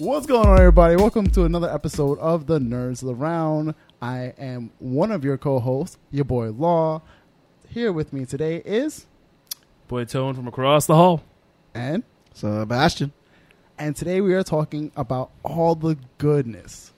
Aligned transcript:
What's 0.00 0.24
going 0.24 0.48
on, 0.48 0.58
everybody? 0.58 0.96
Welcome 0.96 1.26
to 1.32 1.44
another 1.44 1.70
episode 1.70 2.18
of 2.20 2.46
the 2.46 2.58
Nerds 2.58 3.02
of 3.02 3.08
the 3.08 3.14
Round. 3.14 3.74
I 4.00 4.32
am 4.38 4.70
one 4.78 5.12
of 5.12 5.26
your 5.26 5.36
co-hosts, 5.36 5.98
your 6.10 6.24
boy 6.24 6.52
Law. 6.52 7.02
Here 7.68 7.92
with 7.92 8.10
me 8.10 8.24
today 8.24 8.62
is 8.64 9.04
Boy 9.88 10.06
Tone 10.06 10.32
from 10.32 10.48
across 10.48 10.86
the 10.86 10.94
hall. 10.94 11.22
and 11.74 12.02
Sebastian. 12.32 13.12
and 13.78 13.94
today 13.94 14.22
we 14.22 14.32
are 14.32 14.42
talking 14.42 14.90
about 14.96 15.32
all 15.42 15.74
the 15.74 15.98
goodness, 16.16 16.94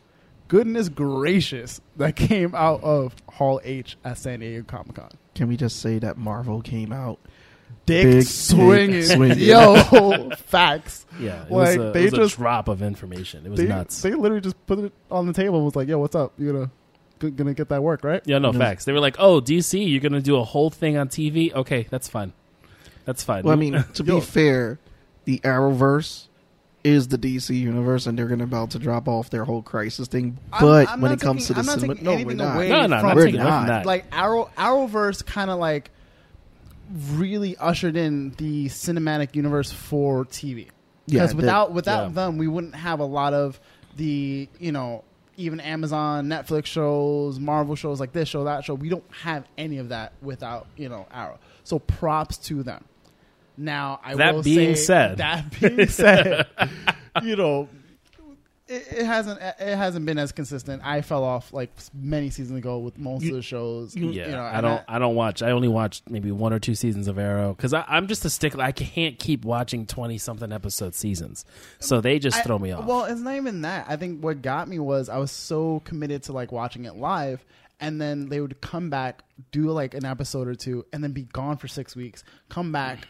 goodness 0.46 0.89
gracious 0.89 1.80
that 1.96 2.14
came 2.14 2.54
out 2.54 2.84
of 2.84 3.16
Hall 3.29 3.61
H 3.64 3.96
at 4.04 4.16
San 4.16 4.39
Diego 4.39 4.62
Comic 4.62 4.94
Con. 4.94 5.11
Can 5.34 5.48
we 5.48 5.57
just 5.57 5.80
say 5.80 5.98
that 5.98 6.18
Marvel 6.18 6.62
came 6.62 6.93
out? 6.93 7.18
Dick 7.86 8.04
Big 8.04 8.12
dick 8.21 8.26
swinging, 8.29 9.03
swinging. 9.03 9.39
yo, 9.40 10.30
facts. 10.36 11.04
Yeah, 11.18 11.43
it 11.44 11.50
Like, 11.50 11.50
was, 11.50 11.76
a, 11.76 11.93
they 11.93 12.00
it 12.07 12.13
was 12.13 12.21
just- 12.21 12.35
a 12.35 12.36
drop 12.36 12.68
of 12.68 12.82
information. 12.82 13.44
It 13.46 13.50
was 13.50 13.58
They, 13.61 13.67
nuts. 13.67 14.03
they 14.03 14.14
literally 14.14 14.40
just 14.40 14.67
put 14.67 14.79
it 14.79 14.93
on 15.11 15.26
the 15.26 15.32
table. 15.32 15.57
and 15.57 15.64
Was 15.64 15.77
like, 15.77 15.89
yo, 15.89 15.99
what's 15.99 16.14
up? 16.14 16.32
You 16.39 16.53
gonna 16.53 17.30
gonna 17.32 17.54
get 17.54 17.68
that 17.68 17.82
work 17.82 18.03
right? 18.04 18.21
yeah, 18.25 18.39
no 18.39 18.49
It 18.49 18.53
was- 18.53 18.58
facts. 18.58 18.85
They 18.85 18.93
were 18.93 19.00
like, 19.00 19.16
"Oh, 19.18 19.40
DC, 19.40 19.89
you're 19.90 20.00
gonna 20.00 20.21
do 20.21 20.36
a 20.36 20.44
whole 20.44 20.71
thing 20.71 20.96
on 20.96 21.08
TV? 21.08 21.53
Okay, 21.54 21.86
that's 21.90 22.08
fine. 22.08 22.32
That's 23.04 23.22
fine." 23.22 23.44
Well, 23.44 23.53
I 23.53 23.57
mean, 23.57 23.85
to 23.94 24.02
be 24.04 24.21
fair, 24.21 24.79
the 25.25 25.39
Arrowverse 25.41 26.27
is 26.85 27.07
the 27.08 27.18
DC 27.18 27.50
universe, 27.57 28.07
and 28.08 28.18
they're 28.18 28.27
going 28.27 28.41
to 28.41 28.44
about 28.44 28.71
to 28.71 28.79
drop 28.80 29.07
off 29.07 29.30
their 29.30 29.44
whole 29.44 29.63
crisis 29.63 30.08
thing. 30.08 30.36
I'm- 30.52 30.63
But 30.64 30.89
I'm 30.89 31.00
when 31.00 31.13
not 31.13 31.22
it 31.22 31.25
comes 31.25 31.46
taking- 31.46 31.54
to 31.54 31.61
I'm 31.61 31.66
the 31.66 31.71
not 31.72 31.80
cinema, 31.80 31.94
taking 31.94 32.05
no, 32.05 32.11
we're 32.11 32.16
anything 32.16 32.36
not. 32.39 32.56
away 32.56 32.69
no, 32.70 32.75
no, 32.75 32.83
from- 32.98 33.06
not 33.06 33.14
We're 33.16 33.25
taking 33.27 33.41
from 33.41 33.48
not. 33.50 33.66
that. 33.69 33.86
like 33.86 34.05
Arrow 34.11 34.50
Arrowverse 34.58 35.25
kind 35.25 35.50
of 35.50 35.61
like 35.61 35.91
really 36.91 37.56
ushered 37.56 37.97
in 37.97 38.31
the 38.39 38.66
cinematic 38.66 39.34
universe 39.34 39.70
for 39.72 40.25
TV. 40.27 40.66
Yeah, 41.06 41.20
Because 41.20 41.30
the- 41.30 41.36
without 41.36 41.72
without 41.72 42.02
yeah. 42.08 42.12
them, 42.14 42.39
we 42.39 42.47
wouldn't 42.48 42.74
have 42.74 43.00
a 43.00 43.05
lot 43.05 43.34
of 43.34 43.61
the 43.97 44.48
you 44.58 44.72
know 44.72 45.05
even 45.36 45.61
Amazon, 45.61 46.27
Netflix 46.28 46.66
shows, 46.66 47.41
Marvel 47.41 47.74
shows 47.74 47.98
like 47.98 48.12
this 48.12 48.28
show, 48.28 48.44
that 48.44 48.64
show. 48.64 48.74
We 48.74 48.89
don't 48.91 49.05
have 49.22 49.44
any 49.56 49.78
of 49.78 49.89
that 49.89 50.12
without 50.22 50.66
you 50.77 50.89
know 50.89 51.06
Arrow. 51.12 51.39
So 51.64 51.78
props 51.78 52.36
to 52.39 52.62
them. 52.62 52.84
Now, 53.56 54.00
I 54.05 54.14
That 54.14 54.42
being 54.44 54.77
say- 54.77 54.83
said. 54.84 55.17
that 55.19 55.61
being 55.61 55.86
said, 55.89 56.46
you 57.22 57.36
know, 57.36 57.69
it, 58.72 58.86
it 59.00 59.06
hasn't 59.06 59.40
it 59.40 59.76
hasn't 59.76 60.06
been 60.06 60.18
as 60.18 60.32
consistent. 60.32 60.82
I 60.84 61.02
fell 61.02 61.24
off 61.24 61.52
like 61.52 61.70
many 61.94 62.30
seasons 62.30 62.58
ago 62.58 62.78
with 62.78 62.98
most 62.98 63.26
of 63.26 63.32
the 63.32 63.42
shows. 63.42 63.94
yeah, 63.94 64.26
you 64.26 64.32
know, 64.32 64.42
I 64.42 64.60
don't. 64.60 64.82
I, 64.88 64.98
don't 64.98 65.14
watch. 65.14 65.42
I 65.42 65.50
only 65.50 65.68
watched 65.68 66.08
maybe 66.08 66.32
one 66.32 66.52
or 66.52 66.58
two 66.58 66.74
seasons 66.74 67.08
of 67.08 67.18
Arrow 67.18 67.54
because 67.54 67.74
I'm 67.74 68.06
just 68.06 68.24
a 68.24 68.30
stickler. 68.30 68.64
I 68.64 68.72
can't 68.72 69.18
keep 69.18 69.44
watching 69.44 69.86
twenty 69.86 70.18
something 70.18 70.52
episode 70.52 70.94
seasons, 70.94 71.44
so 71.78 72.00
they 72.00 72.18
just 72.18 72.38
I- 72.38 72.42
throw 72.42 72.58
me 72.58 72.72
off. 72.72 72.86
Well, 72.86 73.04
it's 73.04 73.20
not 73.20 73.34
even 73.36 73.62
that. 73.62 73.86
I 73.88 73.96
think 73.96 74.22
what 74.22 74.42
got 74.42 74.68
me 74.68 74.78
was 74.78 75.08
I 75.08 75.18
was 75.18 75.30
so 75.30 75.80
committed 75.84 76.22
to 76.24 76.32
like 76.32 76.50
watching 76.52 76.84
it 76.84 76.96
live, 76.96 77.44
and 77.80 78.00
then 78.00 78.28
they 78.28 78.40
would 78.40 78.60
come 78.60 78.90
back, 78.90 79.22
do 79.50 79.70
like 79.70 79.94
an 79.94 80.04
episode 80.04 80.48
or 80.48 80.54
two, 80.54 80.84
and 80.92 81.02
then 81.02 81.12
be 81.12 81.24
gone 81.24 81.56
for 81.56 81.68
six 81.68 81.94
weeks. 81.96 82.24
Come 82.48 82.72
back, 82.72 83.06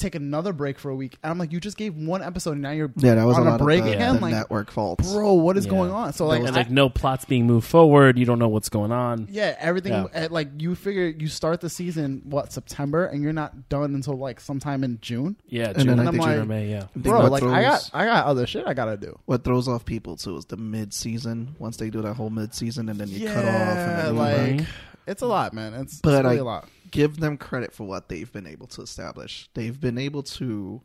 take 0.00 0.14
another 0.14 0.52
break 0.52 0.78
for 0.78 0.90
a 0.90 0.94
week, 0.96 1.16
and 1.22 1.30
I'm 1.30 1.38
like, 1.38 1.52
you 1.52 1.60
just 1.60 1.76
gave 1.76 1.94
one 1.96 2.22
episode, 2.22 2.52
and 2.52 2.62
now 2.62 2.70
you're 2.70 2.90
Yeah, 2.96 3.14
that 3.16 3.24
was 3.24 3.36
on 3.36 3.46
a 3.46 3.50
a, 3.50 3.52
lot 3.52 3.60
break 3.60 3.80
of 3.80 3.86
the, 3.86 3.92
again. 3.94 4.14
the 4.16 4.20
like, 4.22 4.34
network 4.34 4.70
faults. 4.70 5.12
bro, 5.12 5.34
what 5.34 5.56
is 5.56 5.66
Yeah. 5.66 5.70
going 5.70 5.90
on? 5.90 6.12
So 6.12 6.26
like, 6.26 6.42
like, 6.42 6.52
I- 6.52 6.56
like 6.56 6.70
no 6.70 6.88
plots 6.88 7.24
being 7.24 7.46
moved 7.46 7.66
forward. 7.66 8.18
You 8.18 8.24
don't 8.24 8.38
know 8.38 8.48
what's 8.48 8.68
going 8.68 8.92
on. 8.92 9.28
Yeah, 9.30 9.54
everything 9.58 9.92
Yeah. 9.92 10.04
uh, 10.24 10.28
like 10.30 10.48
you 10.58 10.74
figure 10.74 11.06
you 11.06 11.28
start 11.28 11.60
the 11.60 11.70
season 11.70 12.22
what 12.24 12.52
September 12.52 13.04
and 13.06 13.22
you're 13.22 13.32
not 13.32 13.68
done 13.68 13.94
until 13.94 14.16
like 14.16 14.40
sometime 14.40 14.82
in 14.84 14.98
June. 15.00 15.36
Yeah, 15.48 15.68
And 15.68 15.78
June, 15.78 15.86
then 15.88 16.00
I 16.00 16.10
June 16.10 16.20
think- 16.20 16.26
or 16.30 16.44
May. 16.46 16.70
Yeah, 16.70 16.76
I 16.78 16.80
think 16.86 17.04
Bro, 17.04 17.20
what 17.22 17.32
like 17.32 17.42
I 17.42 17.62
throws- 17.64 17.88
got 17.90 18.00
I 18.00 18.04
got 18.06 18.26
other 18.26 18.46
shit 18.46 18.66
I 18.66 18.74
gotta 18.74 18.96
do. 18.96 19.18
what 19.26 19.44
throws 19.44 19.68
off 19.68 19.84
people 19.84 20.16
too 20.16 20.36
is 20.36 20.44
the 20.46 20.56
mid-season. 20.56 21.56
Once 21.58 21.76
they 21.76 21.90
do 21.90 22.02
that 22.02 22.14
whole 22.14 22.30
mid-season, 22.30 22.88
and 22.88 22.98
then 22.98 23.08
you 23.08 23.20
yeah, 23.20 23.34
cut 23.34 23.44
off, 23.44 23.52
and 23.52 23.98
then 23.98 24.06
you 24.14 24.20
like 24.20 24.58
like, 24.60 24.66
it's 25.06 25.22
a 25.22 25.26
lot, 25.26 25.52
man. 25.52 25.74
It's, 25.74 26.00
But 26.00 26.14
it's 26.14 26.22
really 26.24 26.36
I- 26.38 26.40
a 26.40 26.44
lot. 26.44 26.68
Give 26.90 27.18
them 27.20 27.36
credit 27.36 27.72
for 27.72 27.86
what 27.86 28.08
they've 28.08 28.32
been 28.32 28.46
able 28.46 28.66
to 28.68 28.82
establish. 28.82 29.48
They've 29.54 29.78
been 29.80 29.98
able 29.98 30.22
to 30.24 30.82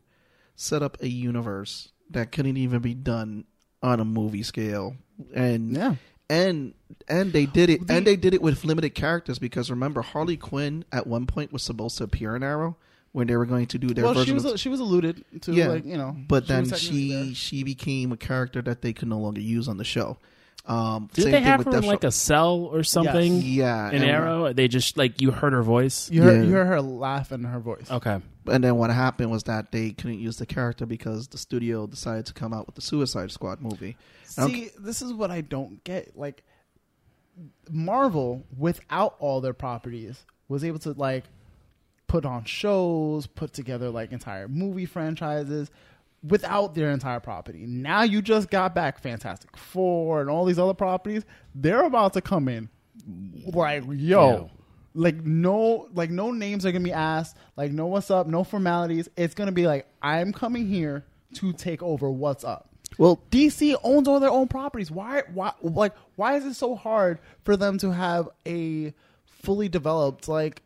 set 0.54 0.82
up 0.82 0.96
a 1.02 1.08
universe 1.08 1.90
that 2.10 2.32
couldn't 2.32 2.56
even 2.56 2.80
be 2.80 2.94
done 2.94 3.44
on 3.82 4.00
a 4.00 4.04
movie 4.04 4.42
scale, 4.42 4.96
and 5.34 5.72
Yeah, 5.72 5.96
and 6.30 6.74
and 7.08 7.32
they 7.32 7.46
did 7.46 7.70
it 7.70 7.86
The- 7.86 7.94
and 7.94 8.06
they 8.06 8.16
did 8.16 8.34
it 8.34 8.42
with 8.42 8.64
limited 8.64 8.94
characters 8.94 9.38
because 9.38 9.70
remember 9.70 10.02
Harley 10.02 10.36
Quinn 10.36 10.84
at 10.92 11.06
one 11.06 11.26
point 11.26 11.52
was 11.52 11.62
supposed 11.62 11.98
to 11.98 12.04
appear 12.04 12.34
in 12.36 12.42
Arrow 12.42 12.76
when 13.12 13.26
they 13.26 13.36
were 13.36 13.46
going 13.46 13.66
to 13.66 13.78
do 13.78 13.88
their 13.88 14.04
well, 14.04 14.14
she 14.14 14.20
version 14.20 14.34
was 14.34 14.44
of 14.44 14.60
she 14.60 14.68
was 14.68 14.80
alluded 14.80 15.24
to, 15.42 15.52
Yeah, 15.52 15.68
like 15.68 15.84
you 15.84 15.96
know, 15.96 16.16
but 16.28 16.44
she 16.44 16.48
then 16.48 16.64
she 16.74 17.34
she 17.34 17.62
became 17.64 18.12
a 18.12 18.16
character 18.16 18.62
that 18.62 18.82
they 18.82 18.92
could 18.92 19.08
no 19.08 19.18
longer 19.18 19.40
use 19.40 19.68
on 19.68 19.76
the 19.76 19.84
show. 19.84 20.18
Um, 20.68 21.08
did 21.12 21.22
same 21.22 21.30
they 21.30 21.36
thing 21.38 21.44
have 21.44 21.58
with 21.60 21.66
her 21.68 21.78
in 21.78 21.82
Deathstroke. 21.84 21.86
like 21.86 22.04
a 22.04 22.10
cell 22.10 22.56
or 22.72 22.82
something? 22.82 23.40
yeah 23.40 23.88
in 23.90 24.02
and, 24.02 24.04
Arrow, 24.04 24.52
they 24.52 24.66
just 24.66 24.96
like 24.96 25.20
you 25.20 25.30
heard 25.30 25.52
her 25.52 25.62
voice. 25.62 26.10
you 26.10 26.22
heard 26.22 26.42
Yeah. 26.42 26.48
you 26.48 26.54
heard 26.54 26.66
her 26.66 26.80
laugh 26.82 27.30
and 27.30 27.46
her 27.46 27.60
voice. 27.60 27.88
Okay, 27.90 28.18
And 28.48 28.64
then 28.64 28.76
what 28.76 28.90
happened 28.90 29.30
was 29.30 29.44
that 29.44 29.70
they 29.70 29.92
couldn't 29.92 30.18
use 30.18 30.38
the 30.38 30.46
character 30.46 30.84
because 30.84 31.28
the 31.28 31.38
studio 31.38 31.86
decided 31.86 32.26
to 32.26 32.32
come 32.32 32.52
out 32.52 32.66
with 32.66 32.74
the 32.74 32.80
Suicide 32.82 33.30
Squad 33.30 33.60
movie. 33.60 33.96
See, 34.24 34.70
this 34.78 35.02
is 35.02 35.12
what 35.12 35.30
I 35.30 35.40
don't 35.40 35.82
get. 35.84 36.16
Like 36.18 36.42
Marvel, 37.70 38.44
without 38.56 39.14
all 39.18 39.40
their 39.40 39.52
properties, 39.52 40.24
was 40.48 40.64
able 40.64 40.78
to 40.80 40.92
like 40.92 41.24
put 42.06 42.24
on 42.24 42.44
shows, 42.44 43.26
put 43.26 43.52
together 43.52 43.90
like 43.90 44.12
entire 44.12 44.48
movie 44.48 44.86
franchises 44.86 45.70
without 46.28 46.74
their 46.74 46.90
entire 46.90 47.20
property. 47.20 47.64
Now 47.66 48.02
you 48.02 48.22
just 48.22 48.50
got 48.50 48.74
back 48.74 49.00
Fantastic 49.00 49.56
Four 49.56 50.20
and 50.20 50.30
all 50.30 50.44
these 50.44 50.58
other 50.58 50.74
properties. 50.74 51.24
They're 51.54 51.84
about 51.84 52.12
to 52.14 52.20
come 52.20 52.48
in 52.48 52.68
like 53.52 53.84
yo. 53.86 53.94
Yeah. 53.96 54.48
Like 54.94 55.24
no, 55.26 55.88
like 55.92 56.10
no 56.10 56.30
names 56.30 56.64
are 56.64 56.72
gonna 56.72 56.82
be 56.84 56.92
asked. 56.92 57.36
Like 57.56 57.70
no, 57.72 57.86
what's 57.86 58.10
up? 58.10 58.26
No 58.26 58.44
formalities. 58.44 59.08
It's 59.16 59.34
gonna 59.34 59.52
be 59.52 59.66
like 59.66 59.86
I'm 60.02 60.32
coming 60.32 60.66
here 60.66 61.04
to 61.34 61.52
take 61.52 61.82
over. 61.82 62.10
What's 62.10 62.44
up? 62.44 62.70
Well, 62.98 63.20
DC 63.30 63.76
owns 63.84 64.08
all 64.08 64.20
their 64.20 64.30
own 64.30 64.48
properties. 64.48 64.90
Why? 64.90 65.22
Why? 65.34 65.52
Like, 65.60 65.92
why 66.14 66.36
is 66.36 66.46
it 66.46 66.54
so 66.54 66.74
hard 66.74 67.18
for 67.44 67.56
them 67.56 67.76
to 67.78 67.90
have 67.90 68.28
a 68.46 68.94
fully 69.26 69.68
developed 69.68 70.28
like 70.28 70.62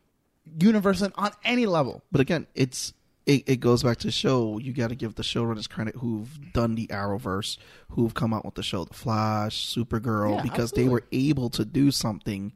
universe 0.61 1.03
on- 1.03 1.13
on 1.17 1.33
any 1.45 1.67
level? 1.67 2.03
but 2.13 2.21
again, 2.21 2.47
it's 2.55 2.93
it, 3.31 3.45
it 3.47 3.57
goes 3.61 3.83
back 3.83 3.99
to 3.99 4.11
show 4.11 4.59
you 4.59 4.73
got 4.73 4.89
to 4.89 4.95
give 4.95 5.15
the 5.15 5.23
showrunners 5.23 5.69
credit 5.69 5.97
who've 5.97 6.53
done 6.53 6.75
the 6.75 6.87
Arrowverse, 6.89 7.59
who've 7.91 8.15
come 8.15 8.33
out 8.35 8.45
with 8.45 8.55
the 8.55 8.63
show, 8.63 8.85
The 8.85 8.95
Flash, 8.95 9.67
Supergirl, 9.75 10.37
Yeah, 10.37 10.43
because 10.43 10.71
absolutely. 10.73 10.83
they 10.85 10.89
were 10.91 11.05
able 11.13 11.51
to 11.51 11.65
do 11.65 11.91
something 11.91 12.53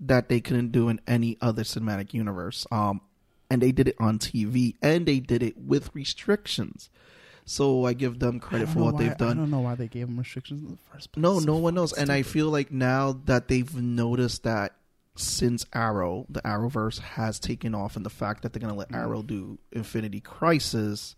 that 0.00 0.28
they 0.28 0.40
couldn't 0.40 0.72
do 0.72 0.88
in 0.88 1.00
any 1.06 1.36
other 1.40 1.62
cinematic 1.62 2.12
universe. 2.14 2.66
Um, 2.70 3.00
and 3.50 3.62
they 3.62 3.72
did 3.72 3.88
it 3.88 3.96
on 4.00 4.18
TV, 4.18 4.74
and 4.82 5.06
they 5.06 5.20
did 5.20 5.42
it 5.42 5.56
with 5.56 5.90
restrictions. 5.94 6.90
So 7.44 7.84
I 7.86 7.92
give 7.92 8.18
them 8.18 8.40
credit 8.40 8.68
for 8.68 8.80
what 8.80 8.94
why- 8.94 9.04
they've 9.04 9.16
done. 9.16 9.30
I 9.38 9.40
don't 9.40 9.50
know 9.50 9.60
why 9.60 9.76
they 9.76 9.86
gave 9.86 10.08
them 10.08 10.18
restrictions 10.18 10.62
in 10.62 10.70
the 10.72 10.78
first 10.92 11.12
place. 11.12 11.22
No, 11.22 11.38
no 11.38 11.56
one 11.56 11.74
knows. 11.74 11.90
fucking 11.90 12.02
And 12.02 12.10
I 12.12 12.22
feel 12.22 12.48
like 12.50 12.72
now 12.72 13.12
that 13.26 13.46
they've 13.48 13.72
noticed 13.74 14.42
that 14.42 14.74
since 15.16 15.64
Arrow, 15.74 16.26
the 16.28 16.40
Arrowverse 16.42 17.00
has 17.00 17.38
taken 17.38 17.74
off, 17.74 17.96
and 17.96 18.04
the 18.06 18.10
fact 18.10 18.42
that 18.42 18.52
they're 18.52 18.60
going 18.60 18.72
to 18.72 18.78
let 18.78 18.94
Arrow 18.94 19.22
do 19.22 19.58
Infinity 19.72 20.20
Crisis, 20.20 21.14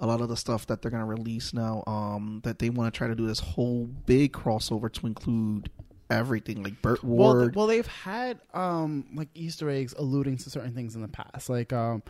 a 0.00 0.06
lot 0.06 0.20
of 0.20 0.28
the 0.28 0.36
stuff 0.36 0.66
that 0.66 0.82
they're 0.82 0.90
going 0.90 1.02
to 1.02 1.06
release 1.06 1.52
now, 1.54 1.84
um, 1.86 2.40
that 2.44 2.58
they 2.58 2.70
want 2.70 2.92
to 2.92 2.96
try 2.98 3.06
to 3.08 3.14
do 3.14 3.26
this 3.26 3.40
whole 3.40 3.86
big 4.06 4.32
crossover 4.32 4.92
to 4.92 5.06
include 5.06 5.70
everything, 6.10 6.62
like 6.62 6.80
Burt 6.82 7.02
Well, 7.02 7.34
Ward. 7.34 7.42
th- 7.50 7.56
well, 7.56 7.66
they've 7.66 7.86
had 7.86 8.38
um 8.52 9.06
like 9.14 9.28
Easter 9.34 9.70
eggs 9.70 9.94
alluding 9.96 10.36
to 10.38 10.50
certain 10.50 10.74
things 10.74 10.94
in 10.94 11.00
the 11.02 11.08
past. 11.08 11.48
Like 11.48 11.72
um, 11.72 12.02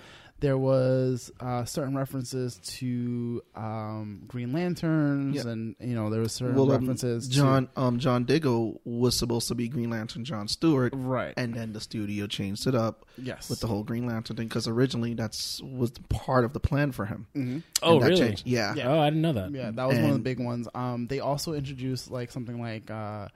there 0.43 0.59
was 0.59 1.31
uh, 1.39 1.65
certain 1.65 1.97
references 1.97 2.59
to 2.65 3.41
um 3.55 4.25
Green 4.27 4.53
Lanterns, 4.53 5.37
Yeah. 5.37 5.53
and 5.53 5.77
you 5.79 5.95
know 5.95 6.11
there 6.11 6.21
was 6.21 6.33
certain 6.33 6.57
well, 6.57 6.71
um, 6.71 6.81
references. 6.81 7.29
John, 7.29 7.69
um, 7.77 8.01
John 8.01 8.25
Diggle 8.25 8.81
was 8.85 9.17
supposed 9.17 9.47
to 9.49 9.55
be 9.55 9.69
Green 9.69 9.89
Lantern 9.89 10.25
John 10.25 10.49
Stewart, 10.49 10.93
right? 10.97 11.33
and 11.37 11.55
then 11.55 11.73
the 11.73 11.81
studio 11.81 12.27
changed 12.27 12.67
it 12.67 12.75
up 12.75 13.07
yes, 13.17 13.49
with 13.49 13.61
the 13.61 13.69
whole 13.69 13.85
Green 13.85 14.05
Lantern 14.07 14.37
thing 14.37 14.49
because 14.49 14.67
originally 14.67 15.15
that's 15.15 15.63
was 15.63 15.93
part 16.09 16.45
of 16.45 16.53
the 16.53 16.61
plan 16.61 16.91
for 16.91 17.07
him. 17.07 17.27
hmm 17.35 17.59
Oh, 17.81 18.01
that 18.01 18.09
really? 18.09 18.21
changed. 18.21 18.43
Yeah. 18.47 18.75
Yeah. 18.75 18.89
Oh, 18.93 18.99
I 18.99 19.11
didn't 19.11 19.23
know 19.23 19.33
that. 19.35 19.53
Yeah, 19.53 19.71
that 19.71 19.89
was 19.89 19.97
one 19.97 20.11
of 20.11 20.13
the 20.15 20.19
big 20.23 20.41
ones. 20.41 20.67
Um, 20.75 21.07
they 21.07 21.21
also 21.21 21.53
introduced 21.55 22.11
like 22.11 22.31
something 22.33 22.61
like 22.61 22.91
uh, 22.91 23.29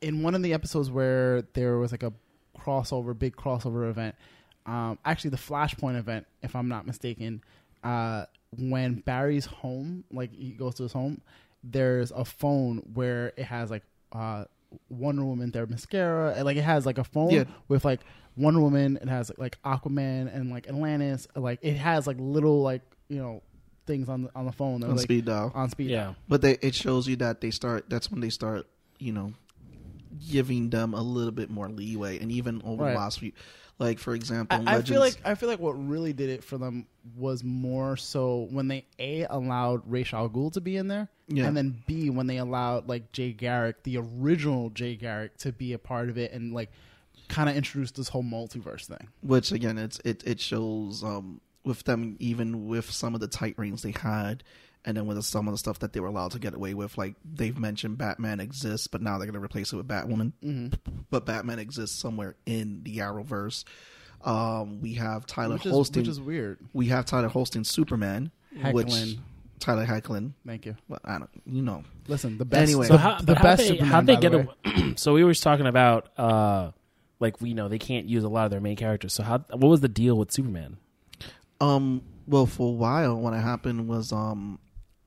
in 0.00 0.22
one 0.22 0.34
of 0.36 0.42
the 0.42 0.54
episodes 0.54 0.90
where 0.90 1.42
there 1.54 1.76
was 1.78 1.90
like 1.90 2.04
a 2.04 2.12
crossover, 2.56 3.18
big 3.18 3.34
crossover 3.36 3.88
event. 3.90 4.14
Um, 4.66 4.98
actually, 5.04 5.30
the 5.30 5.36
Flashpoint 5.36 5.96
event, 5.98 6.26
if 6.42 6.54
I'm 6.56 6.68
not 6.68 6.86
mistaken, 6.86 7.42
uh, 7.84 8.26
when 8.58 8.94
Barry's 8.96 9.46
home, 9.46 10.04
like 10.12 10.32
he 10.34 10.50
goes 10.50 10.74
to 10.76 10.82
his 10.82 10.92
home, 10.92 11.20
there's 11.62 12.10
a 12.10 12.24
phone 12.24 12.78
where 12.94 13.32
it 13.36 13.44
has 13.44 13.70
like 13.70 13.84
uh, 14.12 14.44
Wonder 14.88 15.24
Woman, 15.24 15.52
Themyscira, 15.52 16.34
and 16.36 16.44
like 16.44 16.56
it 16.56 16.62
has 16.64 16.84
like 16.86 16.98
a 16.98 17.04
phone 17.04 17.30
Yeah. 17.30 17.44
with 17.68 17.84
like 17.84 18.00
Wonder 18.36 18.60
Woman, 18.60 18.98
it 19.00 19.08
has 19.08 19.30
like 19.38 19.60
Aquaman 19.62 20.34
and 20.34 20.50
like 20.50 20.68
Atlantis, 20.68 21.28
like 21.36 21.60
it 21.62 21.74
has 21.76 22.06
like 22.06 22.16
little 22.18 22.62
like 22.62 22.82
you 23.08 23.18
know 23.18 23.42
things 23.86 24.08
on 24.08 24.22
the, 24.24 24.30
on 24.34 24.46
the 24.46 24.52
phone. 24.52 24.80
They're 24.80 24.90
on 24.90 24.96
like 24.96 25.04
speed 25.04 25.26
dial. 25.26 25.52
on 25.54 25.70
speed. 25.70 25.90
Yeah. 25.90 26.14
But 26.28 26.42
they, 26.42 26.52
it 26.60 26.74
shows 26.74 27.06
you 27.06 27.14
that 27.16 27.40
they 27.40 27.52
start. 27.52 27.88
That's 27.88 28.10
when 28.10 28.20
they 28.20 28.30
start, 28.30 28.66
you 28.98 29.12
know, 29.12 29.32
giving 30.30 30.70
them 30.70 30.94
a 30.94 31.02
little 31.02 31.30
bit 31.32 31.50
more 31.50 31.68
leeway, 31.68 32.18
and 32.18 32.30
even 32.32 32.62
over 32.64 32.84
Right. 32.84 32.92
the 32.92 32.98
last 32.98 33.20
few, 33.20 33.32
like 33.78 33.98
for 33.98 34.14
example, 34.14 34.62
I, 34.66 34.76
I 34.76 34.82
feel 34.82 35.00
like 35.00 35.16
I 35.24 35.34
feel 35.34 35.48
like 35.48 35.58
what 35.58 35.72
really 35.72 36.12
did 36.12 36.30
it 36.30 36.42
for 36.44 36.56
them 36.58 36.86
was 37.16 37.44
more 37.44 37.96
so 37.96 38.48
when 38.50 38.68
they 38.68 38.86
a 38.98 39.24
allowed 39.28 39.82
Ra's 39.86 40.12
al 40.12 40.28
Ghul 40.28 40.52
to 40.54 40.60
be 40.60 40.76
in 40.76 40.88
there, 40.88 41.08
Yeah. 41.28 41.46
and 41.46 41.56
then 41.56 41.82
b 41.86 42.10
when 42.10 42.26
they 42.26 42.38
allowed 42.38 42.88
like 42.88 43.12
Jay 43.12 43.32
Garrick, 43.32 43.82
the 43.82 43.98
original 43.98 44.70
Jay 44.70 44.96
Garrick, 44.96 45.36
to 45.38 45.52
be 45.52 45.72
a 45.72 45.78
part 45.78 46.08
of 46.08 46.16
it 46.18 46.32
and 46.32 46.52
like 46.52 46.70
kind 47.28 47.48
of 47.50 47.56
introduced 47.56 47.96
this 47.96 48.08
whole 48.08 48.22
multiverse 48.22 48.86
thing. 48.86 49.08
which 49.22 49.52
again, 49.52 49.78
it's 49.78 49.98
it 50.04 50.22
it 50.26 50.40
shows 50.40 51.02
um 51.04 51.40
with 51.64 51.82
them 51.84 52.16
even 52.20 52.68
with 52.68 52.90
some 52.90 53.14
of 53.14 53.20
the 53.20 53.28
tight 53.28 53.54
reins 53.58 53.82
they 53.82 53.90
had. 53.90 54.42
And 54.86 54.96
then 54.96 55.06
with 55.06 55.22
some 55.24 55.48
of 55.48 55.52
the 55.52 55.58
stuff 55.58 55.80
that 55.80 55.92
they 55.92 55.98
were 56.00 56.06
allowed 56.06 56.30
to 56.30 56.38
get 56.38 56.54
away 56.54 56.72
with, 56.72 56.96
like 56.96 57.16
they've 57.24 57.58
mentioned, 57.58 57.98
Batman 57.98 58.38
exists, 58.40 58.86
but 58.86 59.02
now 59.02 59.18
they're 59.18 59.26
going 59.26 59.34
to 59.38 59.44
replace 59.44 59.72
it 59.72 59.76
with 59.76 59.88
Batwoman. 59.88 60.32
Mm-hmm. 60.44 60.68
But 61.10 61.26
Batman 61.26 61.58
exists 61.58 61.98
somewhere 61.98 62.36
in 62.46 62.82
the 62.84 62.98
Arrowverse. 62.98 63.64
Um, 64.24 64.80
we 64.80 64.94
have 64.94 65.26
Tyler 65.26 65.54
Which 65.54 65.66
is, 65.66 65.72
Holston. 65.72 66.02
which 66.02 66.08
is 66.08 66.20
weird. 66.20 66.58
we 66.72 66.86
have 66.86 67.04
Tyler 67.04 67.28
Holston 67.28 67.64
Superman, 67.64 68.30
which 68.72 69.18
Tyler 69.58 69.84
Hoechlin. 69.86 70.32
Thank 70.46 70.66
you. 70.66 70.76
Well, 70.88 71.00
I 71.04 71.18
don't, 71.18 71.30
you 71.46 71.62
know, 71.62 71.82
Listen, 72.08 72.38
the 72.38 72.44
best. 72.44 72.62
Anyway. 72.62 72.86
the, 72.86 72.94
So 72.94 72.96
how, 72.96 73.20
the 73.20 73.34
how 73.34 73.42
best 73.42 73.62
they, 73.62 73.68
Superman. 73.68 73.90
how'd 73.90 74.06
they 74.06 74.14
by 74.14 74.20
get 74.20 74.32
the 74.32 74.38
way. 74.38 74.46
a, 74.64 74.94
so 74.96 75.14
we 75.14 75.24
were 75.24 75.32
just 75.32 75.42
talking 75.42 75.66
about 75.66 76.10
uh 76.18 76.70
like 77.18 77.40
we 77.40 77.48
you 77.50 77.54
know 77.54 77.68
they 77.68 77.78
can't 77.78 78.06
use 78.06 78.22
a 78.24 78.28
lot 78.28 78.44
of 78.44 78.50
their 78.52 78.60
main 78.60 78.76
characters. 78.76 79.12
So 79.14 79.22
how 79.24 79.38
what 79.50 79.68
was 79.68 79.80
the 79.80 79.88
deal 79.88 80.16
with 80.16 80.30
Superman? 80.32 80.76
Um, 81.60 82.02
well, 82.26 82.46
for 82.46 82.68
a 82.68 82.72
while, 82.72 83.16
what 83.16 83.32
happened 83.34 83.88
was 83.88 84.12
um, 84.12 84.58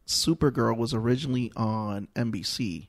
Supergirl 0.09 0.75
was 0.75 0.93
originally 0.93 1.51
on 1.55 2.07
NBC, 2.15 2.87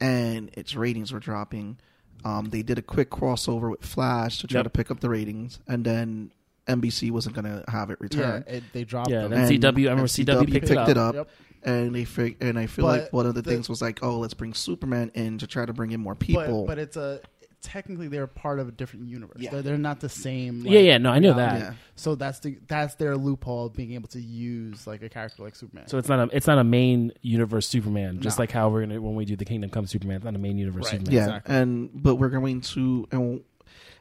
and 0.00 0.50
its 0.52 0.74
ratings 0.76 1.12
were 1.12 1.18
dropping. 1.18 1.78
Um, 2.24 2.46
they 2.50 2.62
did 2.62 2.78
a 2.78 2.82
quick 2.82 3.10
crossover 3.10 3.70
with 3.70 3.82
Flash 3.84 4.38
to 4.38 4.46
try 4.46 4.58
Yep. 4.58 4.64
to 4.64 4.70
pick 4.70 4.90
up 4.90 5.00
the 5.00 5.08
ratings, 5.08 5.58
and 5.66 5.84
then 5.84 6.32
NBC 6.68 7.10
wasn't 7.10 7.34
going 7.34 7.44
to 7.44 7.64
have 7.68 7.90
it 7.90 7.98
Yeah, 8.00 8.04
return. 8.04 8.44
it, 8.46 8.62
they 8.72 8.84
dropped 8.84 9.10
Yeah, 9.10 9.22
them. 9.22 9.32
And- 9.32 9.48
CW 9.50 9.64
I 9.88 9.92
remember 9.92 10.02
and 10.02 10.10
CW 10.10 10.52
picked, 10.52 10.70
it 10.70 10.96
up. 10.98 11.14
Yep. 11.14 11.28
And 11.66 11.94
they 11.94 12.04
fig- 12.04 12.36
and 12.42 12.58
I 12.58 12.66
feel 12.66 12.84
But 12.84 13.00
like 13.04 13.12
one 13.14 13.24
of 13.24 13.34
the, 13.34 13.40
the- 13.40 13.50
things 13.50 13.70
was 13.70 13.80
like, 13.80 14.02
oh, 14.02 14.18
let's 14.18 14.34
bring 14.34 14.52
Superman 14.52 15.10
in 15.14 15.38
to 15.38 15.46
try 15.46 15.64
to 15.64 15.72
bring 15.72 15.92
in 15.92 16.00
more 16.00 16.14
But, 16.14 16.26
people. 16.26 16.66
but 16.66 16.78
it's 16.78 16.96
a 16.98 17.20
technically 17.64 18.06
they're 18.08 18.26
part 18.26 18.60
of 18.60 18.68
a 18.68 18.72
different 18.72 19.08
universe. 19.08 19.38
Yeah. 19.40 19.50
They're, 19.50 19.62
they're 19.62 19.78
not 19.78 19.98
the 20.00 20.08
same. 20.08 20.64
Yeah, 20.66 20.78
yeah, 20.80 20.98
no, 20.98 21.10
I 21.10 21.18
know 21.18 21.34
that. 21.34 21.58
yeah. 21.58 21.72
So 21.96 22.14
that's 22.14 22.38
the 22.40 22.58
that's 22.68 22.94
their 22.96 23.16
loophole 23.16 23.66
of 23.66 23.74
being 23.74 23.92
able 23.94 24.08
to 24.10 24.20
use 24.20 24.86
like 24.86 25.02
a 25.02 25.08
character 25.08 25.42
like 25.42 25.56
Superman. 25.56 25.88
So 25.88 25.98
it's 25.98 26.08
not 26.08 26.20
a 26.32 26.36
it's 26.36 26.46
not 26.46 26.58
a 26.58 26.64
main 26.64 27.12
universe 27.22 27.66
Superman, 27.66 28.20
just 28.20 28.38
No. 28.38 28.42
like 28.42 28.50
how 28.52 28.68
we're 28.68 28.82
gonna 28.86 29.00
when 29.00 29.14
we 29.16 29.24
do 29.24 29.34
the 29.36 29.44
Kingdom 29.44 29.70
Come 29.70 29.86
Superman, 29.86 30.16
it's 30.16 30.24
not 30.24 30.34
a 30.34 30.38
main 30.38 30.58
universe 30.58 30.84
Right. 30.84 30.92
Superman. 31.00 31.12
Yeah, 31.14 31.22
Exactly. 31.24 31.54
and 31.56 31.90
but 31.94 32.16
we're 32.16 32.28
going 32.28 32.60
to, 32.60 33.08
and 33.10 33.42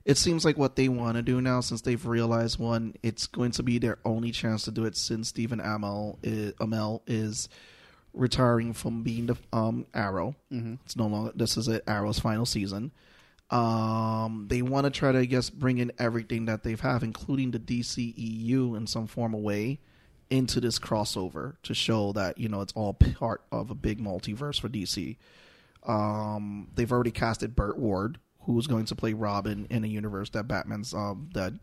it 0.05 0.17
seems 0.17 0.43
like 0.43 0.57
what 0.57 0.75
they 0.75 0.89
want 0.89 1.15
to 1.15 1.21
do 1.21 1.39
now, 1.41 1.61
since 1.61 1.81
they've 1.81 2.05
realized 2.05 2.59
one, 2.59 2.93
it's 3.03 3.25
going 3.27 3.51
to 3.51 3.63
be 3.63 3.77
their 3.79 3.97
only 4.03 4.31
chance 4.31 4.63
to 4.63 4.71
do 4.71 4.83
it 4.85 4.97
since 4.97 5.29
Stephen 5.29 5.59
Amell 5.59 6.17
is, 6.21 6.53
Amell 6.55 7.01
is 7.07 7.47
retiring 8.13 8.73
from 8.73 9.01
being 9.03 9.25
the 9.27 9.35
um, 9.51 9.85
Arrow. 9.93 10.35
Mhm. 10.51 10.77
It's 10.85 10.95
no 10.95 11.07
longer 11.07 11.31
this 11.35 11.57
is 11.57 11.67
it 11.67 11.83
Arrow's 11.87 12.19
final 12.19 12.45
season. 12.45 12.91
Um, 13.53 14.47
they 14.49 14.63
want 14.63 14.85
to 14.85 14.89
try 14.89 15.11
to, 15.11 15.19
I 15.19 15.25
guess, 15.25 15.51
bring 15.51 15.77
in 15.77 15.91
everything 15.99 16.45
that 16.45 16.63
they've 16.63 16.79
have, 16.79 17.03
including 17.03 17.51
the 17.51 17.59
DCEU 17.59 18.75
in 18.75 18.87
some 18.87 19.05
form 19.05 19.35
of 19.35 19.41
way, 19.41 19.79
into 20.31 20.59
this 20.59 20.79
crossover 20.79 21.57
to 21.61 21.75
show 21.75 22.11
that 22.13 22.39
you 22.39 22.49
know 22.49 22.61
it's 22.61 22.73
all 22.73 22.93
part 22.93 23.43
of 23.51 23.69
a 23.69 23.75
big 23.75 24.01
multiverse 24.01 24.59
for 24.59 24.69
DC. 24.69 25.17
Um, 25.85 26.69
they've 26.73 26.91
already 26.91 27.11
casted 27.11 27.55
Burt 27.55 27.77
Ward, 27.77 28.17
who's 28.41 28.65
going 28.65 28.85
to 28.85 28.95
play 28.95 29.13
Robin 29.13 29.67
in 29.69 29.83
a 29.83 29.87
universe 29.87 30.31
that 30.31 30.47
Batman's 30.47 30.93
um 30.95 31.29
that 31.35 31.53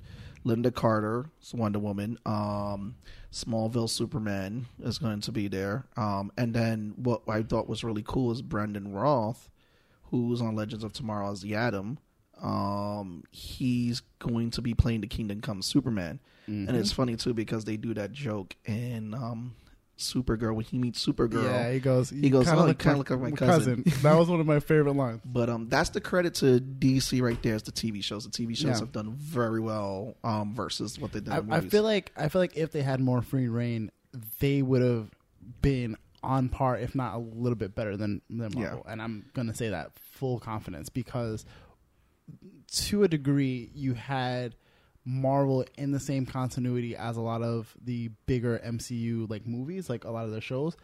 Lynda 0.46 0.72
Carter, 0.72 1.26
Wonder 1.52 1.80
Woman, 1.80 2.18
um, 2.24 2.94
Smallville 3.32 3.90
Superman 3.90 4.66
is 4.82 4.98
going 4.98 5.20
to 5.22 5.32
be 5.32 5.48
there. 5.48 5.86
Um, 5.96 6.32
and 6.38 6.54
then 6.54 6.94
what 6.96 7.22
I 7.28 7.42
thought 7.42 7.68
was 7.68 7.84
really 7.84 8.04
cool 8.06 8.30
is 8.30 8.40
Brandon 8.40 8.92
Routh, 8.92 9.49
who's 10.10 10.40
on 10.40 10.54
Legends 10.56 10.84
of 10.84 10.92
Tomorrow 10.92 11.30
as 11.32 11.40
the 11.42 11.54
Atom. 11.54 11.98
Um, 12.42 13.24
he's 13.30 14.00
going 14.18 14.50
to 14.52 14.62
be 14.62 14.72
playing 14.74 15.02
the 15.02 15.06
Kingdom 15.06 15.40
Come 15.40 15.60
Superman, 15.62 16.20
and 16.46 16.70
it's 16.76 16.90
funny 16.90 17.14
too 17.16 17.32
because 17.34 17.64
they 17.64 17.76
do 17.76 17.94
that 17.94 18.12
joke 18.12 18.56
in 18.64 19.14
um, 19.14 19.54
Supergirl 19.98 20.54
when 20.54 20.64
he 20.64 20.78
meets 20.78 21.04
Supergirl. 21.06 21.44
Yeah, 21.44 21.70
he 21.70 21.78
goes. 21.80 22.08
He 22.10 22.30
goes, 22.30 22.46
kinda 22.46 22.62
"Oh, 22.62 22.66
you 22.66 22.74
kinda 22.74 22.98
like 22.98 23.10
look 23.10 23.20
like 23.20 23.30
my 23.32 23.36
cousin." 23.36 23.84
that 24.02 24.14
was 24.14 24.28
one 24.28 24.40
of 24.40 24.46
my 24.46 24.58
favorite 24.58 24.96
lines. 24.96 25.20
But 25.26 25.50
um, 25.50 25.68
that's 25.68 25.90
the 25.90 26.00
credit 26.00 26.34
to 26.36 26.58
DC 26.60 27.20
right 27.20 27.40
there. 27.42 27.54
Is 27.54 27.62
the 27.62 27.72
TV 27.72 28.02
shows. 28.02 28.24
The 28.24 28.30
TV 28.30 28.56
shows 28.56 28.64
Yeah. 28.64 28.78
have 28.80 28.92
done 28.92 29.12
very 29.12 29.60
well 29.60 30.16
um, 30.24 30.54
versus 30.54 30.98
what 30.98 31.12
they 31.12 31.20
did. 31.20 31.32
I, 31.34 31.38
in 31.38 31.46
the 31.48 31.54
I 31.56 31.60
feel 31.60 31.82
like 31.82 32.10
I 32.16 32.28
feel 32.28 32.40
like 32.40 32.56
if 32.56 32.72
they 32.72 32.82
had 32.82 33.00
more 33.00 33.20
free 33.22 33.48
reign, 33.48 33.90
they 34.40 34.62
would 34.62 34.80
have 34.82 35.10
been 35.60 35.96
on 36.22 36.48
par, 36.48 36.76
if 36.76 36.94
not 36.94 37.14
a 37.14 37.18
little 37.18 37.56
bit 37.56 37.74
better 37.74 37.96
than 37.96 38.20
than 38.30 38.52
Marvel. 38.54 38.84
And 38.88 39.00
I'm 39.00 39.26
gonna 39.34 39.54
say 39.54 39.70
that 39.70 39.92
full 39.98 40.38
confidence 40.40 40.88
because 40.88 41.44
to 42.72 43.02
a 43.02 43.08
degree 43.08 43.70
you 43.74 43.94
had 43.94 44.54
Marvel 45.04 45.64
in 45.76 45.90
the 45.92 46.00
same 46.00 46.26
continuity 46.26 46.94
as 46.94 47.16
a 47.16 47.20
lot 47.20 47.42
of 47.42 47.74
the 47.84 48.10
bigger 48.26 48.60
MCU 48.64 49.28
like 49.30 49.46
movies, 49.46 49.88
like 49.88 50.04
a 50.04 50.10
lot 50.10 50.24
of 50.26 50.30
the 50.30 50.40
shows, 50.40 50.76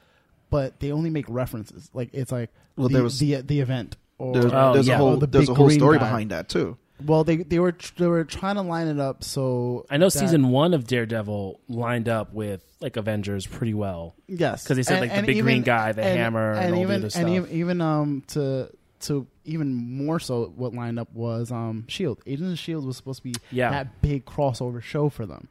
but 0.51 0.81
they 0.81 0.91
only 0.91 1.11
make 1.11 1.27
references. 1.29 1.91
Like 1.93 2.11
it's 2.13 2.33
like 2.33 2.51
Well, 2.77 2.89
the, 2.89 2.95
there 2.95 3.03
was- 3.05 3.19
the 3.19 3.43
the 3.43 3.61
event 3.61 3.97
or 4.19 4.33
there's, 4.33 4.47
Oh, 4.53 4.73
there's 4.73 4.89
yeah. 4.89 4.95
a 4.95 4.99
whole 4.99 5.09
Oh, 5.11 5.17
the 5.17 5.27
there's 5.27 5.49
a 5.51 5.55
whole 5.55 5.71
story 5.71 5.99
guy. 5.99 6.05
behind 6.05 6.31
that 6.31 6.49
too. 6.49 6.79
Well 7.05 7.25
they 7.25 7.37
they 7.37 7.59
were 7.59 7.75
they 7.99 8.07
were 8.07 8.25
trying 8.25 8.55
to 8.57 8.63
line 8.63 8.87
it 8.89 8.99
up 8.99 9.23
so 9.23 9.85
I 9.91 9.97
know 9.99 10.07
that- 10.07 10.19
season 10.19 10.49
one 10.49 10.73
of 10.75 10.87
Daredevil 10.87 11.61
lined 11.69 12.09
up 12.09 12.33
with 12.33 12.63
like 12.81 12.97
Avengers 12.97 13.47
pretty 13.47 13.75
well. 13.75 14.15
Yes, 14.29 14.63
because 14.65 14.77
they 14.77 14.83
said, 14.83 15.01
like, 15.01 15.15
the 15.15 15.23
big 15.23 15.43
green 15.43 15.63
guy, 15.63 15.93
the 15.93 16.03
hammer, 16.03 16.53
and 16.53 16.75
all 16.75 16.81
the 16.81 16.83
even 16.83 16.97
other 16.97 17.11
stuff. 17.11 17.23
and 17.23 17.31
even, 17.35 17.51
even 17.51 17.81
um 17.81 18.23
to 18.29 18.71
to 19.01 19.27
even 19.45 19.75
more 19.75 20.19
so, 20.19 20.53
what 20.57 20.75
lined 20.75 20.99
up 20.99 21.13
was 21.13 21.51
um 21.53 21.85
Shield. 21.89 22.21
Agents 22.27 22.53
of 22.53 22.59
Shield 22.59 22.85
was 22.87 22.97
supposed 22.97 23.19
to 23.21 23.25
be 23.25 23.35
Yeah. 23.51 23.71
that 23.71 24.01
big 24.03 24.25
crossover 24.25 24.83
show 24.83 25.09
for 25.09 25.25
them, 25.27 25.49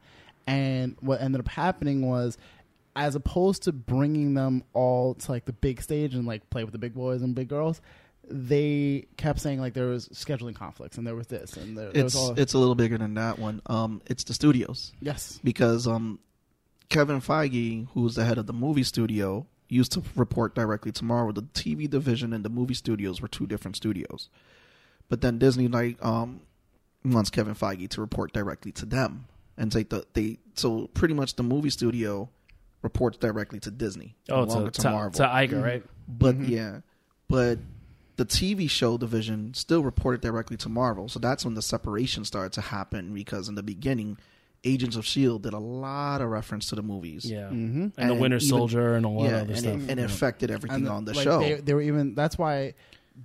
and 0.47 0.95
what 1.01 1.21
ended 1.21 1.41
up 1.41 1.47
happening 1.47 2.07
was. 2.07 2.37
As 2.97 3.13
opposed 3.13 3.63
to 3.63 3.73
bringing 3.73 4.35
them 4.35 4.63
all 4.71 5.15
to 5.15 5.29
like 5.29 5.43
the 5.43 5.51
big 5.51 5.81
stage 5.81 6.15
and 6.15 6.25
like 6.25 6.49
play 6.49 6.63
with 6.63 6.71
the 6.71 6.77
big 6.77 6.93
boys 6.93 7.21
and 7.21 7.35
big 7.35 7.49
girls, 7.49 7.81
they 8.29 9.05
kept 9.17 9.39
saying 9.39 9.59
like 9.59 9.73
there 9.73 9.87
was 9.87 10.07
scheduling 10.09 10.55
conflicts 10.55 10.97
and 10.97 11.05
there 11.05 11.15
was 11.15 11.27
this 11.27 11.57
and 11.57 11.77
there, 11.77 11.91
there 11.91 12.03
was 12.03 12.13
It's 12.15 12.21
all 12.21 12.39
it's 12.39 12.53
a 12.53 12.57
little 12.57 12.75
bigger 12.75 12.97
than 12.97 13.13
that 13.15 13.39
one. 13.39 13.61
Um, 13.67 14.01
it's 14.07 14.23
the 14.23 14.33
studios 14.33 14.93
yes 15.01 15.39
because 15.43 15.87
um, 15.87 16.19
Kevin 16.89 17.21
Feige, 17.21 17.87
who's 17.93 18.15
the 18.15 18.25
head 18.25 18.37
of 18.37 18.45
the 18.47 18.53
movie 18.53 18.83
studio, 18.83 19.45
used 19.69 19.91
to 19.93 20.03
report 20.15 20.55
directly 20.55 20.91
to 20.93 21.03
Marvel. 21.05 21.33
The 21.33 21.41
TV 21.43 21.89
division 21.89 22.33
and 22.33 22.43
the 22.45 22.49
movie 22.49 22.73
studios 22.75 23.21
were 23.21 23.27
two 23.27 23.47
different 23.47 23.75
studios, 23.75 24.29
but 25.09 25.21
then 25.21 25.37
Disney 25.39 25.67
like 25.67 26.03
um 26.03 26.41
wants 27.03 27.29
Kevin 27.29 27.53
Feige 27.55 27.87
to 27.89 28.01
report 28.01 28.33
directly 28.33 28.71
to 28.73 28.85
them 28.85 29.25
and 29.57 29.71
take 29.71 29.89
the 29.89 30.05
they 30.13 30.37
so 30.55 30.87
pretty 30.93 31.13
much 31.13 31.35
the 31.35 31.43
movie 31.43 31.69
studio 31.69 32.29
reports 32.81 33.17
directly 33.17 33.59
to 33.59 33.71
Disney, 33.71 34.15
Oh, 34.29 34.43
longer 34.43 34.69
to, 34.71 34.81
to, 34.81 34.91
Marvel. 34.91 35.11
to 35.17 35.23
Iger, 35.23 35.61
right? 35.63 35.83
But 36.07 36.37
Mhm. 36.39 36.49
yeah, 36.49 36.79
but 37.27 37.57
the 38.17 38.25
TV 38.25 38.69
show 38.69 38.97
division 38.97 39.53
still 39.53 39.83
reported 39.83 40.21
directly 40.21 40.57
to 40.57 40.69
Marvel. 40.69 41.09
So 41.09 41.19
that's 41.19 41.43
when 41.43 41.53
the 41.53 41.61
separation 41.61 42.25
started 42.25 42.53
to 42.53 42.61
happen 42.61 43.13
because 43.13 43.49
in 43.49 43.55
the 43.55 43.63
beginning, 43.63 44.17
Agents 44.63 44.95
of 44.95 45.05
Shield 45.05 45.43
did 45.43 45.53
a 45.53 45.59
lot 45.59 46.21
of 46.21 46.29
reference 46.29 46.69
to 46.69 46.75
the 46.75 46.81
movies. 46.81 47.29
Yeah, 47.29 47.43
mm-hmm. 47.43 47.87
and, 47.97 48.09
the 48.09 48.15
Winter 48.15 48.37
even- 48.37 48.47
Soldier 48.47 48.95
and 48.95 49.05
a 49.05 49.09
lot 49.09 49.23
yeah, 49.25 49.29
of 49.29 49.43
other 49.43 49.53
and, 49.53 49.59
stuff. 49.59 49.73
it, 49.73 49.89
and 49.91 49.99
it 49.99 50.03
affected 50.03 50.49
everything 50.49 50.87
And, 50.87 50.89
on 50.89 51.05
the 51.05 51.13
like, 51.13 51.23
show. 51.23 51.39
They, 51.39 51.55
they 51.55 51.73
were 51.73 51.81
even 51.81 52.15
that's 52.15 52.37
why 52.37 52.73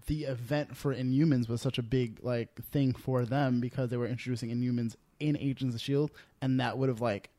the 0.07 0.25
event 0.25 0.77
for 0.77 0.95
Inhumans 0.95 1.49
was 1.49 1.61
such 1.61 1.79
a 1.79 1.83
big 1.83 2.19
like 2.23 2.55
thing 2.67 2.93
for 2.93 3.25
them 3.25 3.61
because 3.61 3.91
they 3.91 3.97
were 3.97 4.07
introducing 4.07 4.51
Inhumans 4.51 4.97
in 5.19 5.37
Agents 5.39 5.75
of 5.75 5.81
Shield, 5.81 6.11
and 6.43 6.61
that 6.61 6.79
would 6.79 6.89
have 6.89 7.01
like 7.01 7.31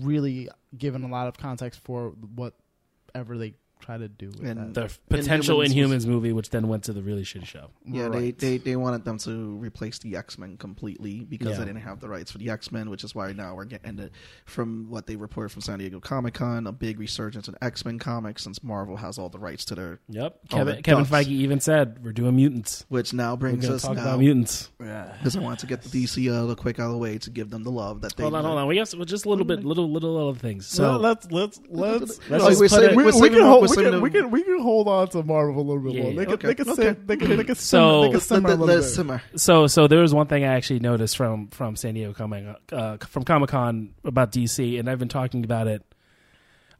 really 0.00 0.48
given 0.76 1.04
a 1.04 1.08
lot 1.08 1.28
of 1.28 1.38
context 1.38 1.80
for 1.80 2.10
whatever 2.34 3.38
they 3.38 3.54
try 3.80 3.96
to 3.98 4.08
do 4.08 4.28
with 4.28 4.40
And 4.42 4.74
that. 4.74 4.88
The 5.08 5.16
potential 5.16 5.58
Inhumans 5.58 5.74
Inhumans 6.02 6.06
movie, 6.06 6.32
which 6.32 6.50
then 6.50 6.66
went 6.68 6.84
to 6.84 6.92
the 6.92 7.02
really 7.02 7.22
shitty 7.22 7.44
show. 7.46 7.68
Yeah, 7.84 8.04
Right. 8.06 8.36
they, 8.38 8.56
they 8.56 8.58
they 8.58 8.76
wanted 8.76 9.04
them 9.04 9.18
to 9.18 9.56
replace 9.58 9.98
the 9.98 10.16
X 10.16 10.38
Men 10.38 10.56
completely 10.56 11.20
because 11.24 11.50
Yeah. 11.50 11.58
they 11.58 11.64
didn't 11.66 11.82
have 11.82 12.00
the 12.00 12.08
rights 12.08 12.30
for 12.32 12.38
the 12.38 12.50
X 12.50 12.72
Men, 12.72 12.90
which 12.90 13.04
is 13.04 13.14
why 13.14 13.32
now 13.32 13.54
we're 13.54 13.64
getting 13.64 13.98
it 13.98 14.12
from 14.44 14.90
what 14.90 15.06
they 15.06 15.16
reported 15.16 15.50
from 15.50 15.62
San 15.62 15.78
Diego 15.78 16.00
Comic 16.00 16.34
Con, 16.34 16.66
a 16.66 16.72
big 16.72 16.98
resurgence 16.98 17.48
in 17.48 17.54
X 17.62 17.84
Men 17.84 17.98
comics 17.98 18.42
since 18.42 18.62
Marvel 18.62 18.96
has 18.96 19.18
all 19.18 19.28
the 19.28 19.38
rights 19.38 19.64
to 19.66 19.74
their. 19.74 20.00
Yep. 20.08 20.48
Kevin, 20.48 20.76
the 20.76 20.82
Kevin. 20.82 21.04
Feige 21.04 21.28
even 21.28 21.60
said 21.60 22.02
we're 22.04 22.12
doing 22.12 22.34
mutants. 22.36 22.84
Which 22.88 23.12
now 23.12 23.32
We're 23.34 23.38
brings 23.38 23.68
us 23.68 23.82
talk 23.82 23.96
now 23.96 24.02
about 24.02 24.18
mutants. 24.20 24.70
yeah. 24.80 25.12
because 25.18 25.36
I 25.36 25.40
want 25.40 25.60
to 25.60 25.66
get 25.66 25.82
the 25.82 25.88
DC 26.04 26.28
out 26.32 26.42
of 26.42 26.48
the 26.48 26.56
quick 26.56 26.78
out 26.80 26.86
of 26.86 26.92
the 26.92 26.98
way 26.98 27.18
to 27.18 27.30
give 27.30 27.50
them 27.50 27.62
the 27.62 27.70
love 27.70 28.00
that 28.00 28.16
they. 28.16 28.22
Hold 28.22 28.34
on, 28.34 28.44
hold 28.44 28.58
on. 28.58 28.66
We 28.66 28.78
have 28.78 28.88
some- 28.88 29.04
just 29.04 29.26
a 29.26 29.28
little 29.28 29.44
bit, 29.44 29.64
little, 29.64 29.90
little 29.90 30.28
other 30.30 30.38
things. 30.38 30.66
So 30.66 30.82
So 30.82 30.96
let's 30.96 31.30
let's 31.30 31.60
let's. 31.68 32.18
Let's 32.30 32.44
just 32.46 32.60
we're 32.60 32.68
put 32.68 32.70
saving- 32.70 32.90
it- 32.90 32.96
we, 32.96 33.04
we're 33.04 33.20
we 33.20 33.28
can 33.30 33.42
hold 33.42 33.65
we're 33.68 33.76
we 33.76 33.84
saving 33.84 33.92
can, 33.92 34.00
we 34.02 34.10
can 34.10 34.30
we 34.30 34.42
can 34.42 34.60
hold 34.60 34.88
on 34.88 35.08
to 35.08 35.22
Marvel 35.22 35.62
a 35.62 35.66
little 35.66 35.82
bit 35.82 35.92
Yeah, 35.94 36.02
more. 36.04 36.12
They 36.14 36.24
can 36.24 36.34
Okay, 36.34 36.46
they 36.48 36.54
can 36.54 36.68
okay. 36.70 36.82
sit 36.82 37.06
they 37.06 37.16
can 37.16 37.36
they 37.36 37.44
can 37.44 37.54
So- 37.54 38.02
simmer, 38.02 38.02
they 38.02 38.06
can 38.08 38.12
Let, 38.14 38.22
simmer 38.22 38.48
a 38.48 38.50
let, 38.50 38.58
little 38.60 38.66
let 38.66 38.76
bit. 38.76 38.82
simmer. 38.88 39.22
So, 39.36 39.66
so 39.66 39.86
there 39.88 40.00
was 40.00 40.14
one 40.14 40.26
thing 40.26 40.44
I 40.44 40.54
actually 40.54 40.80
noticed 40.80 41.16
from 41.16 41.48
from 41.48 41.76
San 41.76 41.94
Diego 41.94 42.12
coming 42.12 42.54
uh, 42.72 42.96
from 42.98 43.24
Comic 43.24 43.50
Con 43.50 43.94
about 44.04 44.32
DC, 44.32 44.78
and 44.78 44.88
I've 44.90 44.98
been 44.98 45.08
talking 45.08 45.44
about 45.44 45.66
it. 45.68 45.82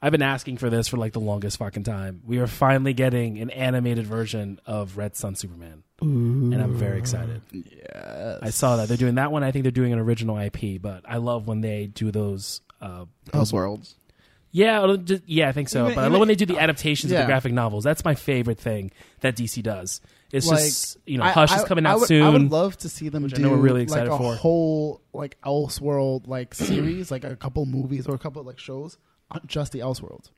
I've 0.03 0.13
been 0.13 0.23
asking 0.23 0.59
for 0.59 0.69
this 0.69 0.89
for 0.89 0.99
like 0.99 1.15
the 1.15 1.21
longest 1.21 1.57
fucking 1.57 1.83
time. 1.85 2.21
We 2.27 2.39
are 2.39 2.47
finally 2.47 2.93
getting 2.93 3.39
an 3.39 3.49
animated 3.51 4.07
version 4.07 4.61
of 4.67 4.99
Red 4.99 5.17
Sun 5.17 5.37
Superman, 5.37 5.83
and 6.03 6.55
I'm 6.55 6.77
very 6.77 6.99
excited. 6.99 7.41
Yes. 7.51 8.39
I 8.43 8.51
saw 8.51 8.77
that 8.77 8.89
they're 8.89 8.99
doing 8.99 9.15
that 9.15 9.33
one. 9.33 9.43
I 9.43 9.53
think 9.53 9.63
they're 9.63 9.73
doing 9.73 9.95
an 9.95 9.99
original 9.99 10.37
IP, 10.39 10.81
but 10.83 11.03
I 11.09 11.17
love 11.17 11.49
when 11.49 11.63
they 11.63 11.87
do 11.87 12.11
those. 12.11 12.61
Uh, 12.79 13.07
Elseworlds. 13.33 13.95
Yeah, 14.57 14.97
just- 15.05 15.23
yeah, 15.27 15.49
I 15.49 15.53
think 15.53 15.69
so. 15.69 15.85
Even- 15.85 15.95
but 15.97 16.05
I 16.05 16.07
love 16.09 16.19
when 16.21 16.29
they 16.29 16.35
do 16.35 16.47
the 16.47 16.59
adaptations 16.59 17.13
of 17.13 17.17
yeah. 17.17 17.23
the 17.23 17.27
graphic 17.27 17.53
novels. 17.53 17.85
That's 17.85 18.05
my 18.05 18.15
favorite 18.15 18.59
thing 18.59 18.91
that 19.21 19.37
DC 19.37 19.63
does. 19.63 20.01
It's 20.33 20.47
Like, 20.47 20.59
just 20.61 20.97
you 21.07 21.19
know, 21.19 21.25
I- 21.25 21.31
Hush 21.33 21.53
I- 21.53 21.59
is 21.59 21.65
coming 21.65 21.85
I 21.87 21.91
out 21.91 21.99
would, 22.01 22.09
soon. 22.09 22.23
I 22.23 22.31
would 22.31 22.51
love 22.51 22.77
to 22.79 22.89
see 22.89 23.09
them 23.11 23.23
which 23.23 23.35
I 23.35 23.37
do 23.37 23.43
know 23.43 23.51
we're 23.51 23.57
really 23.59 23.83
excited 23.83 24.11
like 24.11 24.19
a 24.21 24.23
for. 24.23 24.35
whole 24.35 25.01
like 25.13 25.41
Elseworld 25.43 26.27
like 26.27 26.55
series, 26.69 27.11
like 27.11 27.23
a 27.25 27.37
couple 27.37 27.65
movies 27.67 28.07
or 28.07 28.15
a 28.15 28.19
couple 28.19 28.43
like 28.43 28.59
shows 28.59 28.97
on 29.31 29.43
just 29.47 29.73
the 29.73 29.81
Elseworld. 29.81 30.31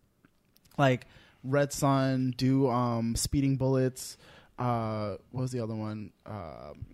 Like 0.76 1.06
Red 1.44 1.72
Sun, 1.72 2.34
do 2.36 2.68
um 2.68 3.14
Speeding 3.16 3.56
Bullets. 3.56 4.16
Uh, 4.58 5.16
what 5.30 5.42
was 5.42 5.52
the 5.52 5.60
other 5.60 5.74
one? 5.76 6.10
Um, 6.26 6.84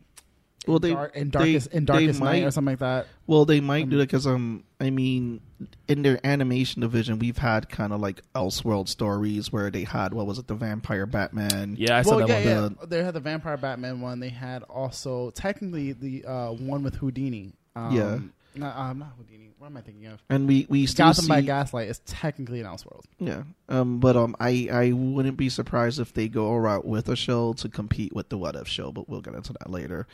Well, 0.66 0.78
they 0.78 0.92
Dark, 0.94 1.14
in 1.16 1.24
they- 1.30 1.38
darkest 1.38 1.66
in 1.72 1.84
they 1.84 1.92
darkest 1.92 2.20
night 2.20 2.42
or 2.44 2.50
something 2.50 2.72
like 2.72 2.78
that. 2.80 3.06
Well, 3.26 3.44
they 3.44 3.60
might 3.60 3.88
do 3.90 3.96
Um, 3.96 4.02
it 4.02 4.06
because 4.06 4.26
um, 4.26 4.64
I 4.80 4.90
mean, 4.90 5.40
in 5.88 6.02
their 6.02 6.18
animation 6.26 6.80
division, 6.80 7.18
we've 7.18 7.38
had 7.38 7.68
kind 7.68 7.92
of 7.92 8.00
like 8.00 8.22
Elseworld 8.34 8.88
stories 8.88 9.52
where 9.52 9.70
they 9.70 9.84
had 9.84 10.14
what 10.14 10.26
was 10.26 10.38
it, 10.38 10.46
the 10.46 10.54
Vampire 10.54 11.06
Batman. 11.06 11.76
yeah, 11.78 11.98
I 11.98 12.02
saw 12.02 12.16
well, 12.16 12.26
that 12.26 12.44
yeah, 12.44 12.60
one. 12.62 12.76
yeah. 12.80 12.86
They 12.86 13.02
had 13.04 13.14
the 13.14 13.20
Vampire 13.20 13.56
Batman 13.56 14.00
one. 14.00 14.20
They 14.20 14.28
had 14.30 14.62
also 14.64 15.30
technically 15.30 15.92
the 15.92 16.24
uh, 16.24 16.52
one 16.52 16.82
with 16.82 16.96
Houdini. 16.96 17.52
Um, 17.76 17.94
Yeah. 17.94 18.18
Not, 18.56 18.76
um, 18.76 18.98
not 19.00 19.08
Houdini. 19.16 19.50
What 19.58 19.66
am 19.68 19.76
I 19.78 19.80
thinking 19.80 20.06
of? 20.06 20.22
And 20.30 20.46
we 20.46 20.66
we 20.68 20.86
still 20.86 21.06
Gotham 21.06 21.24
see, 21.24 21.28
by 21.28 21.40
Gaslight 21.40 21.88
is 21.88 21.98
technically 22.06 22.60
an 22.60 22.66
Elseworld. 22.66 23.02
yeah. 23.18 23.42
Um, 23.68 23.98
but 23.98 24.16
um, 24.16 24.36
I 24.38 24.68
I 24.70 24.92
wouldn't 24.92 25.36
be 25.36 25.48
surprised 25.48 25.98
if 25.98 26.12
they 26.12 26.28
go 26.28 26.48
a 26.48 26.60
route 26.60 26.84
with 26.86 27.08
a 27.08 27.16
show 27.16 27.54
to 27.54 27.68
compete 27.68 28.14
with 28.14 28.28
the 28.28 28.38
What 28.38 28.54
If 28.54 28.68
show, 28.68 28.92
but 28.92 29.08
we'll 29.08 29.22
get 29.22 29.34
into 29.34 29.52
that 29.54 29.70
later. 29.70 30.06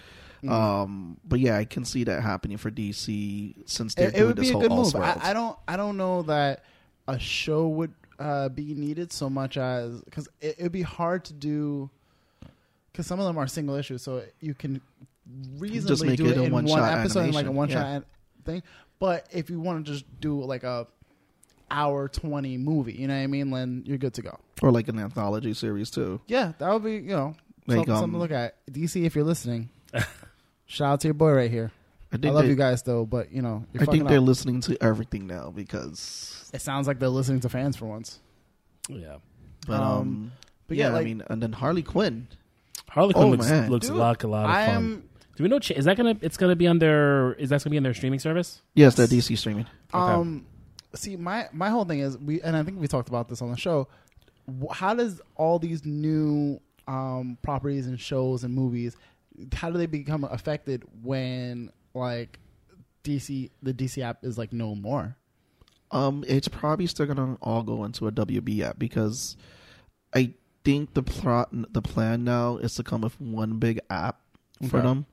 Mm. 0.42 0.50
Um, 0.50 1.16
but 1.24 1.40
yeah, 1.40 1.56
I 1.56 1.64
can 1.64 1.84
see 1.84 2.04
that 2.04 2.22
happening 2.22 2.56
for 2.56 2.70
DC 2.70 3.54
since 3.66 3.94
they're 3.94 4.08
it, 4.08 4.14
it 4.14 4.16
doing 4.16 4.26
would 4.28 4.36
this 4.36 4.46
be 4.46 4.50
a 4.50 4.52
whole 4.52 4.62
good 4.62 4.70
move. 4.94 4.96
I, 4.96 5.16
I 5.20 5.32
don't. 5.32 5.56
I 5.68 5.76
don't 5.76 5.96
know 5.96 6.22
that 6.22 6.64
a 7.08 7.18
show 7.18 7.68
would 7.68 7.92
uh, 8.18 8.48
be 8.48 8.74
needed 8.74 9.12
so 9.12 9.28
much 9.30 9.56
as 9.56 10.00
because 10.02 10.28
it 10.40 10.58
would 10.60 10.72
be 10.72 10.82
hard 10.82 11.24
to 11.26 11.32
do. 11.32 11.90
Because 12.92 13.06
some 13.06 13.20
of 13.20 13.26
them 13.26 13.38
are 13.38 13.46
single 13.46 13.76
issues, 13.76 14.02
so 14.02 14.22
you 14.40 14.54
can 14.54 14.80
reasonably 15.58 16.08
make 16.08 16.16
do 16.16 16.26
it 16.26 16.36
it 16.36 16.36
in 16.38 16.52
one 16.52 16.64
one-shot 16.64 16.98
episode, 16.98 17.26
in 17.26 17.32
like 17.32 17.46
a 17.46 17.50
one 17.50 17.68
shot 17.68 17.86
Yeah. 17.86 18.00
thing. 18.44 18.62
But 18.98 19.26
if 19.30 19.48
you 19.48 19.60
want 19.60 19.86
to 19.86 19.92
just 19.92 20.04
do 20.20 20.42
like 20.42 20.64
a 20.64 20.86
hour 21.70 22.08
twenty 22.08 22.56
movie, 22.58 22.94
you 22.94 23.06
know 23.08 23.14
what 23.16 23.22
I 23.22 23.26
mean, 23.28 23.50
then 23.50 23.82
you're 23.86 23.98
good 23.98 24.14
to 24.14 24.22
go. 24.22 24.38
or 24.62 24.70
like 24.72 24.88
an 24.88 24.98
anthology 24.98 25.54
series 25.54 25.90
too. 25.90 26.20
Yeah, 26.26 26.52
that 26.58 26.72
would 26.72 26.84
be 26.84 26.94
you 26.94 27.00
know 27.14 27.36
Like, 27.66 27.76
something, 27.76 27.94
something 27.94 28.04
um, 28.04 28.12
to 28.12 28.18
look 28.18 28.30
at. 28.32 28.56
DC, 28.70 29.04
if 29.04 29.14
you're 29.14 29.24
listening, 29.24 29.70
shout 30.70 30.92
out 30.92 31.00
to 31.00 31.08
your 31.08 31.14
boy 31.14 31.32
right 31.32 31.50
here. 31.50 31.72
I 32.12 32.16
I 32.26 32.30
love 32.30 32.44
they, 32.44 32.50
you 32.50 32.56
guys 32.56 32.82
though, 32.82 33.04
but 33.06 33.30
you 33.32 33.42
know 33.42 33.64
you're 33.72 33.82
I 33.82 33.86
think 33.86 34.08
they're 34.08 34.18
up. 34.18 34.24
listening 34.24 34.60
to 34.62 34.76
everything 34.82 35.26
now 35.26 35.50
because, 35.54 36.50
It 36.52 36.60
sounds 36.60 36.86
like 36.88 36.98
they're 36.98 37.08
listening 37.08 37.40
to 37.40 37.48
fans 37.48 37.76
for 37.76 37.86
once. 37.86 38.18
Yeah, 38.88 39.16
but 39.66 39.80
Um, 39.80 39.82
um, 39.98 40.32
but 40.66 40.76
yeah, 40.76 40.86
yeah, 40.88 40.92
like- 40.94 41.00
I 41.02 41.04
mean, 41.04 41.22
and 41.30 41.42
then 41.42 41.52
Harley 41.52 41.82
Quinn. 41.82 42.26
Harley 42.88 43.14
Quinn 43.14 43.26
Oh, 43.26 43.30
looks, 43.30 43.48
man. 43.48 43.70
looks 43.70 43.86
Dude, 43.88 43.96
like 43.96 44.24
a 44.24 44.26
lot 44.28 44.44
of 44.46 44.50
I 44.50 44.66
fun. 44.66 44.74
am 44.76 45.04
Do 45.36 45.42
we 45.44 45.48
know? 45.48 45.58
Is 45.58 45.84
that 45.84 45.96
gonna? 45.96 46.16
It's 46.20 46.36
gonna 46.36 46.56
be 46.56 46.66
on 46.66 46.78
their. 46.80 47.34
Is 47.34 47.50
that 47.50 47.62
gonna 47.62 47.70
be 47.70 47.76
on 47.76 47.84
their 47.84 47.94
streaming 47.94 48.18
service? 48.18 48.60
Yes, 48.74 48.96
they're 48.96 49.06
DC 49.06 49.36
streaming. 49.38 49.66
Okay. 49.94 50.12
Um, 50.12 50.44
see, 50.94 51.14
my 51.16 51.48
my 51.52 51.70
whole 51.70 51.84
thing 51.84 52.00
is 52.00 52.18
we, 52.18 52.42
and 52.42 52.56
I 52.56 52.62
think 52.64 52.80
we 52.80 52.88
talked 52.88 53.08
about 53.08 53.28
this 53.28 53.40
on 53.40 53.50
the 53.52 53.56
show. 53.56 53.86
How 54.72 54.94
does 54.94 55.20
all 55.36 55.60
these 55.60 55.84
new 55.84 56.58
um 56.88 57.38
properties 57.42 57.86
and 57.86 58.00
shows 58.00 58.42
and 58.42 58.52
movies, 58.52 58.96
how 59.52 59.70
do 59.70 59.78
they 59.78 59.86
become 59.86 60.24
affected 60.24 60.84
when 61.02 61.70
like 61.94 62.38
DC 63.04 63.50
the 63.62 63.72
DC 63.74 64.02
app 64.02 64.24
is 64.24 64.36
like 64.38 64.52
no 64.52 64.74
more? 64.74 65.16
Um, 65.90 66.24
it's 66.28 66.48
probably 66.48 66.86
still 66.86 67.06
gonna 67.06 67.36
all 67.42 67.62
go 67.62 67.84
into 67.84 68.06
a 68.06 68.12
WB 68.12 68.60
app 68.62 68.78
because 68.78 69.36
I 70.14 70.34
think 70.64 70.94
the 70.94 71.02
plot, 71.02 71.48
the 71.52 71.82
plan 71.82 72.22
now 72.24 72.58
is 72.58 72.74
to 72.76 72.82
come 72.82 73.00
with 73.00 73.20
one 73.20 73.58
big 73.58 73.80
app 73.90 74.20
for 74.68 74.78
Okay. 74.78 74.86
them. 74.86 75.06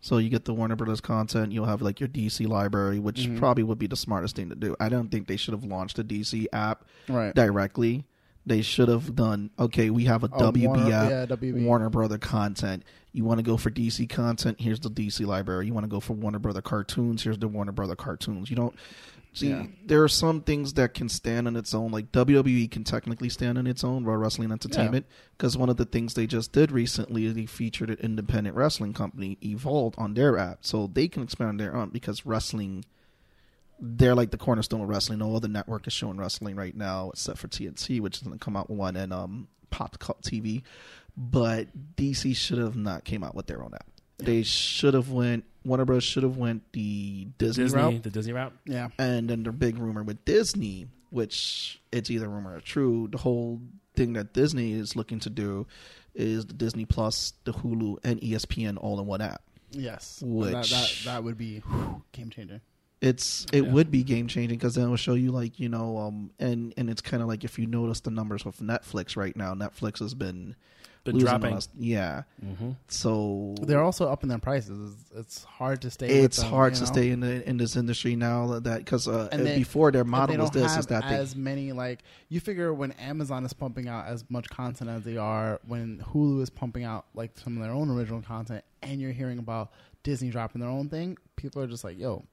So 0.00 0.18
you 0.18 0.28
get 0.28 0.44
the 0.44 0.52
Warner 0.54 0.76
Brothers 0.76 1.00
content. 1.00 1.52
You'll 1.52 1.64
have 1.66 1.82
like 1.82 1.98
your 1.98 2.08
DC 2.08 2.46
library, 2.46 2.98
which 2.98 3.26
Mhm. 3.26 3.38
probably 3.38 3.64
would 3.64 3.78
be 3.78 3.86
the 3.86 3.96
smartest 3.96 4.36
thing 4.36 4.50
to 4.50 4.54
do. 4.54 4.76
I 4.78 4.88
don't 4.90 5.10
think 5.10 5.26
they 5.26 5.36
should 5.36 5.52
have 5.54 5.64
launched 5.64 5.98
a 5.98 6.04
DC 6.04 6.46
app 6.52 6.84
Right. 7.08 7.34
directly. 7.34 8.04
They 8.46 8.60
should 8.60 8.88
have 8.88 9.16
done 9.16 9.50
okay. 9.58 9.88
We 9.90 10.04
have 10.04 10.22
a 10.22 10.28
Oh, 10.32 10.38
WB 10.52 10.66
Warner- 10.66 10.92
app. 10.92 11.10
yeah, 11.10 11.26
WB. 11.26 11.64
Warner 11.64 11.88
Brother 11.90 12.18
content. 12.18 12.82
You 13.14 13.24
want 13.24 13.38
to 13.38 13.44
go 13.44 13.56
for 13.56 13.70
DC 13.70 14.08
content? 14.08 14.60
Here's 14.60 14.80
the 14.80 14.90
DC 14.90 15.24
library. 15.24 15.66
You 15.66 15.72
want 15.72 15.84
to 15.84 15.88
go 15.88 16.00
for 16.00 16.14
Warner 16.14 16.40
Brother 16.40 16.60
cartoons? 16.60 17.22
Here's 17.22 17.38
the 17.38 17.46
Warner 17.46 17.70
Brother 17.70 17.94
cartoons. 17.94 18.50
You 18.50 18.56
don't 18.56 18.74
see. 19.32 19.50
Yeah. 19.50 19.66
There 19.86 20.02
are 20.02 20.08
some 20.08 20.40
things 20.40 20.72
that 20.74 20.94
can 20.94 21.08
stand 21.08 21.46
on 21.46 21.54
its 21.54 21.74
own. 21.74 21.92
Like 21.92 22.10
WWE 22.10 22.68
can 22.68 22.82
technically 22.82 23.28
stand 23.28 23.56
on 23.56 23.68
its 23.68 23.84
own. 23.84 24.04
Raw 24.04 24.14
Wrestling 24.14 24.50
Entertainment, 24.50 25.06
because 25.38 25.56
one 25.56 25.68
of 25.68 25.76
the 25.76 25.84
things 25.84 26.14
they 26.14 26.26
just 26.26 26.50
did 26.50 26.72
recently, 26.72 27.26
is 27.26 27.34
they 27.34 27.46
featured 27.46 27.88
an 27.88 27.98
independent 28.00 28.56
wrestling 28.56 28.92
company, 28.92 29.38
Evolved, 29.42 29.94
on 29.96 30.14
their 30.14 30.36
app, 30.36 30.58
so 30.62 30.90
they 30.92 31.06
can 31.06 31.22
expand 31.22 31.50
on 31.50 31.56
their 31.56 31.76
own 31.76 31.90
because 31.90 32.26
wrestling. 32.26 32.84
They're 33.80 34.14
like 34.14 34.32
the 34.32 34.38
cornerstone 34.38 34.80
of 34.80 34.88
wrestling. 34.88 35.20
No 35.20 35.36
other 35.36 35.48
network 35.48 35.86
is 35.86 35.92
showing 35.92 36.16
wrestling 36.16 36.56
right 36.56 36.76
now 36.76 37.10
except 37.10 37.38
for 37.38 37.48
TNT, 37.48 38.00
which 38.00 38.16
is 38.16 38.22
going 38.22 38.36
to 38.36 38.44
come 38.44 38.56
out 38.56 38.70
one 38.70 38.96
and 38.96 39.12
um 39.12 39.48
Pop 39.70 39.98
Cup 39.98 40.22
TV 40.22 40.62
but 41.16 41.68
DC 41.96 42.34
should 42.36 42.58
have 42.58 42.76
not 42.76 43.04
came 43.04 43.22
out 43.24 43.34
with 43.34 43.46
their 43.46 43.62
own 43.62 43.72
app. 43.74 43.86
They 44.18 44.42
should 44.42 44.94
have 44.94 45.10
went. 45.10 45.44
Warner 45.64 45.84
Bros. 45.84 46.04
should 46.04 46.22
have 46.24 46.36
went 46.36 46.62
the 46.72 47.26
Disney, 47.38 47.64
Disney, 47.64 47.78
route, 47.80 48.02
the 48.02 48.10
Disney 48.10 48.32
route. 48.32 48.52
Yeah. 48.66 48.88
and 48.98 49.28
then 49.30 49.42
the 49.44 49.52
big 49.52 49.78
rumor 49.78 50.02
with 50.02 50.24
Disney, 50.24 50.88
which 51.10 51.80
it's 51.90 52.10
either 52.10 52.28
rumor 52.28 52.56
or 52.56 52.60
true. 52.60 53.08
The 53.10 53.18
whole 53.18 53.60
thing 53.96 54.12
that 54.14 54.32
Disney 54.34 54.72
is 54.72 54.94
looking 54.94 55.20
to 55.20 55.30
do 55.30 55.66
is 56.14 56.46
the 56.46 56.52
Disney 56.54 56.84
Plus, 56.84 57.32
the 57.44 57.52
Hulu, 57.52 57.96
and 58.04 58.20
ESPN 58.20 58.76
all 58.80 59.00
in 59.00 59.06
one 59.06 59.20
app. 59.20 59.42
Yes. 59.70 60.22
Which- 60.24 60.52
that, 60.52 60.66
that 60.68 60.92
that 61.06 61.24
would 61.24 61.38
be 61.38 61.62
game 62.12 62.30
changer. 62.30 62.60
It's 63.00 63.46
it 63.52 63.64
Yeah. 63.64 63.70
would 63.72 63.90
be 63.90 64.02
game 64.02 64.28
changing 64.28 64.58
because 64.58 64.74
then 64.76 64.86
it 64.86 64.88
will 64.88 64.96
show 64.96 65.14
you 65.14 65.30
like 65.32 65.58
you 65.58 65.68
know 65.68 65.98
um 65.98 66.30
and 66.38 66.72
and 66.76 66.88
it's 66.88 67.02
kind 67.02 67.22
of 67.22 67.28
like 67.28 67.42
if 67.44 67.58
you 67.58 67.66
notice 67.66 68.00
the 68.00 68.10
numbers 68.10 68.44
with 68.44 68.60
Netflix 68.60 69.16
right 69.16 69.36
now, 69.36 69.54
Netflix 69.54 69.98
has 69.98 70.14
been 70.14 70.54
Been 71.04 71.14
losing 71.16 71.28
dropping. 71.28 71.54
us. 71.56 71.68
Yeah, 71.78 72.22
Mm-hmm. 72.44 72.70
so 72.88 73.54
They're 73.60 73.82
also 73.82 74.08
upping 74.08 74.28
their 74.30 74.38
prices. 74.38 74.94
It's, 74.94 75.10
it's 75.18 75.44
hard 75.44 75.82
to 75.82 75.90
stay. 75.90 76.08
it's 76.08 76.38
them, 76.38 76.50
hard 76.50 76.74
to 76.74 76.80
know? 76.80 76.86
stay 76.86 77.10
in 77.10 77.20
the, 77.20 77.46
in 77.48 77.56
this 77.58 77.76
industry 77.76 78.16
now 78.16 78.58
that 78.60 78.78
because 78.78 79.06
uh, 79.06 79.28
before 79.56 79.92
their 79.92 80.04
model 80.04 80.36
they 80.36 80.40
was 80.40 80.50
this 80.50 80.76
is 80.76 80.86
that 80.86 81.06
they 81.08 81.14
as 81.14 81.36
many 81.36 81.72
like 81.72 82.00
you 82.30 82.40
figure 82.40 82.72
when 82.72 82.92
Amazon 82.92 83.44
is 83.44 83.52
pumping 83.52 83.86
out 83.86 84.06
as 84.06 84.24
much 84.30 84.48
content 84.48 84.88
as 84.90 85.02
they 85.04 85.16
are, 85.16 85.60
when 85.66 85.98
Hulu 86.12 86.40
is 86.42 86.50
pumping 86.50 86.84
out 86.84 87.04
like 87.14 87.36
some 87.38 87.56
of 87.56 87.62
their 87.62 87.72
own 87.72 87.90
original 87.90 88.22
content, 88.22 88.64
and 88.82 89.00
you're 89.00 89.12
hearing 89.12 89.38
about 89.38 89.72
Disney 90.02 90.30
dropping 90.30 90.60
their 90.60 90.70
own 90.70 90.88
thing, 90.88 91.16
people 91.36 91.62
are 91.62 91.66
just 91.66 91.84
like, 91.84 91.98
"Yo, 91.98 92.24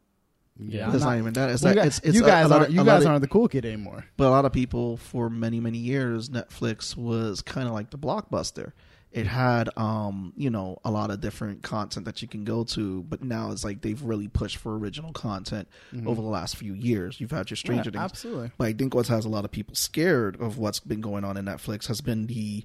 Yeah. 0.60 0.90
I'm 0.90 0.96
it's 0.96 1.04
not, 1.04 1.18
even 1.18 1.34
that 1.34 1.50
it's 1.50 1.62
you 1.64 1.70
that 1.70 1.76
guys, 1.76 1.88
it's, 1.98 2.00
it's 2.08 2.16
you 2.16 2.22
guys 2.22 2.46
a 2.46 2.50
lot 2.50 2.56
aren't 2.60 2.70
of- 2.70 2.76
you 2.76 2.84
guys 2.86 3.04
of- 3.04 3.10
aren't 3.10 3.22
the 3.22 3.28
cool 3.28 3.48
kid 3.48 3.66
anymore." 3.66 4.06
but 4.18 4.28
a 4.28 4.30
lot 4.30 4.46
of 4.46 4.52
people 4.54 4.98
for 4.98 5.30
many 5.30 5.60
many 5.60 5.78
years 5.80 6.30
Netflix 6.30 6.96
was 6.96 7.42
kind 7.42 7.68
of 7.68 7.74
like 7.74 7.90
the 7.90 7.98
blockbuster 7.98 8.74
It 9.12 9.28
had, 9.28 9.70
um, 9.76 10.32
you 10.38 10.50
know, 10.50 10.78
a 10.86 10.92
lot 10.92 11.12
of 11.12 11.20
different 11.20 11.64
content 11.64 12.06
that 12.06 12.22
you 12.22 12.30
can 12.30 12.46
go 12.46 12.64
to, 12.64 13.04
but 13.04 13.22
now 13.22 13.52
it's 13.52 13.66
like 13.66 13.82
they've 13.82 14.02
really 14.02 14.30
pushed 14.30 14.56
for 14.56 14.78
original 14.78 15.12
content 15.12 15.68
over 16.06 16.22
the 16.22 16.30
last 16.30 16.56
few 16.56 16.74
years. 16.74 17.20
You've 17.20 17.32
had 17.32 17.50
your 17.50 17.58
Stranger 17.58 17.92
Mm-hmm. 17.92 17.96
Yeah, 17.98 18.08
Things, 18.08 18.12
absolutely. 18.12 18.52
but 18.58 18.68
I 18.68 18.74
think 18.74 18.96
what 18.96 19.08
has 19.08 19.26
a 19.26 19.30
lot 19.30 19.44
of 19.44 19.52
people 19.52 19.76
scared 19.76 20.40
of 20.40 20.58
what's 20.58 20.80
been 20.80 21.02
going 21.02 21.26
on 21.26 21.36
in 21.36 21.44
Netflix 21.46 21.88
has 21.88 22.00
been 22.00 22.28
the 22.28 22.64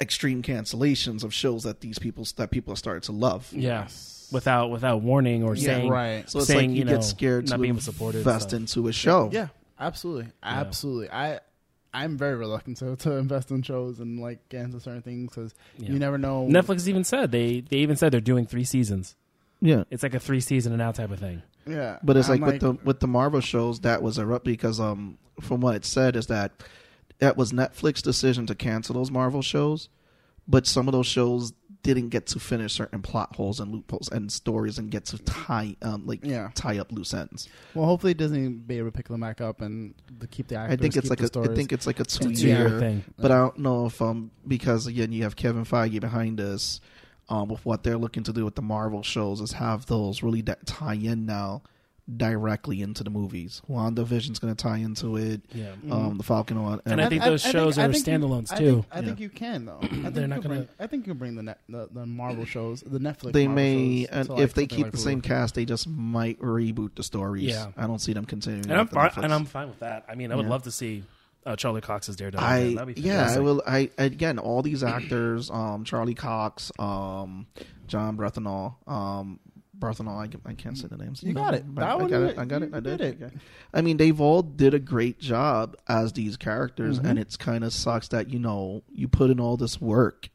extreme 0.00 0.40
cancellations 0.42 1.24
of 1.24 1.34
shows 1.34 1.64
that 1.64 1.80
these 1.80 1.98
people 1.98 2.26
that 2.36 2.50
people 2.52 2.70
have 2.72 2.78
started 2.78 3.02
to 3.04 3.12
love. 3.12 3.50
Yeah, 3.52 3.88
without 4.32 4.70
without 4.70 5.02
warning 5.02 5.44
or 5.44 5.54
Yeah, 5.54 5.62
saying 5.64 5.88
right. 5.90 6.28
So 6.30 6.38
it's 6.40 6.48
saying, 6.48 6.70
like 6.70 6.78
you, 6.78 6.84
know, 6.84 6.92
get 6.94 7.04
scared 7.04 7.48
not 7.48 7.56
to 7.56 7.62
being 7.62 7.78
supported. 7.80 8.18
invest 8.18 8.50
so. 8.50 8.56
into 8.56 8.88
a 8.88 8.92
show. 8.92 9.30
Yeah, 9.32 9.48
absolutely, 9.78 10.28
absolutely. 10.42 11.10
I 11.10 11.40
I'm 11.94 12.16
very 12.16 12.36
reluctant 12.36 12.78
to, 12.78 12.96
to 12.96 13.12
invest 13.16 13.50
in 13.50 13.62
shows 13.62 14.00
and 14.00 14.18
like 14.20 14.48
get 14.48 14.62
into 14.62 14.80
certain 14.80 15.02
things 15.02 15.30
because 15.30 15.54
Yeah. 15.78 15.90
you 15.90 15.98
never 15.98 16.16
know. 16.18 16.46
Netflix 16.50 16.88
even 16.88 17.04
said 17.04 17.30
they 17.30 17.60
they 17.60 17.78
even 17.78 17.96
said 17.96 18.12
they're 18.12 18.20
doing 18.20 18.46
three 18.46 18.64
seasons. 18.64 19.14
yeah. 19.60 19.84
It's 19.90 20.02
like 20.02 20.14
a 20.14 20.20
three 20.20 20.40
season 20.40 20.72
and 20.72 20.80
out 20.82 20.94
type 20.94 21.10
of 21.10 21.18
thing. 21.18 21.42
Yeah, 21.66 21.98
But 22.02 22.16
it's 22.16 22.28
I'm 22.28 22.40
like, 22.40 22.52
with 22.54 22.60
the 22.60 22.72
with 22.84 23.00
the 23.00 23.06
Marvel 23.06 23.40
shows 23.40 23.80
that 23.80 24.02
was 24.02 24.18
erupt 24.18 24.44
because 24.44 24.80
um 24.80 25.18
from 25.40 25.60
what 25.60 25.76
it 25.76 25.84
said 25.84 26.16
is 26.16 26.26
that 26.26 26.50
that 27.18 27.36
was 27.36 27.52
Netflix 27.52 28.02
decision 28.02 28.46
to 28.46 28.54
cancel 28.56 28.94
those 28.94 29.10
Marvel 29.12 29.42
shows, 29.42 29.88
but 30.48 30.66
some 30.66 30.88
of 30.88 30.92
those 30.92 31.06
shows 31.06 31.52
didn't 31.82 32.10
get 32.10 32.26
to 32.28 32.38
finish 32.38 32.74
certain 32.74 33.02
plot 33.02 33.34
holes 33.34 33.58
and 33.58 33.72
loopholes 33.72 34.08
and 34.10 34.30
stories 34.30 34.78
and 34.78 34.90
get 34.90 35.04
to 35.06 35.18
tie 35.18 35.74
um 35.82 36.06
like 36.06 36.24
Yeah. 36.24 36.50
tie 36.54 36.78
up 36.78 36.92
loose 36.92 37.12
ends. 37.12 37.48
well, 37.74 37.86
hopefully 37.86 38.14
Disney 38.14 38.42
will 38.44 38.50
be 38.50 38.78
able 38.78 38.88
to 38.88 38.96
pick 38.96 39.08
them 39.08 39.20
back 39.20 39.40
up 39.40 39.60
and 39.60 39.94
to 40.20 40.26
keep 40.28 40.46
the 40.48 40.54
actors. 40.56 40.78
I 40.78 40.80
think 40.80 40.96
it's 40.96 41.10
like 41.10 41.18
the 41.18 41.24
a 41.24 41.26
stories. 41.28 41.50
I 41.50 41.54
think 41.54 41.72
it's 41.72 41.86
like 41.86 41.98
a 41.98 42.04
two 42.04 42.28
It's 42.28 42.38
a 42.38 42.42
two-year 42.42 42.68
year 42.68 42.78
thing. 42.80 43.04
But 43.18 43.32
I 43.32 43.38
don't 43.38 43.58
know 43.58 43.86
if 43.86 44.00
um 44.00 44.30
because 44.46 44.86
again 44.86 45.10
you 45.12 45.24
have 45.24 45.34
Kevin 45.34 45.64
Feige 45.64 46.00
behind 46.00 46.40
us, 46.40 46.80
um 47.28 47.48
with 47.48 47.64
what 47.66 47.82
they're 47.82 47.98
looking 47.98 48.22
to 48.24 48.32
do 48.32 48.44
with 48.44 48.54
the 48.54 48.62
Marvel 48.62 49.02
shows 49.02 49.40
is 49.40 49.52
have 49.52 49.86
those 49.86 50.22
really 50.22 50.42
that 50.42 50.66
tie 50.66 50.94
in 50.94 51.26
now 51.26 51.62
directly 52.16 52.82
into 52.82 53.02
the 53.04 53.10
movies. 53.10 53.62
WandaVision's 53.70 54.38
going 54.38 54.54
to 54.54 54.62
tie 54.62 54.78
into 54.78 55.16
it. 55.16 55.40
Yeah. 55.52 55.72
Um, 55.90 56.18
the 56.18 56.22
Falcon 56.24 56.62
one, 56.62 56.80
And 56.84 57.00
I 57.00 57.08
think 57.08 57.22
those 57.24 57.42
shows 57.42 57.78
I 57.78 57.86
are 57.86 57.92
think 57.92 58.06
you- 58.06 58.12
standalones, 58.12 58.52
I 58.52 58.56
too. 58.58 58.72
think, 58.74 58.86
I 58.92 59.02
think 59.02 59.20
you 59.20 59.28
can 59.28 59.64
though. 59.66 59.78
I 59.82 59.86
think 59.86 60.14
They're 60.14 60.22
you 60.22 60.28
not 60.28 60.34
could 60.36 60.42
gonna- 60.50 60.54
Bring, 60.62 60.68
I 60.80 60.86
think 60.86 61.06
you 61.06 61.12
can 61.12 61.18
bring 61.18 61.34
the, 61.36 61.42
net, 61.42 61.58
the 61.68 61.88
the 61.92 62.06
Marvel 62.06 62.44
shows, 62.44 62.80
the 62.82 62.98
Netflix. 62.98 63.32
they 63.32 63.46
Marvel 63.46 63.54
may, 63.64 64.00
shows 64.02 64.08
and 64.10 64.26
to, 64.26 64.32
like, 64.34 64.42
if 64.42 64.54
they 64.54 64.62
something 64.62 64.76
keep 64.76 64.84
like 64.86 64.92
the 64.92 64.98
Hulu. 64.98 65.02
same 65.02 65.20
cast, 65.20 65.54
they 65.54 65.64
just 65.64 65.88
might 65.88 66.38
reboot 66.40 66.94
the 66.96 67.02
stories. 67.02 67.44
Yeah. 67.44 67.68
I 67.76 67.86
don't 67.86 68.00
see 68.00 68.12
them 68.12 68.24
continuing. 68.24 68.64
And 68.70 68.72
I'm 68.74 68.80
with 68.80 68.90
the 68.90 68.94
fine, 68.96 69.10
Netflix. 69.10 69.24
and 69.24 69.34
I'm 69.34 69.44
fine 69.44 69.68
with 69.68 69.78
that. 69.80 70.04
I 70.08 70.14
mean, 70.14 70.32
I 70.32 70.34
would 70.36 70.46
love 70.46 70.62
to 70.64 70.70
see 70.70 71.04
uh, 71.44 71.56
Charlie 71.56 71.80
Cox's 71.80 72.14
Daredevil. 72.16 72.44
I. 72.46 72.74
That'd 72.74 72.94
be 72.94 73.00
yeah, 73.00 73.14
I 73.14 73.16
fantastic. 73.18 73.42
will. 73.42 73.62
I 73.66 73.90
again, 73.98 74.38
all 74.38 74.62
these 74.62 74.84
actors, 74.84 75.50
um, 75.50 75.84
Charlie 75.84 76.14
Cox, 76.14 76.70
um, 76.78 77.46
John 77.88 78.16
Brethenall, 78.16 78.74
um, 78.88 79.40
Brethenall. 79.82 80.16
I, 80.46 80.50
I 80.50 80.54
can't 80.54 80.78
say 80.78 80.86
the 80.88 80.96
names. 80.96 81.22
You 81.22 81.32
got 81.32 81.54
it. 81.54 81.64
I 81.76 81.94
one 81.94 82.08
got 82.08 82.22
it. 82.22 82.38
I 82.38 82.44
got 82.44 82.62
it. 82.62 82.70
I 82.72 82.80
did 82.80 82.98
did 82.98 83.00
it. 83.00 83.22
Okay. 83.22 83.34
I 83.74 83.80
mean, 83.82 83.96
they've 83.96 84.20
all 84.20 84.42
did 84.42 84.72
a 84.74 84.78
great 84.78 85.18
job 85.18 85.76
as 85.88 86.12
these 86.12 86.36
characters, 86.36 87.00
Mhm. 87.00 87.04
and 87.10 87.18
it's 87.18 87.36
kind 87.36 87.64
of 87.64 87.72
sucks 87.72 88.08
that 88.08 88.30
you 88.30 88.38
know 88.38 88.82
you 88.92 89.08
put 89.08 89.30
in 89.30 89.40
all 89.40 89.56
this 89.56 89.80
work. 89.80 90.28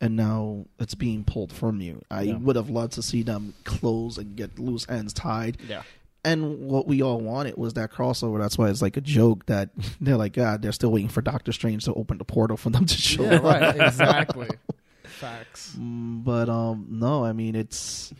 And 0.00 0.16
now 0.16 0.66
it's 0.80 0.96
being 0.96 1.22
pulled 1.22 1.52
from 1.52 1.80
you. 1.80 2.02
I 2.10 2.22
Yeah. 2.22 2.36
would 2.38 2.56
have 2.56 2.68
loved 2.68 2.94
to 2.94 3.02
see 3.02 3.22
them 3.22 3.54
close 3.64 4.18
and 4.18 4.34
get 4.34 4.58
loose 4.58 4.84
ends 4.88 5.12
tied. 5.12 5.58
Yeah. 5.68 5.82
And 6.24 6.68
what 6.68 6.88
we 6.88 7.02
all 7.02 7.20
wanted 7.20 7.56
was 7.56 7.74
that 7.74 7.92
crossover. 7.92 8.40
That's 8.40 8.58
why 8.58 8.68
it's 8.68 8.82
like 8.82 8.96
a 8.96 9.00
joke 9.00 9.46
that 9.46 9.70
they're 10.00 10.16
like, 10.16 10.32
God, 10.32 10.60
they're 10.60 10.72
still 10.72 10.90
waiting 10.90 11.08
for 11.08 11.20
Doctor 11.22 11.52
Strange 11.52 11.84
to 11.84 11.94
open 11.94 12.18
the 12.18 12.24
portal 12.24 12.56
for 12.56 12.70
them 12.70 12.84
to 12.84 12.94
show 12.96 13.22
Yeah, 13.22 13.36
up. 13.36 13.42
right. 13.44 13.76
Exactly. 13.76 14.48
Facts. 15.04 15.76
Mm, 15.78 16.24
But 16.24 16.48
um, 16.48 16.86
no, 16.90 17.24
I 17.24 17.32
mean 17.32 17.54
it's. 17.54 18.12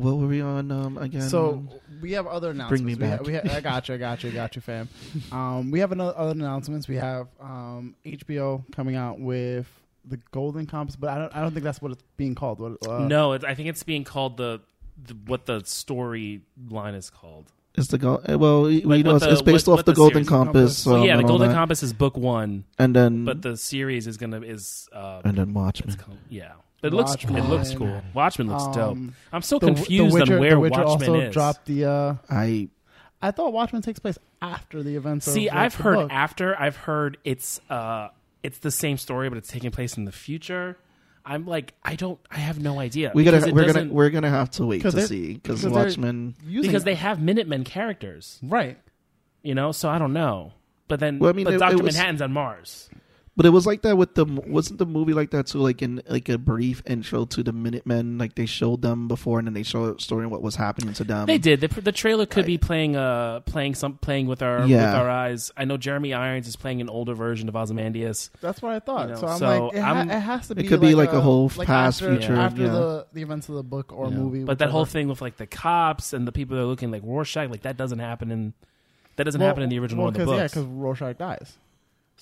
What 0.00 0.16
were 0.16 0.26
we 0.26 0.40
on 0.40 0.70
um 0.70 0.98
again? 0.98 1.28
So 1.28 1.64
we 2.00 2.12
have 2.12 2.26
other 2.26 2.50
announcements. 2.50 2.82
Bring 2.82 2.86
me 2.86 2.94
We 2.94 3.06
ha- 3.10 3.16
back. 3.18 3.26
We 3.26 3.34
ha- 3.34 3.56
I 3.56 3.60
got 3.60 3.88
you. 3.88 3.94
I 3.94 3.98
got 3.98 4.22
you. 4.22 4.30
I 4.30 4.32
got 4.32 4.56
you, 4.56 4.62
fam. 4.62 4.88
Um, 5.32 5.70
we 5.70 5.80
have 5.80 5.92
another 5.92 6.14
other 6.16 6.32
announcements. 6.32 6.88
We 6.88 6.96
have 6.96 7.28
um, 7.40 7.94
HBO 8.04 8.64
coming 8.72 8.96
out 8.96 9.20
with 9.20 9.66
the 10.04 10.18
Golden 10.32 10.66
Compass, 10.66 10.96
but 10.96 11.10
I 11.10 11.18
don't. 11.18 11.36
I 11.36 11.40
don't 11.42 11.52
think 11.52 11.64
that's 11.64 11.82
what 11.82 11.92
it's 11.92 12.02
being 12.16 12.34
called. 12.34 12.58
What, 12.60 12.86
uh, 12.88 13.00
no, 13.06 13.32
it, 13.34 13.44
I 13.44 13.54
think 13.54 13.68
it's 13.68 13.82
being 13.82 14.04
called 14.04 14.36
the, 14.38 14.60
the 15.04 15.14
what 15.26 15.46
the 15.46 15.62
story 15.64 16.40
line 16.70 16.94
is 16.94 17.10
called. 17.10 17.46
it's 17.76 17.88
the 17.88 17.98
go- 17.98 18.22
uh, 18.28 18.38
well, 18.38 18.62
we 18.62 18.80
Like 18.82 19.04
know 19.04 19.16
it's, 19.16 19.24
the- 19.26 19.32
it's 19.32 19.42
based 19.42 19.66
what- 19.66 19.74
off 19.74 19.78
what 19.80 19.86
the, 19.86 19.92
the 19.92 19.96
Golden 19.96 20.14
series 20.24 20.28
Compass. 20.28 20.54
Compass- 20.54 20.86
Well, 20.86 20.96
um, 21.02 21.06
yeah, 21.06 21.16
the 21.18 21.22
Golden. 21.24 21.52
Compass 21.52 21.82
is 21.82 21.92
book 21.92 22.16
one, 22.16 22.64
and 22.78 22.96
then 22.96 23.24
but 23.26 23.42
the 23.42 23.56
series 23.58 24.06
is 24.06 24.16
gonna 24.16 24.40
is 24.40 24.88
uh, 24.92 25.20
and 25.24 25.36
then 25.36 25.48
it's 25.48 25.54
Watchmen. 25.54 25.94
called, 25.96 26.18
yeah. 26.30 26.52
It 26.82 26.92
looks 26.94 27.14
it 27.14 27.30
looks 27.30 27.74
cool. 27.74 28.00
Watchmen 28.14 28.48
looks 28.48 28.64
dope. 28.76 28.92
Um, 28.92 29.14
I'm 29.32 29.42
so 29.42 29.58
The- 29.58 29.66
confused 29.66 30.14
the 30.16 30.20
Witcher, 30.20 30.34
on 30.34 30.40
where 30.40 30.50
the 30.52 30.60
Witcher 30.60 30.84
Watchmen 30.84 31.10
also 31.10 31.20
is. 31.20 31.32
dropped 31.34 31.66
the. 31.66 31.84
Uh, 31.84 32.14
I 32.30 32.68
I 33.22 33.30
thought 33.32 33.52
Watchmen 33.52 33.82
takes 33.82 33.98
place 33.98 34.18
after 34.40 34.82
the 34.82 34.96
events. 34.96 35.26
See, 35.26 35.48
of 35.48 35.54
the, 35.54 35.60
I've 35.60 35.76
the 35.76 35.82
heard 35.82 35.94
book. 35.96 36.10
after. 36.12 36.58
I've 36.58 36.76
heard 36.76 37.18
it's 37.24 37.60
uh 37.68 38.08
it's 38.42 38.58
the 38.58 38.70
same 38.70 38.96
story, 38.96 39.28
but 39.28 39.36
it's 39.36 39.48
taking 39.48 39.70
place 39.70 39.96
in 39.98 40.06
the 40.06 40.12
future. 40.12 40.78
I'm 41.22 41.44
like, 41.46 41.74
I 41.84 41.96
don't, 41.96 42.18
I 42.30 42.38
have 42.38 42.58
no 42.58 42.80
idea. 42.80 43.12
we 43.14 43.22
Because 43.24 43.40
gotta 43.40 43.50
it 43.50 43.54
we're 43.54 43.60
gonna 43.60 43.72
doesn't- 43.74 43.92
we're 43.92 44.08
gonna 44.08 44.30
have 44.30 44.50
to 44.52 44.64
wait 44.64 44.82
'Cause 44.82 44.94
to 44.94 45.00
they're- 45.00 45.06
see 45.06 45.34
because 45.34 45.60
because 45.60 45.62
they're- 45.74 45.84
Watchmen. 45.84 46.34
Using 46.46 46.70
because 46.70 46.82
it. 46.82 46.86
they 46.86 46.94
have 46.94 47.20
Minutemen 47.20 47.62
characters, 47.64 48.38
right. 48.42 48.78
you 49.42 49.54
know. 49.54 49.70
So 49.72 49.90
I 49.90 49.98
don't 49.98 50.14
know. 50.14 50.54
But 50.88 50.98
then, 50.98 51.18
Well, 51.18 51.28
I 51.28 51.34
mean, 51.34 51.44
but 51.44 51.54
it- 51.54 51.58
Doctor 51.58 51.82
was- 51.82 51.94
Manhattan's 51.94 52.22
on 52.22 52.32
Mars. 52.32 52.88
But 53.36 53.46
it 53.46 53.50
was 53.50 53.64
like 53.64 53.82
that 53.82 53.96
with 53.96 54.16
the 54.16 54.24
wasn't 54.26 54.80
the 54.80 54.84
movie 54.86 55.14
like 55.14 55.30
that 55.30 55.46
too? 55.46 55.58
Like 55.58 55.80
in 55.82 56.02
like 56.08 56.28
a 56.28 56.36
brief 56.36 56.82
intro 56.84 57.24
to 57.26 57.42
the 57.42 57.52
Minutemen, 57.52 58.18
like 58.18 58.34
they 58.34 58.44
showed 58.44 58.82
them 58.82 59.08
before, 59.08 59.38
and 59.38 59.46
then 59.46 59.54
they 59.54 59.62
showed 59.62 59.98
a 59.98 60.02
story 60.02 60.24
of 60.26 60.30
what 60.32 60.42
was 60.42 60.56
happening 60.56 60.92
to 60.94 61.04
them. 61.04 61.26
They 61.26 61.38
did. 61.38 61.60
The, 61.60 61.68
the 61.80 61.92
trailer 61.92 62.26
could 62.26 62.44
be 62.44 62.58
playing, 62.58 62.96
uh, 62.96 63.40
playing 63.40 63.76
some, 63.76 63.98
playing 63.98 64.26
with 64.26 64.42
our, 64.42 64.66
Yeah. 64.66 64.86
with 64.86 64.94
our 65.00 65.08
eyes. 65.08 65.52
I 65.56 65.64
know 65.64 65.76
Jeremy 65.76 66.12
Irons 66.12 66.48
is 66.48 66.56
playing 66.56 66.80
an 66.80 66.90
older 66.90 67.14
version 67.14 67.48
of 67.48 67.54
Ozymandias. 67.56 68.30
That's 68.40 68.60
what 68.60 68.72
I 68.72 68.80
thought. 68.80 69.08
You 69.08 69.14
know, 69.14 69.20
so 69.20 69.26
I'm 69.28 69.38
so 69.38 69.66
like, 69.68 69.76
it, 69.76 69.80
ha- 69.80 69.94
I'm- 69.94 70.10
it 70.10 70.20
has 70.20 70.48
to 70.48 70.54
be. 70.56 70.64
It 70.64 70.68
could 70.68 70.80
be 70.80 70.94
like 70.96 71.12
a 71.12 71.20
whole 71.20 71.50
like 71.56 71.68
past, 71.68 72.02
after, 72.02 72.16
future, 72.16 72.34
after 72.34 72.62
yeah. 72.62 72.68
the 72.72 73.06
the 73.12 73.22
events 73.22 73.48
of 73.48 73.54
the 73.54 73.62
book 73.62 73.92
or 73.92 74.06
you 74.08 74.14
know. 74.16 74.20
movie. 74.24 74.44
But 74.44 74.58
that 74.58 74.70
whole 74.70 74.84
thing 74.84 75.08
with 75.08 75.22
like 75.22 75.36
the 75.36 75.46
cops 75.46 76.12
and 76.12 76.26
the 76.26 76.32
people 76.32 76.56
that 76.56 76.62
are 76.64 76.66
looking 76.66 76.90
like 76.90 77.02
Rorschach, 77.04 77.48
like 77.48 77.62
that 77.62 77.76
doesn't 77.76 78.00
happen 78.00 78.30
in 78.32 78.54
that 79.16 79.24
doesn't 79.24 79.40
Well, 79.40 79.48
happen 79.48 79.62
in 79.62 79.68
the 79.70 79.78
original 79.78 80.04
well, 80.04 80.12
one 80.12 80.20
of 80.20 80.26
the 80.26 80.32
'cause, 80.32 80.40
Yeah, 80.40 80.46
because 80.48 80.64
Rorschach 80.64 81.16
dies. 81.16 81.56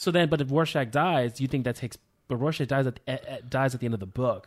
So 0.01 0.13
then, 0.13 0.29
but 0.29 0.41
if 0.41 0.49
Rorschach 0.53 0.93
dies, 0.93 1.41
you 1.41 1.49
think 1.49 1.65
that 1.65 1.75
takes? 1.75 1.99
But 2.29 2.37
Rorschach 2.37 2.69
dies 2.69 2.87
at, 2.87 3.01
at, 3.09 3.25
at 3.27 3.51
dies 3.51 3.75
at 3.75 3.81
the 3.81 3.87
end 3.87 3.95
of 3.95 4.01
the 4.01 4.07
book. 4.07 4.47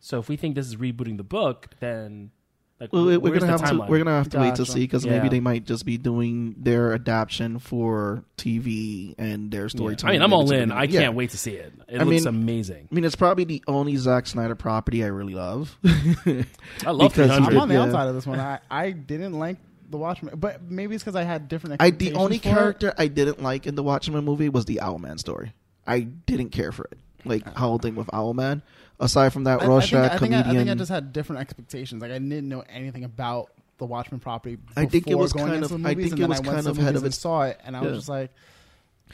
So 0.00 0.18
if 0.18 0.28
we 0.28 0.36
think 0.36 0.56
this 0.56 0.66
is 0.66 0.76
rebooting 0.76 1.16
the 1.16 1.22
book, 1.22 1.68
then 1.80 2.30
like 2.78 2.92
Well, 2.92 3.06
we- 3.06 3.16
we're 3.16 3.30
gonna 3.38 3.46
the 3.56 3.62
have 3.66 3.70
to 3.70 3.86
we're 3.88 3.96
gonna 3.96 4.10
have 4.10 4.28
to 4.30 4.40
wait 4.40 4.56
to 4.56 4.66
see 4.66 4.80
because 4.80 5.06
Yeah. 5.06 5.12
maybe 5.12 5.30
they 5.30 5.40
might 5.40 5.64
just 5.64 5.86
be 5.86 5.96
doing 5.96 6.54
their 6.58 6.92
adaptation 6.92 7.60
for 7.60 8.24
TV 8.36 9.14
and 9.16 9.50
their 9.50 9.62
Yeah. 9.62 9.68
storytelling. 9.68 10.10
I 10.10 10.18
mean, 10.18 10.22
I'm 10.22 10.32
all 10.34 10.50
in. 10.52 10.68
gonna 10.68 10.78
I 10.78 10.86
can't 10.86 10.92
yeah. 11.04 11.08
wait 11.08 11.30
to 11.30 11.38
see 11.38 11.52
it. 11.52 11.72
It 11.88 12.00
I 12.02 12.04
looks 12.04 12.26
mean- 12.26 12.34
amazing. 12.34 12.88
I 12.92 12.94
mean, 12.94 13.04
it's 13.06 13.16
probably 13.16 13.44
the 13.44 13.62
only 13.66 13.96
Zack 13.96 14.26
Snyder 14.26 14.54
property 14.54 15.02
I 15.02 15.06
really 15.06 15.34
love. 15.34 15.78
I 15.84 16.90
love 16.90 17.12
because 17.12 17.30
300. 17.30 17.54
I'm 17.54 17.58
on 17.58 17.68
the 17.68 17.74
yeah. 17.76 17.82
outside 17.84 18.08
of 18.08 18.14
this 18.14 18.26
one. 18.26 18.38
I, 18.38 18.58
I 18.70 18.90
didn't 18.90 19.38
like 19.38 19.56
the 19.90 19.96
Watchmen, 19.96 20.34
but 20.36 20.62
maybe 20.62 20.94
it's 20.94 21.04
because 21.04 21.16
I 21.16 21.22
had 21.22 21.48
different. 21.48 21.80
I 21.80 21.90
the 21.90 22.14
only 22.14 22.38
for 22.38 22.48
it. 22.48 22.52
character 22.52 22.94
I 22.98 23.08
didn't 23.08 23.42
like 23.42 23.66
in 23.66 23.74
the 23.74 23.82
Watchmen 23.82 24.24
movie 24.24 24.48
was 24.48 24.64
the 24.64 24.80
Owlman 24.82 25.18
story. 25.18 25.52
I 25.86 26.00
didn't 26.00 26.50
care 26.50 26.72
for 26.72 26.84
it. 26.84 26.98
Like 27.24 27.42
oh. 27.46 27.50
the 27.50 27.58
whole 27.58 27.78
thing 27.78 27.94
with 27.94 28.08
Owlman. 28.08 28.62
Aside 29.00 29.32
from 29.32 29.44
that, 29.44 29.60
I, 29.60 29.64
I, 29.64 29.68
Rorschach 29.68 29.90
think, 29.90 30.12
I, 30.12 30.18
think 30.18 30.34
I, 30.34 30.50
I 30.50 30.54
think 30.54 30.70
I 30.70 30.74
just 30.74 30.90
had 30.90 31.12
different 31.12 31.40
expectations. 31.40 32.00
Like 32.00 32.10
I 32.10 32.18
didn't 32.18 32.48
know 32.48 32.62
anything 32.68 33.04
about 33.04 33.50
the 33.78 33.86
Watchmen 33.86 34.20
property. 34.20 34.58
I 34.76 34.86
think 34.86 35.08
it 35.08 35.16
was 35.16 35.32
going 35.32 35.46
kind 35.46 35.56
into 35.62 35.74
of- 35.74 35.82
the 35.82 35.88
I 35.88 35.94
think 35.94 36.18
it 36.18 36.28
was 36.28 36.40
kind 36.40 36.58
of 36.58 36.64
the 36.64 36.70
ahead 36.70 36.94
movies 36.94 36.96
of 36.96 36.96
and 36.96 37.06
its- 37.06 37.18
saw 37.18 37.42
it, 37.42 37.60
and 37.64 37.76
I 37.76 37.82
was 37.82 37.98
just 37.98 38.08
like, 38.08 38.30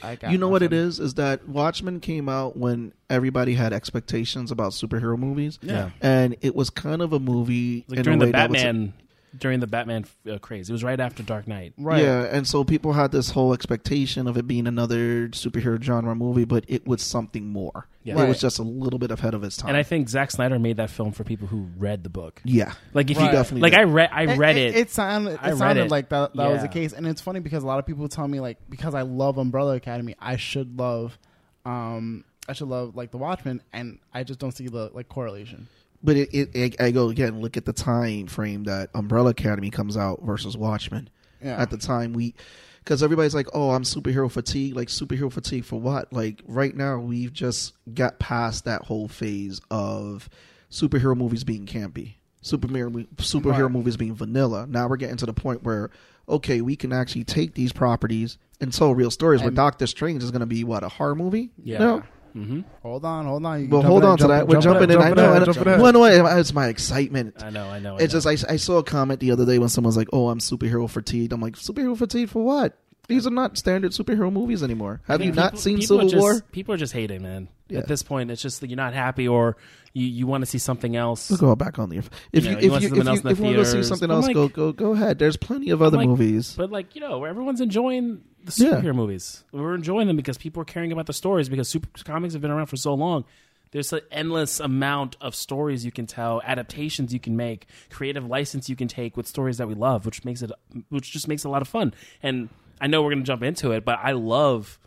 I 0.03 0.15
got 0.15 0.31
you 0.31 0.37
know 0.37 0.47
what 0.47 0.61
it 0.63 0.73
is? 0.73 0.99
is? 0.99 1.07
Is 1.07 1.13
that 1.15 1.47
Watchmen 1.47 1.99
came 1.99 2.29
out 2.29 2.57
when 2.57 2.93
everybody 3.09 3.53
had 3.53 3.73
expectations 3.73 4.51
about 4.51 4.71
superhero 4.71 5.17
movies, 5.17 5.59
Yeah. 5.61 5.91
and 6.01 6.35
it 6.41 6.55
was 6.55 6.69
kind 6.69 7.01
of 7.01 7.13
a 7.13 7.19
movie 7.19 7.85
Like 7.87 7.99
in 7.99 8.03
during 8.03 8.21
a 8.21 8.25
the 8.25 8.25
way 8.27 8.31
that 8.31 8.49
was 8.49 8.61
Batman, 8.61 8.93
during 9.37 9.59
the 9.61 9.67
Batman 9.67 10.05
uh, 10.29 10.37
craze. 10.39 10.69
It 10.69 10.73
was 10.73 10.83
right 10.83 10.99
after 10.99 11.23
Dark 11.23 11.47
Knight. 11.47 11.73
Right. 11.77 12.03
Yeah, 12.03 12.23
and 12.23 12.45
so 12.47 12.63
people 12.63 12.93
had 12.93 13.11
this 13.11 13.29
whole 13.31 13.53
expectation 13.53 14.27
of 14.27 14.35
it 14.37 14.45
being 14.47 14.67
another 14.67 15.29
superhero 15.29 15.81
genre 15.81 16.13
movie, 16.15 16.43
but 16.45 16.65
it 16.67 16.85
was 16.85 17.01
something 17.01 17.47
more. 17.47 17.87
Yeah. 18.03 18.21
It 18.21 18.27
was 18.27 18.41
just 18.41 18.59
a 18.59 18.63
little 18.63 18.99
bit 18.99 19.11
ahead 19.11 19.33
of 19.33 19.43
its 19.43 19.57
time. 19.57 19.69
And 19.69 19.77
I 19.77 19.83
think 19.83 20.09
Zack 20.09 20.31
Snyder 20.31 20.57
made 20.59 20.77
that 20.77 20.89
film 20.89 21.11
for 21.11 21.23
people 21.23 21.47
who 21.47 21.67
read 21.77 22.03
the 22.03 22.09
book. 22.09 22.41
yeah, 22.43 22.73
Like 22.93 23.09
if 23.09 23.17
Right. 23.17 23.25
you 23.27 23.31
definitely 23.31 23.61
like, 23.61 23.73
did. 23.73 23.79
I 23.79 23.83
read, 23.83 24.09
I 24.11 24.35
read 24.35 24.57
it. 24.57 24.75
It, 24.75 24.89
sounded, 24.89 25.33
it 25.35 25.39
I 25.41 25.55
sounded 25.55 25.85
it. 25.85 25.91
like 25.91 26.09
that. 26.09 26.35
That 26.35 26.51
was 26.51 26.61
the 26.61 26.67
case, 26.67 26.93
and 26.93 27.05
it's 27.07 27.21
funny 27.21 27.39
because 27.39 27.63
a 27.63 27.67
lot 27.67 27.79
of 27.79 27.85
people 27.85 28.07
tell 28.09 28.27
me 28.27 28.39
like 28.39 28.57
because 28.69 28.95
I 28.95 29.03
love 29.03 29.37
Umbrella 29.37 29.75
Academy, 29.75 30.15
I 30.19 30.35
should 30.37 30.77
love, 30.79 31.17
um, 31.65 32.25
I 32.49 32.53
should 32.53 32.67
love 32.67 32.95
like 32.95 33.11
the 33.11 33.17
Watchmen, 33.17 33.61
and 33.71 33.99
I 34.13 34.23
just 34.23 34.39
don't 34.39 34.51
see 34.51 34.67
the 34.67 34.89
like 34.93 35.07
correlation. 35.07 35.67
But 36.03 36.15
it, 36.17 36.29
it, 36.33 36.75
I 36.79 36.85
I 36.87 36.91
go 36.91 37.09
again. 37.09 37.41
Look 37.41 37.57
at 37.57 37.65
the 37.65 37.73
time 37.73 38.27
frame 38.27 38.63
that 38.65 38.89
Umbrella 38.93 39.31
Academy 39.31 39.69
comes 39.69 39.97
out 39.97 40.21
versus 40.23 40.57
Watchmen. 40.57 41.09
Yeah. 41.43 41.59
at 41.59 41.71
the 41.71 41.77
time. 41.77 42.13
We 42.13 42.35
because 42.83 43.01
everybody's 43.01 43.33
like, 43.33 43.47
"Oh, 43.53 43.71
I'm 43.71 43.83
superhero 43.83 44.29
fatigue." 44.31 44.75
Like 44.75 44.89
superhero 44.89 45.31
fatigue 45.31 45.65
for 45.65 45.79
what? 45.79 46.13
Like 46.13 46.41
right 46.47 46.75
now, 46.75 46.99
we've 46.99 47.33
just 47.33 47.73
got 47.93 48.19
past 48.19 48.65
that 48.65 48.83
whole 48.83 49.07
phase 49.07 49.59
of 49.71 50.29
superhero 50.69 51.17
movies 51.17 51.43
being 51.43 51.65
campy, 51.65 52.13
superhero 52.43 53.07
superhero 53.17 53.63
Right. 53.63 53.71
movies 53.71 53.97
being 53.97 54.13
vanilla. 54.15 54.67
Now 54.67 54.87
we're 54.87 54.97
getting 54.97 55.17
to 55.17 55.25
the 55.25 55.33
point 55.33 55.63
where 55.63 55.89
okay, 56.29 56.61
we 56.61 56.75
can 56.75 56.93
actually 56.93 57.23
take 57.23 57.55
these 57.55 57.73
properties 57.73 58.37
and 58.61 58.71
tell 58.71 58.93
real 58.93 59.11
stories. 59.11 59.41
where 59.41 59.49
Doctor 59.51 59.87
Strange 59.87 60.23
is 60.23 60.29
going 60.31 60.39
to 60.41 60.45
be 60.45 60.63
what 60.63 60.83
a 60.83 60.87
horror 60.89 61.15
movie? 61.15 61.49
Yeah. 61.61 61.79
No? 61.79 62.03
Hmm 62.33 62.61
Hold 62.83 63.05
on, 63.05 63.25
hold 63.25 63.45
on. 63.45 63.61
You 63.63 63.69
Well, 63.69 63.81
hold 63.81 64.03
on 64.03 64.17
to 64.19 64.27
that. 64.27 64.47
We're 64.47 64.61
jumping 64.61 64.89
in. 64.89 64.97
I 64.97 65.09
jumping 65.09 65.15
know. 65.23 65.33
I 65.33 65.39
know. 65.39 65.45
jumping. 65.45 65.79
Well, 65.81 65.93
no, 65.93 66.05
it's 66.37 66.53
my 66.53 66.67
excitement. 66.67 67.43
I 67.43 67.49
know, 67.49 67.67
I 67.69 67.79
know. 67.79 67.97
I 67.97 68.01
It's 68.01 68.13
know. 68.13 68.19
just 68.21 68.47
I, 68.49 68.53
I 68.53 68.55
saw 68.57 68.77
a 68.77 68.83
comment 68.83 69.19
the 69.19 69.31
other 69.31 69.45
day 69.45 69.59
when 69.59 69.69
someone's 69.69 69.97
like, 69.97 70.09
"Oh, 70.13 70.29
I'm 70.29 70.39
superhero 70.39 70.89
fatigued." 70.89 71.33
I'm 71.33 71.41
like, 71.41 71.55
"Superhero 71.55 71.97
fatigued 71.97 72.31
for 72.31 72.43
what? 72.43 72.77
These 73.07 73.27
are 73.27 73.31
not 73.31 73.57
standard 73.57 73.91
superhero 73.91 74.31
movies 74.31 74.63
anymore. 74.63 75.01
I 75.09 75.13
Have 75.13 75.21
think 75.21 75.35
you 75.35 75.41
not 75.41 75.57
seen 75.59 75.79
people 75.79 75.97
are 75.97 76.07
Civil 76.07 76.09
just, 76.09 76.21
War? 76.21 76.41
People 76.51 76.73
are 76.75 76.77
just 76.77 76.93
hating, 76.93 77.23
man. 77.23 77.49
Yeah. 77.67 77.79
At 77.79 77.87
this 77.87 78.03
point, 78.03 78.31
it's 78.31 78.41
just 78.41 78.61
that 78.61 78.69
you're 78.69 78.77
not 78.77 78.93
happy, 78.93 79.27
or 79.27 79.57
you, 79.93 80.05
you 80.05 80.27
want 80.27 80.41
to 80.43 80.45
see 80.45 80.57
something 80.59 80.95
else. 80.95 81.29
We'll 81.29 81.39
go 81.39 81.55
back 81.55 81.79
on 81.79 81.89
the. 81.89 81.97
If 81.97 82.09
You 82.31 82.41
you 82.41 82.51
know, 82.51 82.57
if 82.57 82.61
you 82.61 82.65
you 82.65 82.71
want 82.71 82.83
if 82.83 82.89
something 82.89 83.05
you, 83.05 83.09
else 83.09 83.19
in 83.19 83.23
the 83.25 83.31
if 83.31 83.39
you 83.39 83.43
want 83.45 83.57
to 83.57 83.65
see 83.65 83.83
something 83.83 84.09
I'm 84.11 84.15
else, 84.17 84.25
like- 84.27 84.33
go 84.35 84.47
go 84.49 84.71
go 84.71 84.91
ahead. 84.91 85.19
There's 85.19 85.35
plenty 85.37 85.71
of 85.71 85.81
other 85.81 85.97
like- 85.97 86.07
movies. 86.07 86.53
But 86.55 86.71
like 86.71 86.95
you 86.95 87.01
know, 87.01 87.23
everyone's 87.25 87.59
enjoying 87.59 88.21
the 88.45 88.63
Yeah. 88.65 88.71
superhero 88.71 88.95
movies. 88.95 89.43
We're 89.51 89.75
enjoying 89.75 90.07
them 90.07 90.17
because 90.17 90.37
people 90.37 90.61
are 90.61 90.65
caring 90.65 90.91
about 90.91 91.05
the 91.05 91.13
stories. 91.13 91.49
Because 91.49 91.69
super 91.69 91.89
comics 92.03 92.33
have 92.33 92.41
been 92.41 92.51
around 92.51 92.67
for 92.67 92.77
so 92.77 92.93
long. 92.93 93.25
There's 93.71 93.93
an 93.93 94.01
endless 94.11 94.59
amount 94.59 95.15
of 95.21 95.33
stories 95.33 95.85
you 95.85 95.91
can 95.93 96.05
tell, 96.05 96.41
adaptations 96.43 97.13
you 97.13 97.19
can 97.21 97.37
make, 97.37 97.67
creative 97.89 98.25
license 98.25 98.67
you 98.67 98.75
can 98.75 98.89
take 98.89 99.15
with 99.15 99.25
stories 99.27 99.57
that 99.59 99.67
we 99.69 99.75
love, 99.75 100.05
which 100.05 100.25
makes 100.25 100.41
it, 100.41 100.51
which 100.89 101.11
just 101.11 101.27
makes 101.29 101.45
it 101.45 101.47
a 101.47 101.51
lot 101.51 101.61
of 101.61 101.69
fun. 101.69 101.93
And 102.21 102.49
I 102.81 102.87
know 102.87 103.01
we're 103.01 103.11
going 103.11 103.23
to 103.23 103.27
jump 103.27 103.43
into 103.43 103.71
it, 103.71 103.85
but 103.85 103.97
I 104.03 104.11
love 104.11 104.77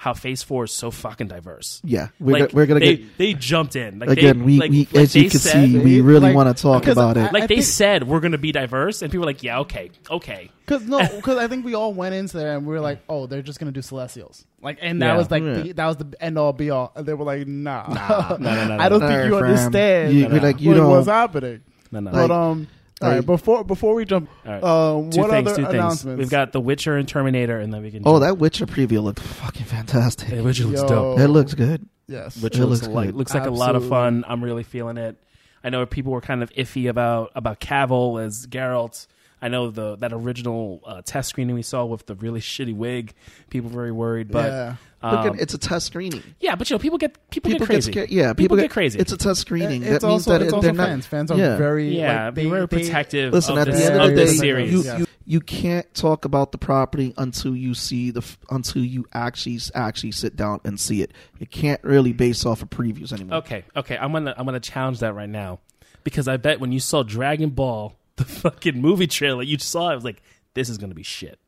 how 0.00 0.14
Phase 0.14 0.44
Four 0.44 0.62
is 0.64 0.72
so 0.72 0.92
fucking 0.92 1.26
diverse. 1.26 1.80
Yeah, 1.84 2.08
we're 2.20 2.38
like 2.38 2.52
go- 2.52 2.56
we're 2.56 2.66
gonna 2.66 2.78
they, 2.80 2.96
get 2.98 3.18
they 3.18 3.34
jumped 3.34 3.74
in 3.74 3.98
like 3.98 4.10
again. 4.10 4.38
They, 4.38 4.44
we, 4.44 4.58
like, 4.58 4.70
we 4.70 4.78
like 4.92 4.94
as 4.94 5.16
you 5.16 5.28
can 5.28 5.40
said, 5.40 5.68
see, 5.68 5.76
we 5.78 6.00
really 6.00 6.20
like- 6.20 6.36
want 6.36 6.56
to 6.56 6.62
talk 6.62 6.82
because 6.82 6.96
about 6.96 7.16
it. 7.16 7.24
I- 7.24 7.30
like 7.32 7.48
they 7.48 7.56
think- 7.56 7.66
said 7.66 8.04
we're 8.06 8.20
going 8.20 8.30
to 8.32 8.38
be 8.38 8.52
diverse, 8.52 9.02
and 9.02 9.10
people 9.10 9.22
were 9.22 9.26
like, 9.32 9.42
"Yeah, 9.42 9.58
okay, 9.60 9.90
okay." 10.08 10.50
Cause 10.66 10.82
no, 10.86 10.98
because 11.16 11.36
I 11.38 11.48
think 11.48 11.64
we 11.64 11.74
all 11.74 11.92
went 11.94 12.14
into 12.14 12.36
there 12.36 12.54
and 12.56 12.64
we 12.66 12.74
were 12.74 12.80
like, 12.80 13.00
"Oh, 13.08 13.26
they're 13.26 13.42
just 13.42 13.58
gonna 13.58 13.72
do 13.72 13.82
Celestials," 13.82 14.44
like, 14.62 14.78
and 14.82 15.02
that 15.02 15.06
Yeah. 15.08 15.16
was 15.16 15.30
like 15.30 15.42
Yeah. 15.42 15.54
the, 15.62 15.72
that 15.72 15.86
was 15.86 15.96
the 15.96 16.14
end 16.20 16.38
all 16.38 16.52
be 16.52 16.70
all. 16.70 16.92
And 16.94 17.04
they 17.04 17.14
were 17.14 17.24
like, 17.24 17.46
"Nah, 17.48 17.86
Nah, 17.92 18.36
no, 18.38 18.54
no, 18.54 18.76
no, 18.76 18.76
I 18.82 18.88
don't 18.88 19.00
no. 19.00 19.08
think 19.08 19.24
you 19.24 19.34
fam. 19.34 19.44
understand 19.44 20.14
You- 20.14 20.28
No, 20.28 20.36
no. 20.36 20.42
like 20.42 20.60
you 20.60 20.68
what 20.70 20.76
don't. 20.76 20.90
was 20.90 21.06
happening." 21.06 21.62
No, 21.90 22.00
no. 22.00 22.10
But 22.12 22.20
Like- 22.20 22.30
um, 22.30 22.68
all 23.02 23.10
right, 23.10 23.24
before 23.24 23.64
before 23.64 23.94
we 23.94 24.04
jump, 24.04 24.28
All 24.46 24.52
right. 24.52 24.62
um, 24.62 25.10
two 25.10 25.20
what 25.20 25.30
things, 25.30 25.46
other 25.48 25.56
two 25.56 25.62
things. 25.64 25.74
announcements? 25.74 26.18
We've 26.18 26.30
got 26.30 26.52
The 26.52 26.60
Witcher 26.60 26.96
and 26.96 27.08
Terminator, 27.08 27.58
and 27.58 27.72
then 27.72 27.82
we 27.82 27.90
can. 27.90 28.02
oh, 28.04 28.14
jump. 28.14 28.22
that 28.24 28.38
Witcher 28.38 28.66
preview 28.66 29.02
looked 29.02 29.20
fucking 29.20 29.64
fantastic. 29.66 30.28
The 30.30 30.42
Witcher 30.42 30.64
looks 30.64 30.80
Yo. 30.82 30.88
dope. 30.88 31.18
It 31.20 31.28
looks 31.28 31.54
good. 31.54 31.88
yes, 32.06 32.40
Witcher 32.42 32.62
It 32.62 32.66
looks, 32.66 32.82
looks 32.82 32.94
like 32.94 33.14
looks 33.14 33.34
like 33.34 33.46
a 33.46 33.50
lot 33.50 33.76
of 33.76 33.88
fun. 33.88 34.24
I'm 34.26 34.42
really 34.42 34.62
feeling 34.64 34.96
it. 34.96 35.16
I 35.62 35.70
know 35.70 35.84
people 35.86 36.12
were 36.12 36.20
kind 36.20 36.42
of 36.42 36.50
iffy 36.54 36.88
about 36.88 37.32
about 37.34 37.60
Cavill 37.60 38.24
as 38.24 38.46
Geralt. 38.46 39.06
I 39.40 39.48
know 39.48 39.70
the 39.70 39.96
that 39.96 40.12
original 40.12 40.80
uh, 40.86 41.02
test 41.04 41.28
screening 41.30 41.54
we 41.54 41.62
saw 41.62 41.84
with 41.84 42.06
the 42.06 42.14
really 42.16 42.40
shitty 42.40 42.74
wig. 42.74 43.14
People 43.50 43.70
were 43.70 43.74
very 43.76 43.92
worried, 43.92 44.30
but 44.32 44.50
yeah. 44.50 44.74
um, 45.02 45.38
it's 45.38 45.54
a 45.54 45.58
test 45.58 45.86
screening. 45.86 46.22
yeah, 46.40 46.56
but 46.56 46.68
you 46.68 46.74
know, 46.74 46.78
people 46.78 46.98
get 46.98 47.14
people, 47.30 47.50
People 47.50 47.66
get 47.66 47.72
crazy. 47.74 47.92
scared. 47.92 48.10
Yeah, 48.10 48.32
people, 48.32 48.56
people, 48.56 48.56
get 48.56 48.70
crazy. 48.70 48.98
It's 48.98 49.12
a 49.12 49.16
test 49.16 49.40
screening. 49.42 49.82
It's 49.84 50.02
that 50.02 50.08
means 50.08 50.24
that 50.24 50.42
it's 50.42 50.52
it- 50.52 50.54
also 50.54 50.62
they're 50.66 50.72
not. 50.74 50.88
fans. 50.88 51.06
Fans 51.06 51.30
are 51.30 51.38
Yeah. 51.38 51.56
very 51.56 51.96
yeah, 51.96 52.26
like, 52.26 52.34
be 52.34 52.44
they, 52.44 52.50
very 52.50 52.66
they- 52.66 52.78
protective. 52.78 53.32
Listen, 53.32 53.58
of 53.58 53.68
at 53.68 53.72
this, 53.74 53.86
the 53.86 53.92
end 53.92 54.02
of 54.02 54.08
the 54.10 54.14
the 54.16 54.24
day, 54.24 54.32
series. 54.34 54.72
you, 54.72 54.82
Yeah. 54.82 54.98
you 54.98 55.06
you 55.30 55.40
can't 55.40 55.92
talk 55.94 56.24
about 56.24 56.52
the 56.52 56.58
property 56.58 57.12
until 57.18 57.54
you 57.54 57.74
see 57.74 58.10
the 58.10 58.24
until 58.50 58.82
you 58.82 59.06
actually 59.12 59.60
actually 59.74 60.10
sit 60.12 60.34
down 60.36 60.58
and 60.64 60.80
see 60.80 61.02
it. 61.02 61.12
You 61.38 61.46
can't 61.46 61.84
really 61.84 62.12
base 62.14 62.46
off 62.46 62.62
of 62.62 62.70
previews 62.70 63.12
anymore. 63.12 63.38
Okay, 63.40 63.64
okay. 63.76 63.98
I'm 63.98 64.10
gonna 64.12 64.34
I'm 64.36 64.46
gonna 64.46 64.58
challenge 64.58 65.00
that 65.00 65.14
right 65.14 65.28
now 65.28 65.60
because 66.02 66.28
I 66.28 66.38
bet 66.38 66.60
when 66.60 66.72
you 66.72 66.80
saw 66.80 67.02
Dragon 67.02 67.50
Ball, 67.50 67.94
the 68.18 68.24
fucking 68.24 68.80
movie 68.80 69.06
trailer, 69.06 69.42
you 69.42 69.58
saw 69.58 69.90
it 69.90 69.94
was 69.94 70.04
like 70.04 70.22
this 70.54 70.68
is 70.68 70.76
gonna 70.78 70.94
be 70.94 71.02
shit. 71.02 71.38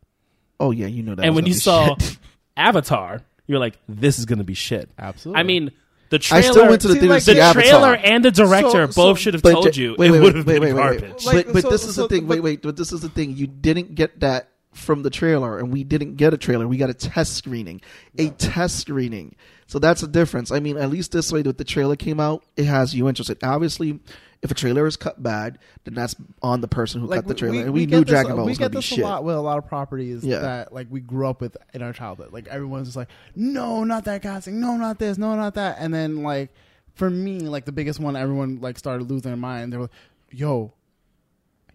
Oh 0.59 0.71
yeah, 0.71 0.87
you 0.87 1.03
know 1.03 1.15
that. 1.15 1.25
and 1.25 1.35
was 1.35 1.43
when 1.43 1.47
you 1.47 1.55
be 1.55 1.61
saw 1.61 1.97
shit. 1.99 2.19
Avatar, 2.57 3.23
you're 3.47 3.59
like 3.59 3.79
this 3.89 4.19
is 4.19 4.25
gonna 4.27 4.45
be 4.45 4.55
shit. 4.55 4.91
Absolutely. 4.99 5.41
I 5.41 5.43
mean, 5.45 5.71
the 6.11 6.19
trailer. 6.19 6.47
I 6.47 6.51
still 6.51 6.69
went 6.69 6.83
to 6.83 6.89
the 6.89 6.95
See, 6.95 7.01
theater 7.01 7.15
like, 7.15 7.25
the 7.25 7.41
Avatar. 7.41 7.63
trailer 7.63 7.95
and 7.97 8.25
the 8.25 8.31
director 8.31 8.87
So- 8.87 8.91
so- 8.91 9.03
both 9.03 9.19
should 9.19 9.35
have 9.35 9.43
told 9.43 9.73
ju- 9.73 9.83
you 9.83 9.97
wait, 9.99 10.11
it 10.11 10.21
would 10.21 10.35
have 10.37 10.47
wait, 10.47 10.55
been 10.61 10.63
wait, 10.63 10.73
wait, 10.75 11.01
garbage. 11.01 11.25
Like, 11.27 11.47
but 11.47 11.53
but 11.55 11.63
so- 11.63 11.71
this 11.71 11.85
is 11.85 11.95
so- 11.95 12.03
the 12.03 12.09
thing. 12.09 12.27
but- 12.27 12.35
wait, 12.37 12.41
wait. 12.43 12.63
But 12.63 12.77
this 12.77 12.93
is 12.93 13.01
the 13.01 13.09
thing. 13.09 13.37
You 13.37 13.47
didn't 13.47 13.95
get 13.95 14.21
that 14.21 14.49
from 14.73 15.03
the 15.03 15.11
trailer, 15.11 15.59
and 15.59 15.73
we 15.73 15.83
didn't 15.85 16.15
get 16.17 16.33
a 16.33 16.37
trailer. 16.39 16.67
We 16.69 16.77
got 16.77 16.91
a 16.91 16.95
test 16.95 17.35
screening, 17.35 17.81
a 18.19 18.29
test 18.31 18.79
screening. 18.79 19.35
So 19.71 19.79
that's 19.79 20.01
the 20.01 20.09
difference. 20.09 20.51
I 20.51 20.59
mean, 20.59 20.77
at 20.77 20.91
least 20.91 21.13
this 21.13 21.31
way, 21.31 21.43
that 21.43 21.57
the 21.57 21.63
trailer 21.63 21.95
came 21.95 22.19
out, 22.19 22.43
it 22.57 22.65
has 22.65 22.93
you 22.93 23.09
interested. 23.09 23.39
Obviously, 23.45 24.01
if 24.43 24.51
a 24.51 24.55
trailer 24.55 24.85
is 24.85 24.97
cut 24.97 25.23
bad, 25.23 25.61
then 25.85 25.95
that's 25.95 26.17
on 26.43 26.61
the 26.61 26.67
person 26.67 27.01
who 27.01 27.07
cut 27.07 27.29
the 27.29 27.35
trailer. 27.35 27.63
and 27.63 27.73
we, 27.73 27.87
get 27.87 27.95
knew 27.95 28.05
this- 28.05 28.11
Dragon 28.11 28.35
Ball 28.35 28.47
was 28.47 28.59
going 28.59 28.73
to 28.73 28.79
be 28.79 28.83
shit. 28.83 28.97
We 28.97 28.97
get 28.97 28.99
this 28.99 28.99
shit. 28.99 29.05
a 29.05 29.09
lot 29.09 29.23
with 29.23 29.37
a 29.37 29.41
lot 29.41 29.59
of 29.59 29.69
properties 29.69 30.25
Yeah. 30.25 30.41
that 30.41 30.73
like 30.75 30.89
we 30.91 30.99
grew 30.99 31.29
up 31.29 31.41
with 31.41 31.57
in 31.73 31.83
our 31.83 31.93
childhood. 31.93 32.33
Like 32.33 32.49
everyone's 32.49 32.89
just 32.89 32.97
like, 32.97 33.11
no, 33.37 33.85
not 33.85 34.07
that 34.07 34.23
casting, 34.23 34.59
no, 34.59 34.77
not 34.77 34.99
this, 34.99 35.17
no, 35.19 35.37
not 35.37 35.55
that. 35.55 35.77
And 35.79 35.95
then 35.95 36.25
like 36.25 36.51
for 36.95 37.09
me, 37.09 37.39
like 37.39 37.65
the 37.65 37.71
biggest 37.71 38.01
one, 38.01 38.17
everyone 38.17 38.61
like 38.61 38.77
started 38.77 39.09
losing 39.09 39.31
their 39.31 39.37
mind. 39.37 39.73
They 39.73 39.77
were 39.77 39.85
like, 39.85 39.93
yo. 40.33 40.73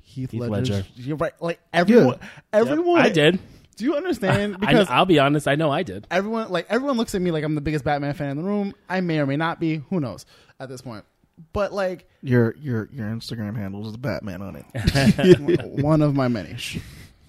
Heath, 0.02 0.32
Heath 0.32 0.42
Ledger's- 0.42 0.70
Ledger. 0.70 0.86
You're 0.98 1.18
right. 1.18 1.34
Like 1.40 1.62
everyone, 1.74 2.20
everyone. 2.52 3.00
I 3.02 3.10
did. 3.10 3.40
Do 3.76 3.86
you 3.86 3.96
understand? 3.96 4.58
Because 4.60 4.88
I'll 4.90 5.06
be 5.06 5.20
honest. 5.20 5.48
I 5.48 5.56
know 5.56 5.70
I 5.72 5.84
did. 5.84 6.08
everyone 6.10 6.50
like 6.52 6.68
everyone 6.70 6.98
looks 6.98 7.14
at 7.16 7.22
me 7.22 7.32
like 7.32 7.44
I'm 7.44 7.56
the 7.56 7.62
biggest 7.62 7.84
Batman 7.86 8.14
fan 8.14 8.30
in 8.30 8.38
the 8.38 8.44
room. 8.44 8.74
I 8.90 9.02
may 9.02 9.20
or 9.20 9.26
may 9.26 9.38
not 9.38 9.60
be. 9.60 9.78
Who 9.90 10.00
knows 10.00 10.26
at 10.60 10.70
this 10.70 10.82
point? 10.82 11.04
But 11.52 11.74
like 11.74 12.08
Your 12.22 12.56
your 12.58 12.90
your 12.94 13.08
Instagram 13.08 13.56
handle 13.58 13.86
is 13.86 13.92
the 13.92 13.98
Batman 13.98 14.42
on 14.42 14.56
it. 14.56 15.60
one 15.82 16.02
of 16.02 16.16
my 16.16 16.28
many. 16.30 16.56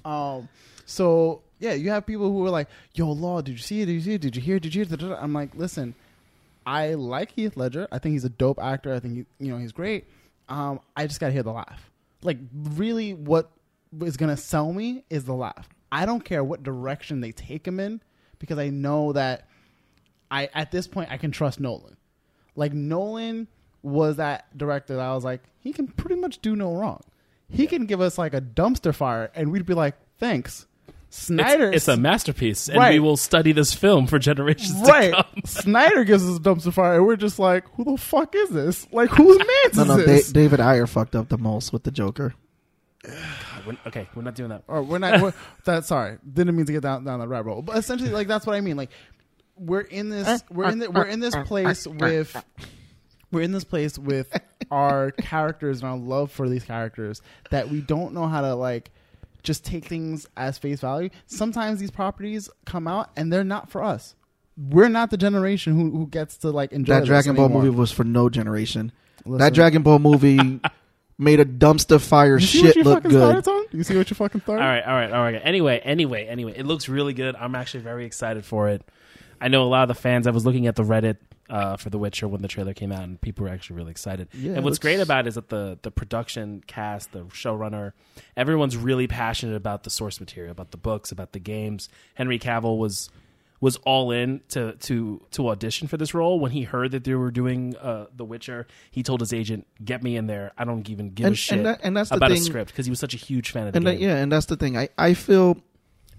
Um, 0.05 0.49
so 0.85 1.43
yeah, 1.59 1.73
you 1.73 1.91
have 1.91 2.07
people 2.07 2.31
who 2.31 2.45
are 2.47 2.51
like, 2.51 2.69
"Yo, 2.95 3.11
Law, 3.11 3.41
did 3.41 3.53
you 3.53 3.59
see 3.59 3.83
it? 3.83 3.87
Did 3.87 3.93
you 3.95 4.01
see 4.01 4.15
it? 4.15 4.21
Did 4.21 4.37
you 4.37 4.43
hear? 4.43 4.57
it? 4.57 4.63
Did 4.63 4.75
you 4.75 4.85
hear?" 4.85 4.95
it?" 5.13 5.19
I'm 5.21 5.33
like, 5.33 5.55
listen, 5.57 5.95
I 6.65 6.95
like 6.95 7.33
Heath 7.33 7.57
Ledger. 7.57 7.89
I 7.91 7.99
think 7.99 8.13
he's 8.13 8.25
a 8.25 8.29
dope 8.29 8.61
actor. 8.61 8.95
I 8.95 9.01
think 9.01 9.15
he, 9.15 9.45
you 9.45 9.53
know 9.53 9.59
he's 9.59 9.73
great. 9.73 10.05
Um, 10.49 10.79
I 10.97 11.07
just 11.09 11.19
gotta 11.19 11.33
hear 11.33 11.43
the 11.43 11.53
laugh. 11.53 11.91
Like, 12.23 12.39
really, 12.53 13.15
what 13.15 13.51
is 14.03 14.17
gonna 14.17 14.37
sell 14.37 14.73
me 14.73 15.03
is 15.11 15.25
the 15.25 15.35
laugh. 15.35 15.69
I 15.91 16.07
don't 16.07 16.25
care 16.25 16.43
what 16.43 16.63
direction 16.63 17.21
they 17.21 17.33
take 17.33 17.67
him 17.67 17.81
in 17.81 18.01
because 18.39 18.59
I 18.59 18.71
know 18.71 19.13
that 19.13 19.49
I 20.31 20.49
at 20.55 20.71
this 20.71 20.87
point 20.87 21.11
I 21.11 21.17
can 21.17 21.31
trust 21.31 21.61
Nolan. 21.61 21.97
Like 22.55 22.73
Nolan 22.73 23.49
was 23.83 24.17
that 24.17 24.57
director 24.57 24.97
that 24.97 25.03
I 25.03 25.15
was 25.15 25.25
like, 25.25 25.43
he 25.61 25.73
can 25.73 25.87
pretty 25.87 26.17
much 26.17 26.41
do 26.41 26.57
no 26.57 26.75
wrong. 26.75 27.03
He 27.49 27.67
can 27.67 27.87
give 27.87 28.01
us 28.01 28.19
like 28.19 28.35
a 28.35 28.41
dumpster 28.41 28.95
fire 28.95 29.31
and 29.35 29.53
we'd 29.53 29.67
be 29.67 29.75
like, 29.75 29.95
thanks. 30.19 30.67
Snyder 31.09 31.69
It's, 31.69 31.89
it's 31.89 31.89
a 31.89 31.97
masterpiece, 31.97 32.69
and 32.69 32.79
Right. 32.79 32.95
we 32.95 32.99
will 33.01 33.17
study 33.17 33.53
this 33.53 33.73
film 33.73 34.07
for 34.09 34.19
generations 34.19 34.81
right. 34.89 35.15
to 35.15 35.23
come. 35.23 35.25
Snyder 35.45 36.03
gives 36.05 36.29
us 36.29 36.37
a 36.37 36.41
dumpster 36.41 36.73
fire 36.73 36.97
and 36.97 37.07
we're 37.07 37.17
just 37.17 37.39
like, 37.39 37.65
who 37.77 37.85
the 37.85 37.97
fuck 37.97 38.35
is 38.35 38.51
this? 38.51 38.87
Like 38.93 39.11
whose 39.11 39.39
man 39.39 39.47
no, 39.47 39.83
is 39.83 39.89
no. 39.89 39.97
Da- 39.99 40.05
this? 40.05 40.33
David 40.33 40.61
Ayer 40.61 40.87
fucked 40.87 41.15
up 41.15 41.29
the 41.29 41.39
most 41.39 41.73
with 41.73 41.85
the 41.85 41.93
Joker. 41.93 42.35
We're- 43.67 43.79
okay, 43.87 44.09
we're 44.15 44.23
not 44.23 44.35
doing 44.35 44.51
that. 44.51 44.63
or 44.69 44.83
we're 44.83 44.99
not 44.99 45.21
we're, 45.21 45.35
that's 45.65 45.89
sorry. 45.89 46.19
Didn't 46.33 46.57
mean 46.57 46.67
to 46.67 46.73
get 46.73 46.83
down 46.83 47.05
down 47.05 47.19
the 47.21 47.29
rabbit 47.29 47.51
hole. 47.53 47.63
But 47.63 47.77
essentially 47.79 48.11
like 48.11 48.29
that's 48.29 48.47
what 48.47 48.55
I 48.57 48.61
mean. 48.61 48.77
Like 48.77 48.91
we're 49.57 49.81
in 49.81 50.09
this 50.11 50.45
we're 50.51 50.71
in 50.71 50.79
the, 50.81 50.91
we're 50.91 51.05
in 51.07 51.21
this 51.21 51.35
place 51.45 51.87
with 51.87 52.37
we're 53.33 53.43
in 53.43 53.53
this 53.53 53.65
place 53.65 53.99
with 53.99 54.33
our 54.71 55.11
characters 55.19 55.81
and 55.81 55.91
our 55.91 55.97
love 55.99 56.31
for 56.31 56.49
these 56.49 56.65
characters 56.65 57.21
that 57.51 57.69
we 57.69 57.81
don't 57.81 58.15
know 58.15 58.27
how 58.27 58.41
to 58.43 58.55
like 58.55 58.91
just 59.43 59.65
take 59.65 59.85
things 59.85 60.27
as 60.37 60.59
face 60.59 60.81
value. 60.81 61.09
Sometimes 61.27 61.79
these 61.81 61.91
properties 61.91 62.49
come 62.65 62.87
out 62.89 63.11
and 63.17 63.33
they're 63.33 63.45
not 63.45 63.71
for 63.71 63.83
us. 63.83 64.15
We're 64.57 64.89
not 64.89 65.11
the 65.11 65.17
generation 65.19 65.75
who, 65.79 65.91
who 65.97 66.07
gets 66.07 66.39
to 66.39 66.51
like 66.51 66.73
enjoy 66.73 66.95
That 66.95 67.01
this 67.01 67.09
Dragon 67.09 67.35
Ball 67.37 67.45
anymore. 67.47 67.63
movie 67.65 67.77
was 67.77 67.93
for 67.93 68.05
no 68.05 68.29
generation. 68.29 68.91
Listen. 69.25 69.39
That 69.39 69.55
Dragon 69.55 69.83
Ball 69.83 69.99
movie 69.99 70.61
made 71.19 71.41
a 71.41 71.45
dumpster 71.45 72.01
fire 72.01 72.39
You 72.39 72.47
see 72.47 72.63
what 72.63 72.67
shit 72.69 72.77
you 72.77 72.83
look 72.85 72.95
fucking 73.03 73.11
good. 73.11 73.19
started, 73.19 73.45
Tom? 73.45 73.65
You 73.73 73.83
see 73.85 73.97
what 73.97 74.11
you 74.11 74.15
fucking 74.15 74.41
started? 74.43 74.63
All 74.63 74.69
right, 74.69 74.85
all 74.85 74.95
right, 74.95 75.13
all 75.13 75.23
right. 75.23 75.41
Anyway, 75.45 75.79
anyway, 75.83 76.27
anyway, 76.27 76.53
it 76.57 76.67
looks 76.67 76.89
really 76.89 77.13
good. 77.15 77.35
I'm 77.37 77.55
actually 77.55 77.81
very 77.83 78.05
excited 78.05 78.45
for 78.45 78.69
it. 78.69 78.83
I 79.41 79.49
know 79.49 79.63
a 79.63 79.69
lot 79.69 79.83
of 79.83 79.89
the 79.89 80.01
fans. 80.01 80.27
I 80.27 80.31
was 80.31 80.47
looking 80.47 80.67
at 80.67 80.77
the 80.77 80.83
Reddit 80.83 81.17
uh, 81.51 81.77
for 81.77 81.91
The 81.91 81.99
Witcher 81.99 82.27
when 82.27 82.41
the 82.43 82.49
trailer 82.49 82.73
came 82.75 82.91
out, 82.91 83.03
and 83.05 83.21
people 83.21 83.45
were 83.45 83.51
actually 83.51 83.77
really 83.77 83.91
excited. 83.91 84.29
Yeah, 84.33 84.53
and 84.53 84.65
what's 84.65 84.75
looks- 84.75 84.79
great 84.79 84.99
about 85.01 85.27
it 85.27 85.29
is 85.29 85.35
that 85.35 85.49
the 85.51 85.79
the 85.83 85.91
production 85.91 86.63
cast, 86.67 87.13
the 87.13 87.25
showrunner, 87.27 87.93
everyone's 88.37 88.77
really 88.77 89.07
passionate 89.07 89.55
about 89.55 89.85
the 89.85 89.91
source 89.91 90.21
material, 90.21 90.53
about 90.53 90.71
the 90.71 90.79
books, 90.79 91.13
about 91.13 91.33
the 91.33 91.39
games. 91.39 91.89
Henry 92.15 92.39
Cavill 92.39 92.79
was 92.79 93.11
was 93.61 93.77
all 93.85 94.11
in 94.11 94.41
to 94.49 94.73
to 94.75 95.21
to 95.33 95.49
audition 95.49 95.89
for 95.89 95.97
this 95.97 96.13
role. 96.15 96.39
When 96.41 96.51
he 96.53 96.63
heard 96.63 96.91
that 96.93 97.05
they 97.05 97.15
were 97.15 97.31
doing 97.31 97.77
uh, 97.77 98.07
The 98.15 98.25
Witcher, 98.25 98.67
he 98.91 99.03
told 99.03 99.21
his 99.21 99.33
agent, 99.33 99.67
"Get 99.85 100.03
me 100.03 100.17
in 100.17 100.27
there. 100.27 100.53
I 100.59 100.65
don't 100.65 100.89
even 100.91 101.11
give 101.11 101.27
And- 101.27 101.33
a 101.33 101.37
shit 101.37 101.59
and 101.59 101.67
that- 101.67 101.81
and 101.83 101.97
that's 101.97 102.11
the 102.11 102.17
about 102.17 102.31
a 102.33 102.35
thing- 102.35 102.43
script 102.45 102.71
because 102.73 102.87
he 102.87 102.91
was 102.91 102.99
such 103.01 103.15
a 103.15 103.19
huge 103.19 103.51
fan 103.51 103.67
of 103.67 103.73
the 103.73 103.79
and 103.79 103.87
game." 103.87 103.95
that, 103.95 104.01
yeah, 104.01 104.17
and 104.17 104.31
that's 104.31 104.47
the 104.47 104.57
thing. 104.57 104.77
I 104.77 104.89
I 104.99 105.15
feel, 105.15 105.57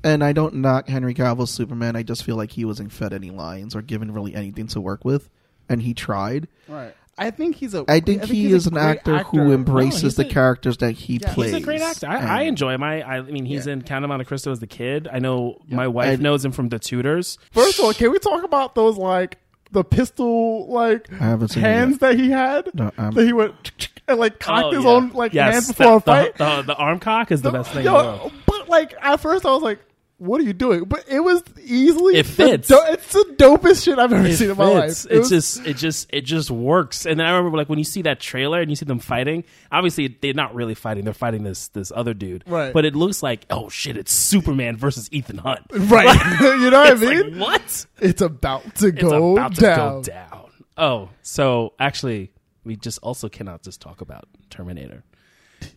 and 0.04 0.24
I 0.24 0.34
don't 0.34 0.56
knock 0.56 0.88
Henry 0.90 1.14
Cavill's 1.14 1.52
Superman. 1.52 1.96
I 1.96 2.04
just 2.04 2.24
feel 2.24 2.36
like 2.36 2.52
he 2.52 2.66
wasn't 2.66 2.92
fed 2.92 3.14
any 3.14 3.30
lines 3.30 3.76
or 3.76 3.82
given 3.82 4.12
really 4.12 4.34
anything 4.36 4.68
to 4.68 4.82
work 4.82 5.06
with, 5.06 5.30
and 5.70 5.82
he 5.84 5.94
tried. 5.94 6.48
Right. 6.68 6.96
I 7.18 7.32
think 7.32 7.56
he's 7.56 7.74
a. 7.74 7.84
I 7.88 8.00
think, 8.00 8.24
he 8.26 8.44
he's 8.44 8.54
a 8.54 8.56
is 8.58 8.68
an 8.68 8.74
great 8.74 8.84
actor, 8.84 9.18
who 9.24 9.52
embraces 9.52 10.02
he's 10.02 10.16
the 10.16 10.26
a- 10.26 10.30
characters 10.30 10.78
that 10.78 10.92
he 10.92 11.18
Yeah, 11.22 11.34
plays. 11.34 11.52
He's 11.54 11.62
a 11.62 11.66
great 11.66 11.82
actor. 11.82 12.08
I, 12.08 12.18
I 12.18 12.42
enjoy 12.44 12.74
him. 12.74 12.84
I, 12.84 13.02
I 13.04 13.22
mean, 13.22 13.46
he's 13.46 13.66
Yeah. 13.66 13.74
in 13.74 13.82
Count 13.82 14.06
of 14.06 14.10
Monte 14.10 14.26
Cristo 14.26 14.52
as 14.52 14.60
the 14.60 14.68
kid. 14.68 15.08
I 15.12 15.20
know 15.20 15.60
my 15.68 15.88
wife 15.88 16.14
And- 16.16 16.24
knows 16.24 16.46
him 16.46 16.52
from 16.52 16.70
The 16.70 16.80
Tudors. 16.80 17.38
First 17.52 17.80
of 17.80 17.86
all, 17.86 17.94
can 17.94 18.12
we 18.12 18.20
talk 18.20 18.44
about 18.44 18.76
those 18.76 18.98
like 18.98 19.38
the 19.72 19.84
pistol 19.84 20.68
like 20.72 21.12
I 21.12 21.16
haven't 21.16 21.50
seen 21.50 21.64
it 21.64 21.68
hands 21.68 21.98
that 22.00 22.16
he 22.20 22.30
had? 22.30 22.70
No, 22.74 22.92
I'm- 22.98 23.14
that 23.14 23.26
he 23.26 23.34
went 23.34 23.90
and 24.08 24.20
like 24.20 24.34
oh, 24.36 24.38
cocked 24.40 24.66
Oh, 24.66 24.72
his 24.72 24.84
yeah. 24.84 24.90
own 24.90 25.10
like 25.10 25.34
Yes, 25.34 25.54
hands 25.54 25.68
before 25.70 25.98
a 25.98 26.00
fight. 26.00 26.38
The, 26.38 26.58
the, 26.58 26.62
the 26.68 26.76
arm 26.76 27.00
cock 27.00 27.32
is 27.32 27.42
the 27.42 27.52
best 27.52 27.72
thing. 27.72 27.80
in 27.80 27.86
the 27.86 27.92
Yo, 27.92 28.04
world. 28.18 28.34
but 28.46 28.70
like 28.70 28.94
at 29.02 29.18
first 29.20 29.46
I 29.46 29.50
was 29.52 29.64
like, 29.64 29.80
"What 30.18 30.42
are 30.42 30.44
you 30.44 30.54
doing?" 30.54 30.84
But 30.86 31.06
it 31.08 31.20
was 31.20 31.44
easily 31.64 32.16
It 32.18 32.26
the 32.26 32.32
fits. 32.32 32.68
do- 32.68 32.80
it's 32.90 33.14
the 33.14 33.26
dopest 33.38 33.84
shit 33.84 34.00
I've 34.00 34.12
ever 34.14 34.28
It 34.28 34.36
seen 34.36 34.50
in 34.50 34.58
my 34.58 34.82
fits. 34.82 35.06
life. 35.06 35.12
It 35.12 35.16
It 35.16 35.20
was- 35.20 35.30
just, 35.30 35.66
it 35.68 35.78
just, 35.78 36.10
it 36.14 36.22
just 36.22 36.50
works. 36.52 37.06
And 37.06 37.20
then 37.20 37.28
I 37.28 37.36
remember, 37.38 37.58
like, 37.58 37.70
when 37.70 37.78
you 37.80 37.86
see 37.86 38.02
that 38.04 38.20
trailer 38.20 38.60
and 38.62 38.70
you 38.70 38.76
see 38.76 38.86
them 38.86 39.00
fighting. 39.00 39.44
Obviously, 39.72 40.08
they're 40.22 40.34
not 40.34 40.54
really 40.56 40.76
fighting; 40.76 41.04
they're 41.06 41.14
fighting 41.14 41.44
this 41.44 41.68
this 41.70 41.92
other 41.96 42.14
dude. 42.14 42.44
Right. 42.48 42.74
But 42.74 42.86
it 42.86 42.96
looks 42.96 43.22
like, 43.24 43.46
oh 43.50 43.70
shit, 43.70 43.98
it's 43.98 44.12
Superman 44.12 44.76
versus 44.78 45.10
Ethan 45.12 45.38
Hunt. 45.40 45.62
right. 45.72 46.06
you 46.42 46.70
know 46.72 46.80
what 46.80 46.88
I 46.88 46.92
It's 46.94 47.02
like, 47.02 47.26
mean? 47.26 47.40
what? 47.40 47.86
it's 48.00 48.22
about 48.22 48.76
to 48.76 48.88
It's 48.88 49.02
go 49.02 49.34
about 49.34 49.56
to 49.56 49.62
down. 49.62 49.78
go 49.78 50.02
down. 50.04 50.44
Oh, 50.78 51.10
so 51.22 51.74
actually, 51.80 52.32
we 52.64 52.76
just 52.76 53.00
also 53.02 53.30
cannot 53.30 53.64
just 53.64 53.82
talk 53.82 54.02
about 54.02 54.26
Terminator. 54.50 55.04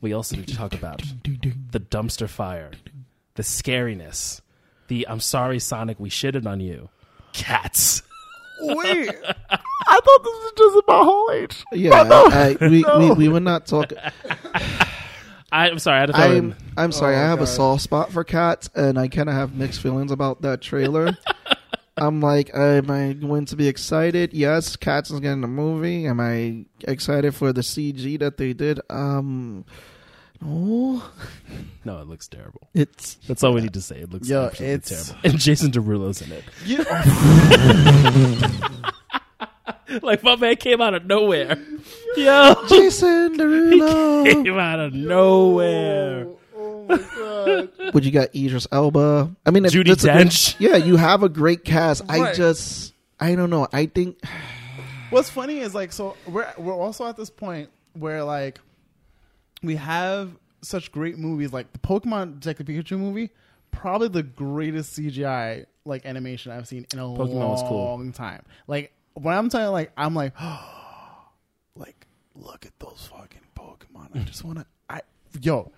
We 0.03 0.12
also 0.12 0.37
need 0.37 0.46
to 0.48 0.55
talk 0.57 0.74
about 0.74 1.03
the 1.72 1.81
dumpster 1.81 2.29
fire, 2.29 2.70
the 3.35 3.43
scariness, 3.43 4.40
the 4.88 5.07
I'm 5.09 5.21
sorry, 5.21 5.59
Sonic, 5.59 5.99
we 5.99 6.11
shitted 6.11 6.47
on 6.47 6.61
you. 6.61 6.88
Cats. 7.33 8.03
Wait, 8.62 9.09
I 9.09 10.01
thought 10.05 10.25
this 10.25 10.35
was 10.35 10.53
just 10.57 10.85
about 10.85 11.05
Hall 11.05 11.31
H. 11.33 11.64
Yeah, 11.73 12.03
no, 12.03 12.27
I, 12.27 12.57
I, 12.61 12.69
we, 12.69 12.81
no. 12.87 12.99
we 12.99 13.11
we 13.12 13.29
would 13.29 13.43
not 13.43 13.66
talk. 13.66 13.93
I, 15.53 15.69
I'm 15.69 15.79
sorry, 15.79 15.97
I 15.97 16.01
had 16.01 16.07
to 16.11 16.16
I'm. 16.16 16.55
I'm 16.77 16.93
sorry. 16.93 17.16
Oh, 17.16 17.19
I 17.19 17.23
have 17.23 17.40
a 17.40 17.47
soft 17.47 17.83
spot 17.83 18.12
for 18.12 18.23
cats, 18.23 18.69
and 18.75 18.99
I 18.99 19.09
kind 19.09 19.29
of 19.29 19.35
have 19.35 19.55
mixed 19.55 19.81
feelings 19.81 20.12
about 20.12 20.43
that 20.43 20.61
trailer. 20.61 21.16
I'm 21.97 22.21
like, 22.21 22.51
am 22.55 22.90
I 22.90 23.12
going 23.12 23.45
to 23.47 23.57
be 23.57 23.69
excited? 23.69 24.33
Yes, 24.33 24.77
cats 24.77 25.11
is 25.11 25.21
getting 25.21 25.45
a 25.45 25.49
movie. 25.49 26.07
Am 26.07 26.19
I 26.21 26.64
excited 26.87 27.35
for 27.35 27.53
the 27.53 27.61
CG 27.61 28.19
that 28.21 28.38
they 28.38 28.53
did? 28.55 28.81
Um, 28.88 29.66
no, 30.40 31.03
oh. 31.03 31.12
No, 31.85 31.98
it 32.00 32.07
looks 32.09 32.29
terrible. 32.29 32.68
it's 32.74 33.14
That's 33.26 33.42
all 33.42 33.55
we 33.55 33.62
need 33.62 33.72
to 33.74 33.81
say. 33.81 34.00
It 34.00 34.11
looks 34.11 34.29
Yo, 34.29 34.46
absolutely 34.46 34.74
it's- 34.74 35.07
terrible. 35.09 35.29
And 35.31 35.38
Jason 35.40 35.70
Derulo's 35.70 36.20
in 36.22 36.33
it. 36.33 36.44
You- 36.66 36.85
Like 40.03 40.22
my 40.22 40.37
man 40.37 40.55
came 40.57 40.81
out 40.81 40.94
of 40.94 41.05
nowhere. 41.05 41.59
Yo, 42.16 42.55
Jason 42.68 43.35
Derulo. 43.37 44.24
came 44.44 44.57
out 44.57 44.79
of 44.79 44.94
nowhere. 44.94 46.29
oh 46.57 46.87
my 46.88 46.96
god. 46.96 47.92
but 47.92 48.05
you 48.05 48.12
got 48.12 48.33
Idris 48.35 48.68
Elba. 48.70 49.35
I 49.44 49.50
mean, 49.50 49.64
Judi 49.64 49.88
that's 49.88 50.05
a 50.05 50.12
great- 50.12 50.26
Dench. 50.29 50.55
yeah, 50.61 50.76
you 50.76 50.96
have 50.96 51.24
a 51.24 51.29
great 51.29 51.64
cast. 51.64 52.03
I 52.09 52.20
Right. 52.20 52.37
just, 52.37 52.94
I 53.18 53.35
don't 53.35 53.50
know. 53.50 53.66
I 53.72 53.87
think 53.87 54.18
What's 55.11 55.29
funny 55.29 55.59
is 55.59 55.74
like 55.74 55.90
so 55.90 56.16
we're 56.29 56.46
we're 56.57 56.72
also 56.76 57.09
at 57.09 57.16
this 57.16 57.31
point 57.31 57.68
where 57.94 58.22
like 58.22 58.61
we 59.62 59.77
have 59.77 60.37
such 60.62 60.92
great 60.92 61.18
movies 61.18 61.53
like 61.53 61.73
the 61.73 61.79
Pokemon 61.79 62.40
Detective 62.40 62.66
Pikachu 62.66 62.99
movie, 62.99 63.31
probably 63.70 64.09
the 64.09 64.23
greatest 64.23 64.99
CGI 64.99 65.66
like 65.85 66.05
animation 66.07 66.53
I've 66.53 66.68
seen 66.68 66.87
in 66.92 66.99
a 66.99 67.03
Pokemon 67.03 67.49
was 67.51 67.62
cool. 67.62 67.85
long 67.85 68.12
time. 68.12 68.42
Like 68.66 68.92
when 69.14 69.37
I'm 69.37 69.49
telling 69.49 69.73
like 69.73 69.92
I'm 69.96 70.14
like 70.14 70.35
like 71.77 72.07
look 72.35 72.66
at 72.66 72.79
those 72.79 73.09
fucking 73.11 73.40
Pokemon. 73.57 74.09
I 74.14 74.20
just 74.20 74.44
wanna 74.44 74.66
I 74.88 75.01
yo 75.40 75.70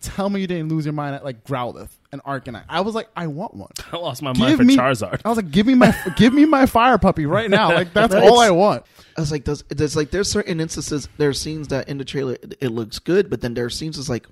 tell 0.00 0.28
me 0.30 0.40
you 0.40 0.46
didn't 0.46 0.68
lose 0.68 0.84
your 0.84 0.92
mind 0.92 1.14
at 1.14 1.24
like 1.24 1.44
Growlithe 1.44 1.90
and 2.12 2.22
Arcanine. 2.24 2.64
I 2.68 2.80
was 2.80 2.94
like, 2.94 3.08
I 3.16 3.26
want 3.26 3.54
one. 3.54 3.70
I 3.92 3.96
lost 3.96 4.22
my 4.22 4.32
mind 4.32 4.56
for 4.56 4.64
me 4.64 4.76
Charizard. 4.76 5.20
I 5.24 5.28
was 5.28 5.36
like, 5.36 5.50
give 5.50 5.66
me 5.66 5.74
my 5.74 5.94
give 6.16 6.32
me 6.32 6.44
my 6.44 6.66
fire 6.66 6.98
puppy 6.98 7.26
right 7.26 7.50
now. 7.50 7.68
Like 7.72 7.92
that's 7.92 8.14
Right. 8.14 8.22
all 8.22 8.40
I 8.40 8.50
want. 8.50 8.84
I 9.16 9.20
was 9.20 9.32
like, 9.32 9.44
does 9.44 9.64
there's 9.68 9.96
like 9.96 10.10
there's 10.10 10.30
certain 10.30 10.60
instances 10.60 11.08
there 11.18 11.28
are 11.30 11.34
scenes 11.34 11.68
that 11.68 11.88
in 11.88 11.98
the 11.98 12.04
trailer 12.04 12.34
it, 12.34 12.54
it 12.60 12.68
looks 12.70 12.98
good, 12.98 13.28
but 13.30 13.40
then 13.40 13.54
there 13.54 13.64
are 13.64 13.70
scenes 13.70 13.96
that's 13.96 14.08
like, 14.08 14.26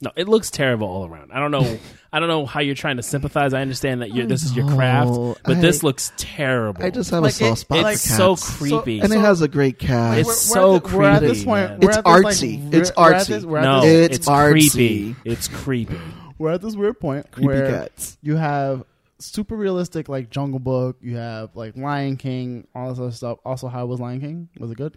No, 0.00 0.12
it 0.14 0.28
looks 0.28 0.50
terrible 0.50 0.86
all 0.86 1.06
around. 1.06 1.32
I 1.32 1.40
don't 1.40 1.50
know. 1.50 1.78
I 2.12 2.20
don't 2.20 2.28
know 2.28 2.46
how 2.46 2.60
you're 2.60 2.74
trying 2.76 2.96
to 2.98 3.02
sympathize. 3.02 3.52
I 3.52 3.60
understand 3.62 4.00
that 4.00 4.14
you're, 4.14 4.24
this 4.26 4.42
is 4.44 4.54
your 4.56 4.66
craft, 4.68 5.10
know. 5.10 5.36
but 5.44 5.56
I- 5.56 5.60
this 5.60 5.82
looks 5.82 6.12
terrible. 6.16 6.82
I 6.82 6.90
just 6.90 7.10
have 7.10 7.22
Like, 7.22 7.32
a 7.32 7.36
soft 7.36 7.52
it- 7.52 7.60
spot 7.60 7.92
it's 7.92 8.06
for 8.08 8.14
so 8.16 8.34
cats. 8.36 8.56
creepy. 8.56 9.00
and 9.00 9.12
it 9.12 9.18
has 9.18 9.42
a 9.42 9.48
great 9.48 9.78
cast. 9.78 10.20
It's 10.20 10.36
so 10.40 10.76
at, 10.76 10.84
the- 10.84 10.96
we're 10.96 11.04
at 11.04 11.20
this 11.20 11.30
creepy, 11.32 11.44
point. 11.44 11.70
man. 11.70 11.80
We're 11.80 11.88
It's 11.88 11.96
at 11.98 12.04
this, 12.04 12.12
like, 12.24 12.24
artsy. 12.34 12.62
we're- 12.70 12.80
It's 12.80 12.92
we're 12.96 13.12
at 13.12 13.20
artsy. 13.22 13.26
this- 13.26 13.44
we're 13.44 13.58
at 13.58 13.62
no, 13.64 13.80
this- 13.82 14.06
It's 14.06 14.16
it's, 14.18 14.28
artsy. 14.28 14.70
creepy. 14.70 15.16
It's 15.24 15.48
creepy. 15.48 16.00
we're 16.38 16.52
at 16.52 16.62
this 16.62 16.76
weird 16.76 17.00
point 17.00 17.30
Creepy 17.32 17.46
where 17.48 17.70
cats. 17.70 18.16
you 18.22 18.36
have 18.36 18.84
super 19.18 19.56
realistic 19.56 20.08
like 20.08 20.30
Jungle 20.30 20.60
Book. 20.60 20.96
You 21.02 21.16
have 21.16 21.56
like 21.56 21.76
Lion 21.76 22.16
King, 22.16 22.68
all 22.74 22.88
this 22.90 23.00
other 23.00 23.10
stuff. 23.10 23.38
Also, 23.44 23.66
how 23.68 23.84
was 23.86 23.98
Lion 24.00 24.20
King? 24.20 24.48
Was 24.60 24.70
it 24.70 24.76
good? 24.78 24.96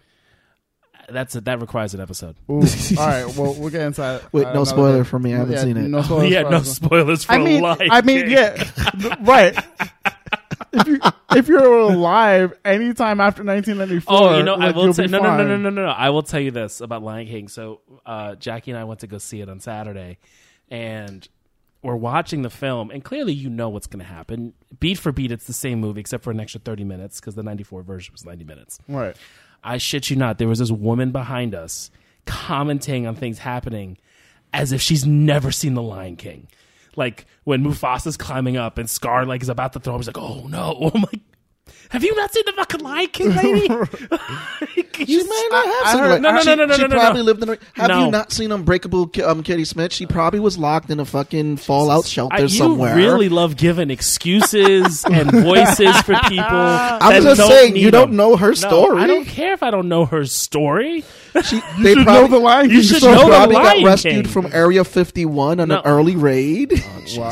That's 1.09 1.35
a, 1.35 1.41
that 1.41 1.59
requires 1.61 1.93
an 1.93 2.01
episode. 2.01 2.35
Ooh. 2.49 2.53
all 2.97 3.07
right. 3.07 3.25
Well, 3.35 3.53
we'll 3.55 3.69
get 3.69 3.81
inside. 3.81 4.21
uh, 4.21 4.27
Wait, 4.31 4.47
no 4.53 4.63
spoiler 4.63 5.03
day. 5.03 5.09
for 5.09 5.19
me. 5.19 5.33
I 5.33 5.37
haven't 5.37 5.53
Yeah, 5.53 5.61
seen 5.63 5.77
it. 5.77 5.87
No 5.89 6.01
spoilers. 6.03 6.29
yeah, 6.31 6.43
for 6.43 6.49
no 6.51 6.61
spoilers 6.63 7.23
for 7.23 7.31
I 7.33 7.37
mean, 7.39 7.61
Lion 7.61 7.77
I 7.91 8.01
mean, 8.01 8.29
yeah, 8.29 8.69
right. 9.21 9.57
if 10.73 10.87
you 10.87 10.99
if 11.35 11.47
you're 11.47 11.63
alive 11.79 12.53
anytime 12.63 13.19
after 13.19 13.43
1994, 13.43 14.13
Oh, 14.15 14.37
you 14.37 14.43
know, 14.43 14.55
I 14.55 14.67
like, 14.67 14.75
will 14.75 14.85
you'll 14.85 14.93
say 14.93 15.07
no, 15.07 15.19
no, 15.19 15.35
no, 15.37 15.43
no, 15.45 15.57
no, 15.57 15.69
no, 15.69 15.85
no. 15.85 15.89
I 15.91 16.09
will 16.09 16.23
tell 16.23 16.39
you 16.39 16.51
this 16.51 16.81
about 16.81 17.03
Lion 17.03 17.27
King. 17.27 17.47
So, 17.47 17.81
uh, 18.05 18.35
Jackie 18.35 18.71
and 18.71 18.79
I 18.79 18.83
went 18.85 19.01
to 19.01 19.07
go 19.07 19.17
see 19.17 19.41
it 19.41 19.49
on 19.49 19.59
Saturday, 19.59 20.17
and 20.69 21.27
we're 21.83 21.95
watching 21.95 22.41
the 22.43 22.49
film, 22.49 22.91
and 22.91 23.03
clearly, 23.03 23.33
you 23.33 23.49
know 23.49 23.69
what's 23.69 23.87
going 23.87 24.05
to 24.05 24.11
happen. 24.11 24.53
Beat 24.79 24.97
for 24.99 25.11
beat, 25.11 25.31
it's 25.31 25.45
the 25.45 25.53
same 25.53 25.79
movie 25.79 25.99
except 25.99 26.23
for 26.23 26.31
an 26.31 26.39
extra 26.39 26.59
thirty 26.61 26.83
minutes 26.83 27.19
because 27.19 27.35
the 27.35 27.43
'94 27.43 27.81
version 27.83 28.13
was 28.13 28.25
ninety 28.25 28.43
minutes. 28.45 28.79
Right. 28.87 29.15
I 29.63 29.78
shit 29.78 30.10
you 30.10 30.15
not. 30.15 30.38
There 30.38 30.47
was 30.47 30.60
this 30.60 30.71
woman 30.71 31.12
behind 31.12 31.54
us 31.56 31.91
commenting 32.26 33.08
on 33.08 33.15
things 33.15 33.39
happening 33.39 33.97
as 34.54 34.71
if 34.71 34.82
she's 34.82 35.06
never 35.06 35.52
seen 35.52 35.74
The 35.74 35.82
Lion 35.82 36.15
King. 36.15 36.47
Like 36.95 37.26
when 37.43 37.63
Mufasa's 37.63 38.17
climbing 38.17 38.58
up 38.58 38.78
and 38.78 38.89
Scar 38.89 39.26
like 39.26 39.41
is 39.41 39.50
about 39.50 39.74
to 39.74 39.80
throw 39.80 39.93
him, 39.93 40.00
he's 40.00 40.08
like, 40.08 40.17
"Oh 40.17 40.47
no!" 40.47 40.76
Oh 40.82 40.91
I'm 40.93 41.02
like, 41.02 41.21
"Have 41.91 42.04
you 42.04 42.15
not 42.15 42.34
seen 42.34 42.43
the 42.45 42.54
fucking 42.54 42.80
Lion 42.82 43.08
King, 43.08 43.36
lady?" 43.36 43.67
You 45.08 45.27
may 45.27 45.47
not 45.49 45.65
have 45.65 45.75
I 45.86 45.91
seen 45.93 45.99
heard- 46.04 46.10
like, 46.12 46.21
No, 46.21 46.32
no, 46.32 46.39
she, 46.41 46.45
no, 46.49 46.56
no, 46.56 46.65
no, 46.65 46.73
she 46.75 46.82
no, 46.84 46.88
no, 46.89 46.95
probably 46.95 47.21
no. 47.21 47.25
lived 47.25 47.41
in. 47.43 47.49
A, 47.49 47.58
have 47.73 47.88
No. 47.89 48.06
you 48.06 48.12
not 48.12 48.32
seen 48.32 48.51
Unbreakable 48.51 49.08
Ki- 49.08 49.23
um, 49.23 49.41
Kitty 49.41 49.65
Smith? 49.65 49.91
She 49.91 50.06
probably 50.06 50.39
was 50.39 50.60
locked 50.60 50.91
in 50.91 50.99
a 50.99 51.06
fucking 51.06 51.58
fallout 51.58 52.06
shelter 52.06 52.36
I, 52.36 52.39
you 52.41 52.49
somewhere. 52.49 52.95
really 52.95 53.27
love 53.27 53.58
giving 53.58 53.89
excuses 53.89 55.04
and 55.12 55.32
voices 55.32 55.97
for 56.01 56.13
people. 56.27 56.45
I'm 56.45 56.99
that 57.13 57.21
just 57.23 57.39
don't 57.41 57.49
saying 57.49 57.73
need 57.73 57.82
you 57.84 57.89
don't 57.89 58.13
know 58.13 58.36
her 58.38 58.49
No, 58.49 58.54
story. 58.54 59.01
I 59.01 59.08
don't 59.08 59.25
care 59.25 59.54
if 59.54 59.63
I 59.63 59.71
don't 59.71 59.89
know 59.89 60.06
her 60.06 60.25
story. 60.25 61.04
She, 61.43 61.60
they 61.82 61.95
should 61.95 62.04
probably, 62.06 62.06
know 62.06 62.27
the 62.27 62.38
Lion 62.39 62.69
You 62.69 62.75
King 62.82 62.84
should 62.84 62.97
story. 62.97 63.15
know 63.15 63.23
the 63.25 63.30
probably 63.30 63.56
got 63.56 63.84
rescued 63.84 64.13
King. 64.13 64.27
from 64.27 64.47
Area 64.54 64.84
51 64.84 65.60
on 65.60 65.67
No. 65.69 65.77
an 65.80 65.82
early 65.86 66.15
raid. 66.15 66.73
Wow. 67.17 67.32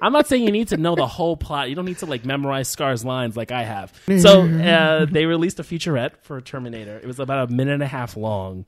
I'm 0.00 0.12
not 0.12 0.28
saying 0.28 0.44
you 0.44 0.52
need 0.52 0.68
to 0.68 0.76
know 0.76 0.94
the 0.94 1.06
whole 1.06 1.36
plot. 1.36 1.68
You 1.70 1.74
don't 1.74 1.86
need 1.86 1.98
to 1.98 2.06
like 2.06 2.24
memorize 2.24 2.68
Scar's 2.68 3.04
lines 3.04 3.36
like 3.36 3.50
I 3.50 3.57
have. 3.62 3.92
So 4.20 4.42
uh, 4.42 5.04
they 5.06 5.26
released 5.26 5.58
a 5.60 5.62
featurette 5.62 6.18
for 6.22 6.40
Terminator. 6.40 6.96
It 6.98 7.06
was 7.06 7.18
about 7.20 7.50
a 7.50 7.52
minute 7.52 7.74
and 7.74 7.82
a 7.82 7.86
half 7.86 8.16
long. 8.16 8.64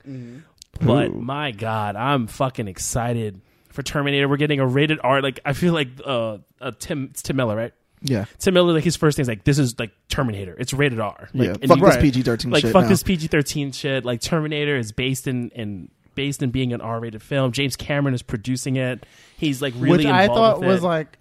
But 0.79 1.13
my 1.13 1.51
God, 1.51 1.95
I'm 1.95 2.27
fucking 2.27 2.67
excited 2.67 3.41
for 3.69 3.83
Terminator. 3.83 4.27
We're 4.27 4.37
getting 4.37 4.59
a 4.59 4.67
rated 4.67 4.99
R. 5.03 5.21
Like 5.21 5.39
I 5.45 5.53
feel 5.53 5.73
like 5.73 5.89
uh, 6.05 6.37
uh, 6.59 6.71
Tim 6.79 7.09
it's 7.11 7.21
Tim 7.21 7.35
Miller, 7.35 7.55
right? 7.55 7.73
yeah. 8.03 8.25
Tim 8.39 8.53
Miller, 8.55 8.73
like 8.73 8.83
his 8.83 8.95
first 8.95 9.15
thing 9.15 9.21
is 9.21 9.27
like, 9.27 9.43
this 9.43 9.59
is 9.59 9.77
like 9.77 9.91
Terminator. 10.09 10.55
It's 10.57 10.73
rated 10.73 10.99
R. 10.99 11.29
Like, 11.33 11.47
yeah. 11.47 11.53
and 11.61 11.67
Fuck 11.67 11.77
you- 11.79 11.85
this 11.85 11.97
PG 11.97 12.21
13 12.23 12.51
like 12.51 12.61
shit. 12.63 12.73
fuck 12.73 12.83
now. 12.83 12.89
this 12.89 13.03
PG 13.03 13.27
thirteen 13.27 13.71
shit. 13.71 14.03
Like 14.05 14.21
Terminator 14.21 14.75
is 14.77 14.91
based 14.91 15.27
in 15.27 15.49
in 15.51 15.89
based 16.15 16.41
in 16.41 16.49
being 16.51 16.73
an 16.73 16.81
R 16.81 16.99
rated 16.99 17.21
film. 17.21 17.51
James 17.51 17.75
Cameron 17.75 18.15
is 18.15 18.21
producing 18.23 18.75
it. 18.77 19.05
He's 19.37 19.61
like 19.61 19.73
really 19.77 20.05
which 20.05 20.07
I 20.07 20.23
involved 20.23 20.37
thought 20.37 20.59
with 20.61 20.67
was 20.69 20.83
it. 20.83 20.87
like, 20.87 21.17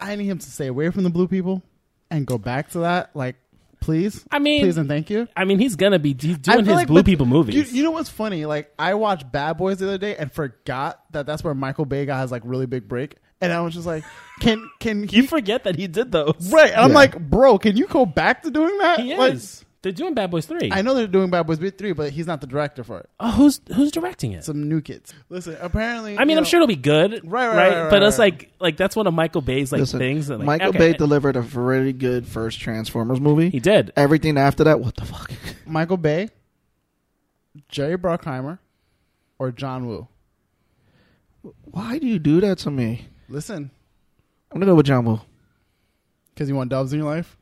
I 0.00 0.16
need 0.16 0.26
him 0.26 0.38
to 0.38 0.50
stay 0.50 0.66
away 0.66 0.90
from 0.90 1.04
the 1.04 1.10
blue 1.10 1.28
people 1.28 1.62
and 2.14 2.26
go 2.26 2.38
back 2.38 2.70
to 2.70 2.80
that. 2.80 3.10
Like, 3.14 3.36
please, 3.80 4.24
I 4.30 4.38
mean, 4.38 4.62
please 4.62 4.76
and 4.78 4.88
thank 4.88 5.10
you. 5.10 5.28
I 5.36 5.44
mean, 5.44 5.58
he's 5.58 5.76
gonna 5.76 5.98
be 5.98 6.16
he's 6.18 6.38
doing 6.38 6.64
his 6.64 6.68
like- 6.74 6.86
blue 6.86 7.00
but 7.02 7.06
people 7.06 7.26
movies. 7.26 7.54
You, 7.72 7.78
you 7.78 7.82
know 7.84 7.90
what's 7.90 8.08
funny? 8.10 8.46
Like, 8.46 8.72
I 8.78 8.94
watched 8.94 9.30
Bad 9.30 9.54
Boys 9.58 9.78
the 9.78 9.86
other 9.88 9.98
day 9.98 10.16
and 10.16 10.32
forgot 10.32 11.02
that 11.12 11.26
that's 11.26 11.44
where 11.44 11.54
Michael 11.54 11.84
Bay 11.84 12.06
got 12.06 12.22
his 12.22 12.30
like 12.30 12.42
really 12.44 12.66
big 12.66 12.88
break. 12.88 13.16
and 13.40 13.52
I 13.52 13.60
was 13.60 13.74
just 13.74 13.86
like, 13.86 14.04
can 14.40 14.68
can 14.80 15.06
he? 15.08 15.18
You 15.18 15.26
forget 15.26 15.64
that 15.64 15.76
he 15.76 15.86
did 15.86 16.12
those. 16.12 16.50
right? 16.52 16.70
And 16.70 16.80
I'm 16.80 16.92
like, 16.92 17.18
bro, 17.18 17.58
can 17.58 17.76
you 17.76 17.86
go 17.86 18.06
back 18.06 18.42
to 18.44 18.50
doing 18.50 18.78
that? 18.78 19.00
He 19.00 19.14
Like, 19.16 19.34
is. 19.34 19.64
They're 19.84 19.92
doing 19.92 20.14
Bad 20.14 20.30
Boys 20.30 20.46
Three. 20.46 20.70
I 20.72 20.80
know 20.80 20.94
they're 20.94 21.06
doing 21.06 21.28
Bad 21.28 21.46
Boys 21.46 21.58
Beat 21.58 21.76
three, 21.76 21.92
but 21.92 22.10
he's 22.10 22.26
not 22.26 22.40
the 22.40 22.46
director 22.46 22.82
for 22.82 23.00
it. 23.00 23.10
oh, 23.20 23.30
who's 23.32 23.60
who's 23.74 23.92
directing 23.92 24.32
it? 24.32 24.42
Some 24.42 24.66
new 24.66 24.80
kids. 24.80 25.12
Listen, 25.28 25.58
apparently, 25.60 26.16
I 26.18 26.20
mean, 26.24 26.30
you 26.30 26.36
I'm 26.38 26.42
know- 26.44 26.48
sure 26.48 26.56
it'll 26.58 26.66
be 26.66 26.74
good, 26.74 27.20
Right, 27.22 27.46
right, 27.48 27.56
right, 27.56 27.90
but 27.90 28.00
right, 28.00 28.02
it's 28.08 28.18
right. 28.18 28.32
like 28.32 28.50
like 28.60 28.76
that's 28.78 28.96
one 28.96 29.06
of 29.06 29.12
Michael 29.12 29.42
Bay's 29.42 29.70
like 29.72 29.80
Listen, 29.80 29.98
things. 29.98 30.28
That, 30.28 30.38
like, 30.38 30.46
Michael 30.46 30.68
okay, 30.70 30.78
Bay 30.78 30.92
delivered 30.94 31.36
a 31.36 31.42
really 31.42 31.92
good 31.92 32.26
first 32.26 32.60
Transformers 32.60 33.20
movie. 33.20 33.50
He 33.50 33.60
did. 33.60 33.92
Everything 33.94 34.38
after 34.38 34.64
that, 34.64 34.80
what 34.80 34.96
the 34.96 35.04
fuck? 35.04 35.30
Michael 35.66 35.98
Bay, 35.98 36.30
Jerry 37.68 37.98
Bruckheimer, 37.98 38.58
or 39.38 39.52
John 39.52 39.86
Woo. 39.86 40.08
Why 41.64 41.98
do 41.98 42.06
you 42.06 42.18
do 42.18 42.40
that 42.40 42.56
to 42.60 42.70
me? 42.70 43.08
Listen, 43.28 43.70
I'm 44.50 44.58
gonna 44.60 44.72
go 44.72 44.76
with 44.76 44.86
John 44.86 45.04
Woo. 45.04 45.20
because 46.34 46.48
you 46.48 46.54
want 46.54 46.70
doves 46.70 46.92
in 46.94 47.00
your 47.00 47.08
life. 47.14 47.36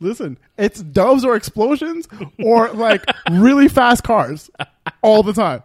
Listen, 0.00 0.38
it's 0.56 0.82
doves 0.82 1.24
or 1.24 1.36
explosions 1.36 2.08
or 2.42 2.70
like 2.72 3.04
really 3.30 3.68
fast 3.68 4.02
cars 4.02 4.50
all 5.02 5.22
the 5.22 5.32
time. 5.34 5.62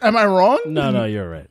Am 0.00 0.16
I 0.16 0.24
wrong? 0.24 0.60
No, 0.66 0.90
no, 0.90 1.04
you're 1.04 1.28
right. 1.28 1.50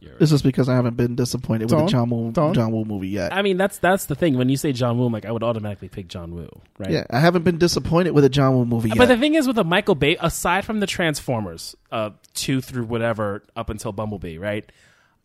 You're 0.00 0.12
right. 0.12 0.20
This 0.20 0.30
is 0.30 0.42
because 0.42 0.68
I 0.68 0.76
haven't 0.76 0.96
been 0.96 1.16
disappointed 1.16 1.64
with 1.64 1.70
Don't. 1.70 1.86
the 1.86 1.90
John 1.90 2.10
Woo 2.10 2.30
Don't. 2.30 2.54
John 2.54 2.70
Woo 2.70 2.84
movie 2.84 3.08
yet. 3.08 3.32
I 3.32 3.42
mean, 3.42 3.56
that's 3.56 3.78
that's 3.78 4.06
the 4.06 4.14
thing. 4.14 4.38
When 4.38 4.48
you 4.48 4.56
say 4.56 4.72
John 4.72 4.96
Woo, 4.98 5.06
I'm 5.06 5.12
like, 5.12 5.26
I 5.26 5.32
would 5.32 5.42
automatically 5.42 5.88
pick 5.88 6.08
John 6.08 6.34
Woo, 6.34 6.48
right? 6.78 6.90
Yeah, 6.90 7.04
I 7.10 7.18
haven't 7.18 7.42
been 7.42 7.58
disappointed 7.58 8.12
with 8.12 8.24
a 8.24 8.28
John 8.28 8.54
Woo 8.54 8.64
movie 8.64 8.90
yet. 8.90 8.98
But 8.98 9.08
the 9.08 9.16
thing 9.16 9.34
is, 9.34 9.46
with 9.46 9.58
a 9.58 9.64
Michael 9.64 9.96
Bay, 9.96 10.16
aside 10.20 10.64
from 10.64 10.80
the 10.80 10.86
Transformers, 10.86 11.74
uh, 11.90 12.10
two 12.34 12.60
through 12.60 12.84
whatever 12.84 13.42
up 13.56 13.68
until 13.68 13.92
Bumblebee, 13.92 14.38
right? 14.38 14.70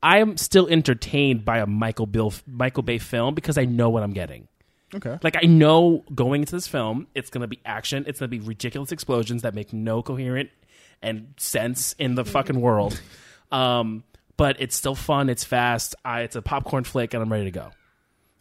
I 0.03 0.17
am 0.17 0.35
still 0.37 0.67
entertained 0.67 1.45
by 1.45 1.59
a 1.59 1.67
Michael 1.67 2.07
Bill 2.07 2.33
Michael 2.47 2.83
Bay 2.83 2.97
film 2.97 3.35
because 3.35 3.57
I 3.57 3.65
know 3.65 3.89
what 3.89 4.01
I'm 4.03 4.13
getting. 4.13 4.47
Okay. 4.93 5.17
Like 5.23 5.37
I 5.41 5.45
know 5.47 6.03
going 6.13 6.41
into 6.41 6.55
this 6.55 6.67
film, 6.67 7.07
it's 7.15 7.29
gonna 7.29 7.47
be 7.47 7.59
action. 7.65 8.05
It's 8.07 8.19
gonna 8.19 8.27
be 8.29 8.39
ridiculous 8.39 8.91
explosions 8.91 9.41
that 9.43 9.55
make 9.55 9.71
no 9.73 10.01
coherent 10.01 10.49
and 11.01 11.33
sense 11.37 11.93
in 11.97 12.15
the 12.15 12.25
fucking 12.25 12.59
world. 12.59 12.99
Um, 13.51 14.05
but 14.37 14.61
it's 14.61 14.77
still 14.77 14.95
fun. 14.95 15.27
It's 15.29 15.43
fast. 15.43 15.93
I, 16.05 16.21
it's 16.21 16.37
a 16.37 16.41
popcorn 16.41 16.85
flick, 16.85 17.13
and 17.13 17.21
I'm 17.21 17.29
ready 17.29 17.43
to 17.43 17.51
go. 17.51 17.71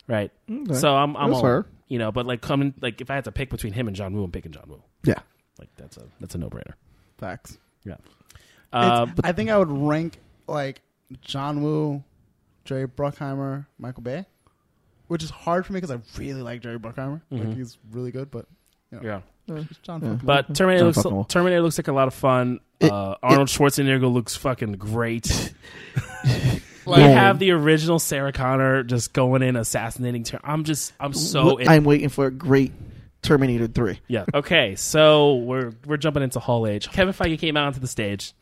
Right. 0.06 0.30
Okay. 0.48 0.74
So 0.74 0.94
I'm 0.94 1.16
I'm 1.16 1.34
all, 1.34 1.42
fair. 1.42 1.66
you 1.88 1.98
know. 1.98 2.12
But 2.12 2.26
like 2.26 2.40
coming 2.40 2.74
like 2.80 3.00
if 3.00 3.10
I 3.10 3.16
had 3.16 3.24
to 3.24 3.32
pick 3.32 3.50
between 3.50 3.72
him 3.72 3.88
and 3.88 3.96
John 3.96 4.14
Woo, 4.14 4.22
I'm 4.22 4.30
picking 4.30 4.52
John 4.52 4.66
Woo. 4.68 4.80
yeah, 5.04 5.18
Like 5.58 5.68
that's 5.76 5.96
a 5.96 6.02
that's 6.20 6.36
a 6.36 6.38
no 6.38 6.48
brainer. 6.48 6.74
Facts. 7.18 7.58
Yeah. 7.84 7.96
Uh, 8.72 9.06
but 9.06 9.26
I 9.26 9.32
think 9.32 9.50
I 9.50 9.58
would 9.58 9.68
rank 9.72 10.18
like 10.46 10.80
John 11.22 11.60
Woo, 11.60 12.04
Jerry 12.64 12.86
Bruckheimer, 12.86 13.66
Michael 13.78 14.04
Bay, 14.04 14.26
which 15.10 15.24
is 15.24 15.30
hard 15.30 15.66
for 15.66 15.72
me 15.72 15.80
because 15.80 15.90
I 15.90 15.98
really 16.18 16.40
like 16.40 16.60
Jerry 16.62 16.78
Bruckheimer. 16.78 17.20
Like 17.30 17.42
Mhm. 17.42 17.56
he's 17.56 17.76
really 17.90 18.12
good, 18.12 18.30
but 18.30 18.46
yeah. 19.02 19.20
John. 19.82 20.00
Yeah. 20.02 20.18
But 20.22 20.54
Terminator 20.54 20.78
John 20.84 20.86
looks 20.86 21.02
fucking 21.02 21.24
Terminator 21.24 21.62
looks 21.62 21.78
like 21.78 21.88
a 21.88 21.92
lot 21.92 22.06
of 22.06 22.14
fun. 22.14 22.60
It- 22.78 22.92
uh, 22.92 23.16
Arnold 23.22 23.48
Schwarzenegger 23.48 24.10
looks 24.12 24.36
fucking 24.36 24.72
great. 24.74 25.52
we 26.24 26.60
Like- 26.92 27.00
have 27.02 27.38
the 27.40 27.50
original 27.50 27.98
Sarah 27.98 28.32
Connor 28.32 28.84
just 28.84 29.12
going 29.12 29.42
in 29.42 29.56
assassinating. 29.56 30.22
Ter- 30.22 30.38
I'm 30.44 30.62
just 30.64 30.92
I'm 31.00 31.12
so 31.12 31.56
in- 31.56 31.68
I'm 31.68 31.82
waiting 31.84 32.08
for 32.08 32.26
a 32.26 32.30
great 32.30 32.72
Terminator 33.22 33.66
Three. 33.66 33.98
yeah. 34.08 34.24
Okay, 34.32 34.76
so 34.76 35.34
we're 35.36 35.72
we're 35.86 35.96
jumping 35.96 36.22
into 36.22 36.38
Hall 36.38 36.66
H. 36.66 36.88
Kevin 36.90 37.12
Feige 37.12 37.38
came 37.38 37.56
out 37.56 37.66
onto 37.66 37.80
the 37.80 37.88
stage, 37.88 38.32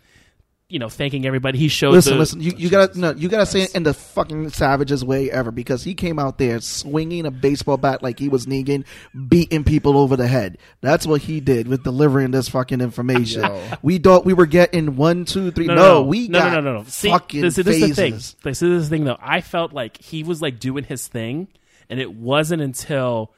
you 0.71 0.79
know, 0.79 0.91
thanking 0.91 1.25
everybody. 1.25 1.59
He 1.59 1.69
showed. 1.69 1.93
Listen, 1.93 2.15
the- 2.15 2.19
listen. 2.19 2.41
You, 2.43 2.53
you 2.57 2.69
gotta 2.69 2.99
no. 2.99 3.13
You 3.13 3.29
gotta 3.31 3.47
say 3.47 3.63
it 3.63 3.75
in 3.75 3.85
the 3.85 3.95
fucking 3.95 4.51
savagest 4.51 5.03
way 5.03 5.31
ever 5.31 5.51
because 5.51 5.83
he 5.83 5.95
came 5.95 6.19
out 6.19 6.37
there 6.37 6.61
swinging 6.61 7.25
a 7.25 7.31
baseball 7.31 7.79
bat 7.79 8.03
like 8.03 8.19
he 8.19 8.29
was 8.29 8.45
Negan, 8.45 8.85
beating 9.29 9.65
people 9.65 9.97
over 9.97 10.15
the 10.15 10.27
head. 10.27 10.59
That's 10.83 11.07
what 11.07 11.23
he 11.23 11.41
did 11.41 11.69
with 11.69 11.85
delivering 11.85 12.33
this 12.33 12.51
fucking 12.51 12.83
information. 12.83 13.43
Yo. 13.43 13.63
We 13.83 13.97
thought 13.99 14.27
we 14.27 14.35
were 14.35 14.47
getting 14.47 14.97
one, 14.97 15.25
two, 15.25 15.51
three. 15.53 15.67
No, 15.67 15.75
No, 15.75 15.81
no, 15.83 15.95
no, 15.95 16.03
we 16.03 16.29
no, 16.29 16.39
got 16.39 16.53
no, 16.53 16.61
no, 16.61 16.73
no, 16.73 16.79
no. 16.81 16.85
See, 16.85 17.09
fucking 17.09 17.41
this, 17.41 17.57
this 17.57 17.67
is 17.67 17.89
the 17.89 17.95
thing. 17.95 18.13
This 18.43 18.63
is 18.63 18.91
the 18.91 18.95
thing, 18.95 19.05
though. 19.05 19.19
I 19.21 19.41
felt 19.41 19.73
like 19.73 19.97
he 19.99 20.23
was 20.23 20.43
like 20.43 20.59
doing 20.61 20.85
his 20.85 21.07
thing, 21.09 21.49
and 21.89 21.99
it 21.99 22.13
wasn't 22.13 22.61
until 22.61 23.33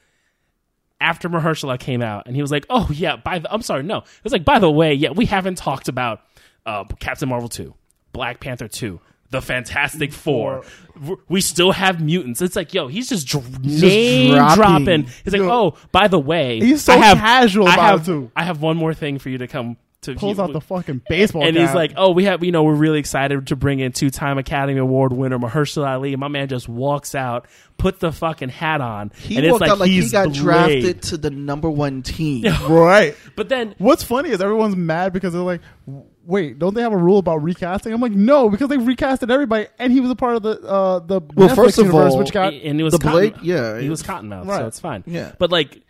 after 1.01 1.29
Mahershala 1.29 1.79
came 1.79 2.03
out, 2.03 2.27
and 2.27 2.35
he 2.35 2.43
was 2.43 2.51
like, 2.51 2.67
"Oh 2.69 2.89
yeah, 2.93 3.15
by 3.15 3.39
the, 3.39 3.53
I'm 3.53 3.63
sorry, 3.63 3.85
no." 3.85 3.99
It 3.99 4.25
was 4.25 4.33
like, 4.33 4.45
by 4.45 4.59
the 4.59 4.71
way, 4.71 4.95
yeah, 4.95 5.11
we 5.11 5.27
haven't 5.27 5.59
talked 5.59 5.89
about 5.89 6.23
uh, 6.67 6.85
Captain 6.99 7.29
Marvel 7.29 7.49
two, 7.49 7.75
Black 8.13 8.41
Panther 8.41 8.69
two. 8.69 9.01
The 9.31 9.41
Fantastic 9.41 10.13
Four. 10.13 10.65
We 11.29 11.41
still 11.41 11.71
have 11.71 12.01
mutants. 12.01 12.43
It's 12.43 12.57
like, 12.57 12.75
yo, 12.75 12.89
he's 12.89 13.09
just 13.09 13.29
dr- 13.29 13.65
name 13.65 14.35
dropping. 14.35 14.57
dropping. 14.57 15.03
He's 15.23 15.33
like, 15.33 15.43
Yo. 15.43 15.49
oh, 15.53 15.79
by 15.93 16.09
the 16.09 16.19
way, 16.19 16.59
He's 16.59 16.83
so 16.83 16.95
I 16.95 16.97
have, 16.97 17.19
casual 17.19 17.69
I 17.69 17.71
have. 17.71 18.09
I 18.35 18.43
have 18.43 18.61
one 18.61 18.77
more 18.77 18.93
thing 18.93 19.21
for 19.21 19.29
you 19.29 19.39
to 19.39 19.47
come 19.47 19.77
to. 20.03 20.15
pulls 20.15 20.39
out 20.39 20.53
the 20.53 20.61
fucking 20.61 21.03
baseball. 21.09 21.43
and 21.45 21.57
he's 21.57 21.75
like, 21.75 21.93
"Oh, 21.97 22.11
we 22.13 22.25
have, 22.25 22.43
you 22.43 22.53
know, 22.53 22.63
we're 22.63 22.75
really 22.75 22.99
excited 22.99 23.47
to 23.49 23.57
bring 23.57 23.81
in 23.81 23.93
two-time 23.93 24.39
Academy 24.39 24.79
Award 24.79 25.13
winner 25.13 25.39
Mahershala 25.39 25.89
Ali." 25.89 26.13
And 26.13 26.21
my 26.21 26.29
man 26.29 26.49
just 26.49 26.69
walks 26.69 27.15
out, 27.15 27.47
put 27.77 28.01
the 28.01 28.11
fucking 28.13 28.49
hat 28.49 28.81
on, 28.81 29.13
He 29.17 29.37
and 29.37 29.45
it's 29.47 29.61
like 29.61 29.71
out 29.71 29.79
like 29.79 29.91
he's 29.91 30.07
he 30.07 30.11
got 30.13 30.29
Blade. 30.29 30.37
drafted 30.41 31.03
to 31.03 31.17
the 31.17 31.31
number 31.31 31.69
one 31.71 32.03
team. 32.03 32.45
right. 32.69 33.15
But 33.37 33.49
then, 33.49 33.75
What's 33.79 34.03
funny 34.03 34.31
is 34.31 34.41
everyone's 34.41 34.77
mad 34.77 35.13
because 35.13 35.33
they're 35.33 35.43
like, 35.43 35.61
"Wait, 36.25 36.59
don't 36.59 36.75
they 36.75 36.83
have 36.83 36.93
a 36.93 36.97
rule 36.97 37.19
about 37.19 37.43
recasting?" 37.43 37.93
I'm 37.93 38.01
like, 38.01 38.13
"No, 38.13 38.49
because 38.49 38.69
they 38.69 38.77
recasted 38.79 39.31
everybody, 39.31 39.67
and 39.79 39.93
he 39.93 40.01
was 40.01 40.11
a 40.11 40.17
part 40.17 40.37
of 40.37 40.43
the 40.43 40.61
uh, 40.63 40.99
the 41.01 41.21
Well, 41.35 41.49
Netflix 41.51 41.55
first 41.57 41.79
of 41.79 41.87
universe, 41.87 42.13
all, 42.13 42.19
which 42.19 42.33
got 42.33 42.55
and 42.55 42.79
he 42.79 42.83
was 42.83 42.93
the 42.93 42.99
cotton, 43.01 43.13
Blade, 43.33 43.35
yeah, 43.43 43.79
he 43.79 43.91
was 43.91 44.03
Cottonmouth, 44.03 44.47
so 44.47 44.67
it's 44.67 44.81
fine. 44.81 45.05
Yeah. 45.07 45.33
but 45.39 45.51
like, 45.51 45.83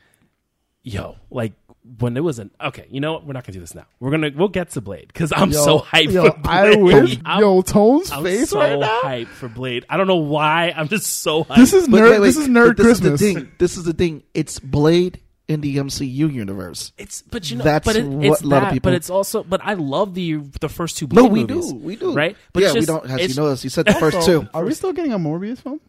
yo, 0.83 1.16
like 1.31 1.53
when 1.99 2.16
it 2.16 2.23
was 2.23 2.38
an 2.38 2.51
okay, 2.61 2.87
you 2.90 3.01
know 3.01 3.12
what? 3.14 3.27
We're 3.27 3.33
not 3.33 3.45
gonna 3.45 3.55
do 3.55 3.61
this 3.61 3.75
now. 3.75 3.87
We're 4.01 4.11
gonna 4.11 4.31
we'll 4.35 4.49
get 4.49 4.71
to 4.71 4.81
Blade 4.81 5.09
because 5.09 5.33
I'm 5.35 5.51
Yo, 5.51 5.64
so 5.64 5.79
hyped. 5.81 6.12
Yo, 6.12 6.31
for 6.31 6.38
Blade. 6.38 6.47
I 6.47 6.77
wish. 6.77 7.19
I'm, 7.25 7.40
yo, 7.40 7.62
Tone's 7.62 8.11
I'm 8.11 8.23
face 8.23 8.51
so 8.51 8.59
right 8.59 8.79
now. 8.79 9.01
hyped 9.03 9.27
for 9.29 9.49
Blade. 9.49 9.87
I 9.88 9.97
don't 9.97 10.07
know 10.07 10.16
why. 10.16 10.73
I'm 10.77 10.88
just 10.88 11.07
so 11.23 11.45
hyped. 11.45 11.57
This 11.57 11.73
is 11.73 11.88
But 11.88 12.03
nerd. 12.03 12.11
wait, 12.11 12.21
wait, 12.21 12.27
this 12.27 12.37
is 12.37 12.49
nerd 12.49 12.77
this 12.77 12.87
Christmas. 12.87 13.12
Is 13.14 13.35
the 13.35 13.35
thing. 13.40 13.53
This 13.59 13.77
is 13.79 13.85
the 13.85 13.93
thing. 13.95 14.23
It's 14.35 14.59
Blade 14.59 15.21
in 15.49 15.62
the 15.62 15.79
MCU 15.79 16.33
universe. 16.33 16.93
It's 16.99 17.23
but 17.23 17.51
you 17.51 17.57
know 17.57 17.64
That's 17.64 17.85
but 17.87 17.97
it, 17.97 18.05
what 18.07 18.43
a 18.43 18.47
lot 18.47 18.62
of 18.64 18.73
people- 18.73 18.90
but 18.90 18.95
it's 18.95 19.11
also 19.11 19.43
but 19.43 19.61
I 19.64 19.75
love 19.75 20.14
the 20.14 20.35
the 20.61 20.69
first 20.69 20.99
two 20.99 21.07
Blade 21.09 21.23
No, 21.25 21.29
we 21.29 21.40
movies, 21.47 21.71
do. 21.73 21.77
We 21.79 21.97
do. 21.97 22.12
right? 22.12 22.37
But 22.53 22.62
it's 22.62 22.75
yeah, 22.75 22.81
we 22.81 22.87
don't. 22.87 23.05
As 23.07 23.11
you 23.11 23.14
it's- 23.25 23.37
noticed, 23.37 23.64
you 23.64 23.71
said 23.71 23.87
the 23.87 23.95
first 23.95 24.21
So, 24.23 24.43
two. 24.43 24.49
Are 24.55 24.64
we 24.64 24.75
still 24.75 24.93
getting 24.93 25.12
a 25.12 25.19
Morbius 25.19 25.59
film? 25.59 25.81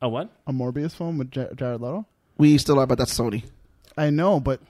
A 0.00 0.08
what? 0.08 0.30
A 0.46 0.52
Morbius 0.52 0.92
film 0.94 1.18
with 1.18 1.30
Jared 1.32 1.60
Leto? 1.60 2.06
We 2.38 2.56
still 2.58 2.78
are, 2.78 2.86
but 2.86 2.96
that's 2.98 3.16
Sony. 3.16 3.44
I 3.98 4.08
know, 4.10 4.40
but 4.40 4.60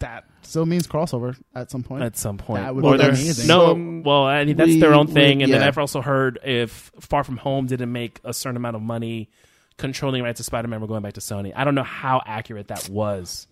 that 0.00 0.24
still 0.42 0.66
means 0.66 0.86
crossover 0.86 1.36
at 1.54 1.70
some 1.70 1.82
point. 1.82 2.02
At 2.02 2.16
some 2.16 2.36
point, 2.38 2.62
That 2.62 2.74
would 2.74 2.84
Or 2.84 2.92
be 2.92 2.98
there's- 2.98 3.20
amazing. 3.22 3.46
No, 3.46 4.02
well, 4.04 4.24
I 4.24 4.44
mean 4.44 4.56
that's 4.56 4.68
we- 4.68 4.80
their 4.80 4.94
own 4.94 5.06
we- 5.06 5.12
thing. 5.12 5.42
and 5.42 5.52
then. 5.52 5.62
I've 5.62 5.78
also 5.78 6.00
heard 6.02 6.38
if 6.44 6.90
Far 7.00 7.24
From 7.24 7.36
Home 7.38 7.66
didn't 7.66 7.92
make 7.92 8.20
a 8.24 8.34
certain 8.34 8.56
amount 8.56 8.76
of 8.76 8.82
money, 8.82 9.30
controlling 9.78 10.22
rights 10.22 10.38
to 10.38 10.44
Spider 10.44 10.68
Man 10.68 10.80
were 10.80 10.86
going 10.86 11.02
back 11.02 11.14
to 11.14 11.20
Sony. 11.20 11.52
I 11.56 11.64
don't 11.64 11.74
know 11.74 11.82
how 11.84 12.20
accurate 12.26 12.68
that 12.68 12.88
was. 12.88 13.46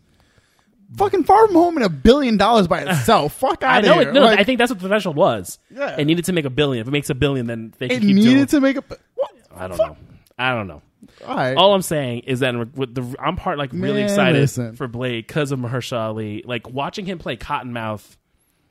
Fucking 0.97 1.25
Far 1.25 1.47
From 1.47 1.55
Home 1.55 1.77
and 1.77 1.85
a 1.85 1.91
billion 1.91 2.37
dollars 2.39 2.67
by 2.67 2.81
itself. 2.87 3.35
Fuck 3.35 3.63
I 3.63 3.79
out 3.79 3.85
know 3.85 3.93
of 3.93 3.99
here. 4.01 4.09
it. 4.09 4.13
No, 4.15 4.23
Like, 4.23 4.39
I 4.39 4.45
think 4.45 4.59
that's 4.59 4.71
what 4.71 4.81
the 4.81 4.89
threshold 4.89 5.17
was. 5.17 5.59
Yeah. 5.71 5.97
it 5.99 6.05
needed 6.07 6.25
to 6.27 6.33
make 6.33 6.47
a 6.47 6.51
billion. 6.51 6.81
If 6.81 6.89
it 6.89 6.93
makes 6.93 7.11
a 7.11 7.15
billion, 7.15 7.47
then 7.47 7.75
they 7.79 7.87
it 7.87 7.89
can 7.91 8.01
keep 8.01 8.15
needed 8.17 8.35
doing. 8.35 8.47
to 8.47 8.61
make 8.63 8.77
a. 8.79 8.83
What? 9.15 9.31
I 9.55 9.69
don't 9.69 9.77
know. 9.77 9.97
I 10.39 10.55
don't 10.55 10.67
know. 10.67 10.81
All 11.27 11.37
right. 11.37 11.57
All 11.57 11.75
I'm 11.75 11.83
saying 11.83 12.21
is 12.21 12.41
that 12.41 12.55
with 12.77 12.95
the 12.95 13.15
I'm 13.21 13.37
part 13.37 13.59
like 13.59 13.73
really 13.73 14.01
Man, 14.01 14.05
excited 14.05 14.41
listen. 14.41 14.75
for 14.77 14.89
Blade 14.89 15.27
because 15.27 15.53
of 15.53 15.59
Mahershala 15.59 16.01
Ali. 16.09 16.43
Like 16.45 16.69
watching 16.71 17.07
him 17.07 17.19
play 17.19 17.37
Cottonmouth 17.37 18.17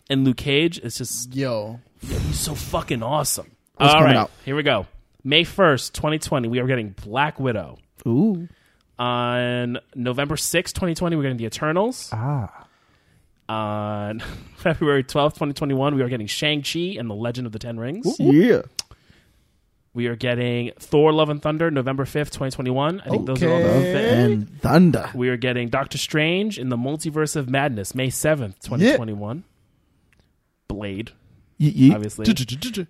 and 0.10 0.26
Luke 0.26 0.38
Cage 0.38 0.80
is 0.80 0.98
just 0.98 1.34
Yo. 1.36 1.80
he's 2.02 2.40
so 2.40 2.54
fucking 2.56 3.02
awesome. 3.04 3.52
What's 3.76 3.94
All 3.94 4.00
coming 4.00 4.16
right, 4.16 4.22
out? 4.22 4.32
here 4.46 4.56
we 4.56 4.64
go. 4.64 4.88
May 5.24 5.44
1st, 5.44 5.92
2020, 5.94 6.48
we 6.48 6.60
are 6.60 6.68
getting 6.68 6.90
Black 7.04 7.40
Widow. 7.40 7.78
Ooh. 8.08 8.48
On 8.98 9.78
November 9.94 10.36
6th, 10.36 10.74
2020, 10.74 11.16
we're 11.16 11.22
getting 11.24 11.38
The 11.38 11.46
Eternals. 11.46 12.10
Ah. 12.14 12.66
On 13.50 14.20
February 14.58 15.04
12th, 15.04 15.34
2021, 15.34 15.96
we 15.96 16.02
are 16.02 16.10
getting 16.10 16.28
Shang-Chi 16.28 16.96
and 16.98 17.10
the 17.10 17.14
Legend 17.16 17.46
of 17.46 17.54
the 17.54 17.60
Ten 17.60 17.78
Rings. 17.80 18.20
Yeah. 18.20 18.62
We 19.98 20.06
are 20.06 20.16
getting 20.16 20.74
Thor 20.78 21.12
Love 21.12 21.30
and 21.30 21.42
Thunder 21.42 21.72
November 21.72 22.06
5th, 22.06 22.30
2021. 22.30 23.02
I 23.04 23.10
think 23.10 23.26
those 23.26 23.42
are 23.42 23.50
all 23.52 23.58
the 23.58 23.66
Okay. 23.68 23.94
fit- 23.94 24.14
And 24.14 24.62
Thunder. 24.62 25.10
We 25.16 25.30
are 25.30 25.38
getting 25.38 25.70
Doctor 25.70 25.98
Strange 25.98 26.60
in 26.60 26.70
the 26.70 26.78
Multiverse 26.78 27.36
of 27.36 27.50
Madness 27.50 27.96
May 27.96 28.10
7th, 28.10 28.60
2021. 28.60 29.44
Blade, 30.68 31.14
Ye- 31.58 31.70
ye- 31.72 31.94
obviously. 31.96 32.26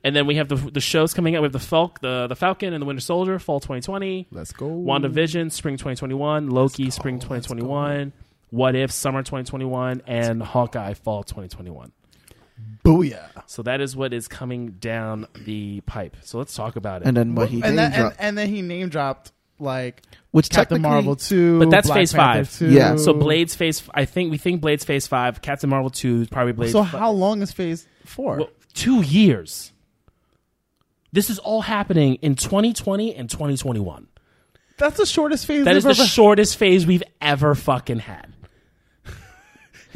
And 0.03 0.13
then 0.13 0.27
we 0.27 0.35
have 0.35 0.49
the 0.49 0.55
the 0.57 0.81
shows 0.81 1.13
coming 1.13 1.33
out. 1.37 1.43
We 1.43 1.45
have 1.45 1.53
the 1.53 1.59
Falk, 1.59 2.01
the 2.01 2.27
the 2.27 2.35
Falcon 2.35 2.73
and 2.73 2.81
the 2.81 2.85
Winter 2.85 2.99
Soldier, 2.99 3.39
fall 3.39 3.61
2020. 3.61 4.27
Let's 4.29 4.51
go. 4.51 4.65
WandaVision, 4.67 5.49
spring 5.53 5.77
2021. 5.77 6.49
Loki, 6.49 6.83
Let's 6.85 6.97
spring 6.97 7.15
let's 7.15 7.25
2021. 7.25 8.11
What 8.49 8.75
If, 8.75 8.91
summer 8.91 9.23
2021. 9.23 10.01
And 10.07 10.43
Hawkeye, 10.43 10.93
fall 10.95 11.23
2021. 11.23 11.93
Booyah! 12.83 13.29
So 13.47 13.63
that 13.63 13.81
is 13.81 13.95
what 13.95 14.13
is 14.13 14.27
coming 14.27 14.71
down 14.71 15.27
the 15.45 15.81
pipe. 15.81 16.17
So 16.21 16.37
let's 16.37 16.55
talk 16.55 16.75
about 16.75 17.01
it. 17.01 17.07
And 17.07 17.17
then 17.17 17.35
what 17.35 17.49
he 17.49 17.55
and, 17.61 17.75
name 17.75 17.75
then, 17.75 17.93
and, 17.93 18.15
and 18.19 18.37
then 18.37 18.49
he 18.49 18.61
name 18.61 18.89
dropped 18.89 19.31
like 19.59 20.03
which 20.31 20.49
Captain 20.49 20.77
technically, 20.77 20.89
Marvel 20.89 21.15
two, 21.15 21.59
But 21.59 21.69
that's 21.69 21.87
Black 21.87 21.97
Phase 21.97 22.13
Panther 22.13 22.45
five. 22.45 22.57
2. 22.59 22.69
Yeah, 22.71 22.95
so 22.95 23.13
Blades 23.13 23.55
Phase, 23.55 23.83
I 23.93 24.05
think 24.05 24.31
we 24.31 24.37
think 24.37 24.61
Blades 24.61 24.85
Phase 24.85 25.07
five, 25.07 25.41
Captain 25.41 25.69
Marvel 25.69 25.89
two, 25.89 26.21
is 26.21 26.29
probably 26.29 26.53
Blades. 26.53 26.73
So 26.73 26.83
fi- 26.83 26.99
how 26.99 27.11
long 27.11 27.41
is 27.41 27.51
Phase 27.51 27.87
four? 28.05 28.37
Well, 28.37 28.49
two 28.73 29.01
years. 29.01 29.71
This 31.11 31.29
is 31.29 31.39
all 31.39 31.61
happening 31.61 32.15
in 32.15 32.35
2020 32.35 33.15
and 33.15 33.29
2021. 33.29 34.07
that's 34.77 34.97
the 34.97 35.05
shortest 35.05 35.45
phase. 35.45 35.65
That 35.65 35.75
is 35.75 35.83
they've 35.83 35.95
the 35.95 36.01
ever- 36.03 36.07
shortest 36.09 36.57
phase 36.57 36.85
we've 36.85 37.03
ever 37.21 37.55
fucking 37.55 37.99
had. 37.99 38.33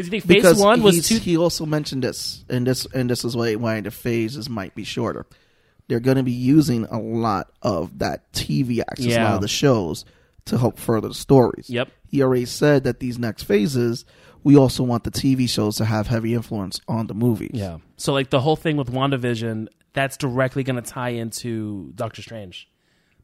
Because 0.09 0.13
you 0.13 0.21
think 0.21 0.43
phase 0.43 0.43
because 0.43 0.63
one 0.63 0.81
was 0.81 1.07
two. 1.07 1.17
he 1.17 1.37
also 1.37 1.65
mentioned 1.65 2.03
this, 2.03 2.43
and 2.49 2.65
this 2.65 2.85
and 2.93 3.09
this 3.09 3.23
is 3.25 3.35
why 3.35 3.55
why 3.55 3.81
the 3.81 3.91
phases 3.91 4.49
might 4.49 4.75
be 4.75 4.83
shorter. 4.83 5.25
They're 5.87 5.99
going 5.99 6.17
to 6.17 6.23
be 6.23 6.31
using 6.31 6.85
a 6.85 6.99
lot 6.99 7.51
of 7.61 7.99
that 7.99 8.31
TV 8.31 8.79
access, 8.79 9.17
a 9.17 9.23
lot 9.23 9.35
of 9.35 9.41
the 9.41 9.47
shows 9.47 10.05
to 10.45 10.57
help 10.57 10.79
further 10.79 11.09
the 11.09 11.13
stories. 11.13 11.69
Yep. 11.69 11.89
He 12.07 12.21
already 12.21 12.45
said 12.45 12.85
that 12.85 12.99
these 12.99 13.19
next 13.19 13.43
phases, 13.43 14.05
we 14.43 14.55
also 14.55 14.83
want 14.83 15.03
the 15.03 15.11
TV 15.11 15.49
shows 15.49 15.75
to 15.77 15.85
have 15.85 16.07
heavy 16.07 16.33
influence 16.33 16.79
on 16.87 17.07
the 17.07 17.13
movies. 17.13 17.51
Yeah. 17.53 17.79
So 17.97 18.13
like 18.13 18.29
the 18.29 18.39
whole 18.39 18.55
thing 18.55 18.77
with 18.77 18.91
WandaVision, 18.91 19.67
that's 19.93 20.17
directly 20.17 20.63
going 20.63 20.81
to 20.81 20.89
tie 20.89 21.09
into 21.09 21.91
Doctor 21.95 22.21
Strange, 22.21 22.69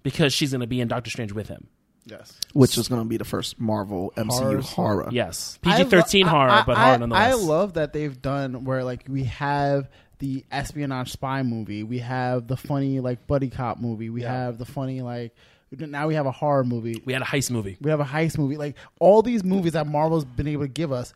because 0.03 0.33
she's 0.33 0.51
going 0.51 0.61
to 0.61 0.67
be 0.67 0.81
in 0.81 0.87
Doctor 0.87 1.09
Strange 1.09 1.31
with 1.31 1.47
him. 1.47 1.67
Yes. 2.07 2.33
which 2.53 2.77
is 2.77 2.87
going 2.87 3.01
to 3.01 3.07
be 3.07 3.17
the 3.17 3.25
first 3.25 3.59
Marvel 3.59 4.13
MCU 4.15 4.29
Horror. 4.31 4.61
horror. 4.61 5.09
Yes, 5.11 5.59
PG 5.61 5.83
thirteen 5.85 6.25
lo- 6.25 6.31
horror, 6.31 6.49
I- 6.49 6.63
but 6.65 6.77
I, 6.77 6.83
horror 6.83 6.93
I 6.93 6.97
nonetheless. 6.97 7.43
love 7.43 7.73
that 7.73 7.93
they've 7.93 8.21
done 8.21 8.63
where 8.63 8.83
like 8.83 9.05
we 9.09 9.25
have 9.25 9.89
the 10.19 10.43
espionage 10.51 11.11
spy 11.11 11.43
movie, 11.43 11.83
we 11.83 11.99
have 11.99 12.47
the 12.47 12.57
funny 12.57 12.99
like 12.99 13.27
buddy 13.27 13.49
cop 13.49 13.79
movie, 13.79 14.09
we 14.09 14.21
Yeah. 14.23 14.31
have 14.33 14.57
the 14.57 14.65
funny 14.65 15.01
like 15.01 15.35
now 15.71 16.07
we 16.07 16.15
have 16.15 16.25
a 16.25 16.31
horror 16.31 16.63
movie, 16.63 17.01
we 17.05 17.11
had 17.13 17.21
a 17.21 17.25
heist 17.25 17.51
movie. 17.51 17.77
we 17.81 17.89
have 17.91 17.99
a 17.99 18.05
heist 18.05 18.37
movie. 18.37 18.55
Like 18.57 18.75
all 18.99 19.21
these 19.21 19.43
movies 19.43 19.73
that 19.73 19.85
Marvel's 19.85 20.23
been 20.25 20.47
able 20.47 20.63
to 20.63 20.69
give 20.69 20.91
us, 20.93 21.13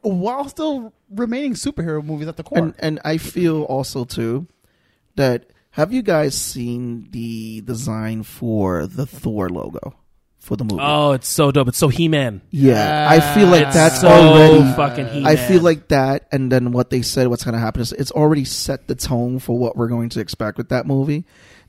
while 0.00 0.48
still 0.48 0.92
remaining 1.10 1.52
superhero 1.52 2.02
movies 2.02 2.26
at 2.26 2.36
the 2.38 2.42
core. 2.42 2.58
And 2.58 2.74
and 2.78 3.00
I 3.04 3.18
feel 3.18 3.62
also 3.64 4.04
too 4.06 4.46
that 5.16 5.50
have 5.72 5.92
you 5.92 6.00
guys 6.02 6.34
seen 6.34 7.08
the 7.10 7.60
design 7.60 8.22
for 8.22 8.86
the 8.86 9.04
Thor 9.06 9.48
logo 9.50 9.94
for 10.40 10.56
the 10.56 10.64
movie? 10.64 10.80
Oh, 10.82 11.12
it's 11.12 11.28
so 11.28 11.52
dope. 11.52 11.68
It's 11.68 11.78
so 11.78 11.88
He 11.88 12.08
Man. 12.08 12.40
yeah, 12.50 13.06
I 13.08 13.20
feel 13.34 13.46
like 13.48 13.66
It's 13.66 13.74
that's 13.74 14.00
so 14.00 14.08
already. 14.08 14.62
fucking 14.74 15.06
He 15.08 15.20
Man. 15.20 15.26
I 15.26 15.36
feel 15.36 15.62
like 15.62 15.88
that, 15.88 16.26
and 16.32 16.50
then 16.50 16.72
what 16.72 16.90
they 16.90 17.02
said, 17.02 17.28
what's 17.28 17.44
going 17.44 17.54
to 17.54 17.60
happen 17.60 17.80
is 17.82 17.92
it's 17.92 18.10
already 18.10 18.44
set 18.44 18.88
the 18.88 18.94
tone 18.94 19.38
for 19.38 19.56
what 19.58 19.76
we're 19.76 19.88
going 19.88 20.08
to 20.10 20.20
expect 20.20 20.58
with 20.58 20.70
that 20.70 20.86
movie. 20.86 21.24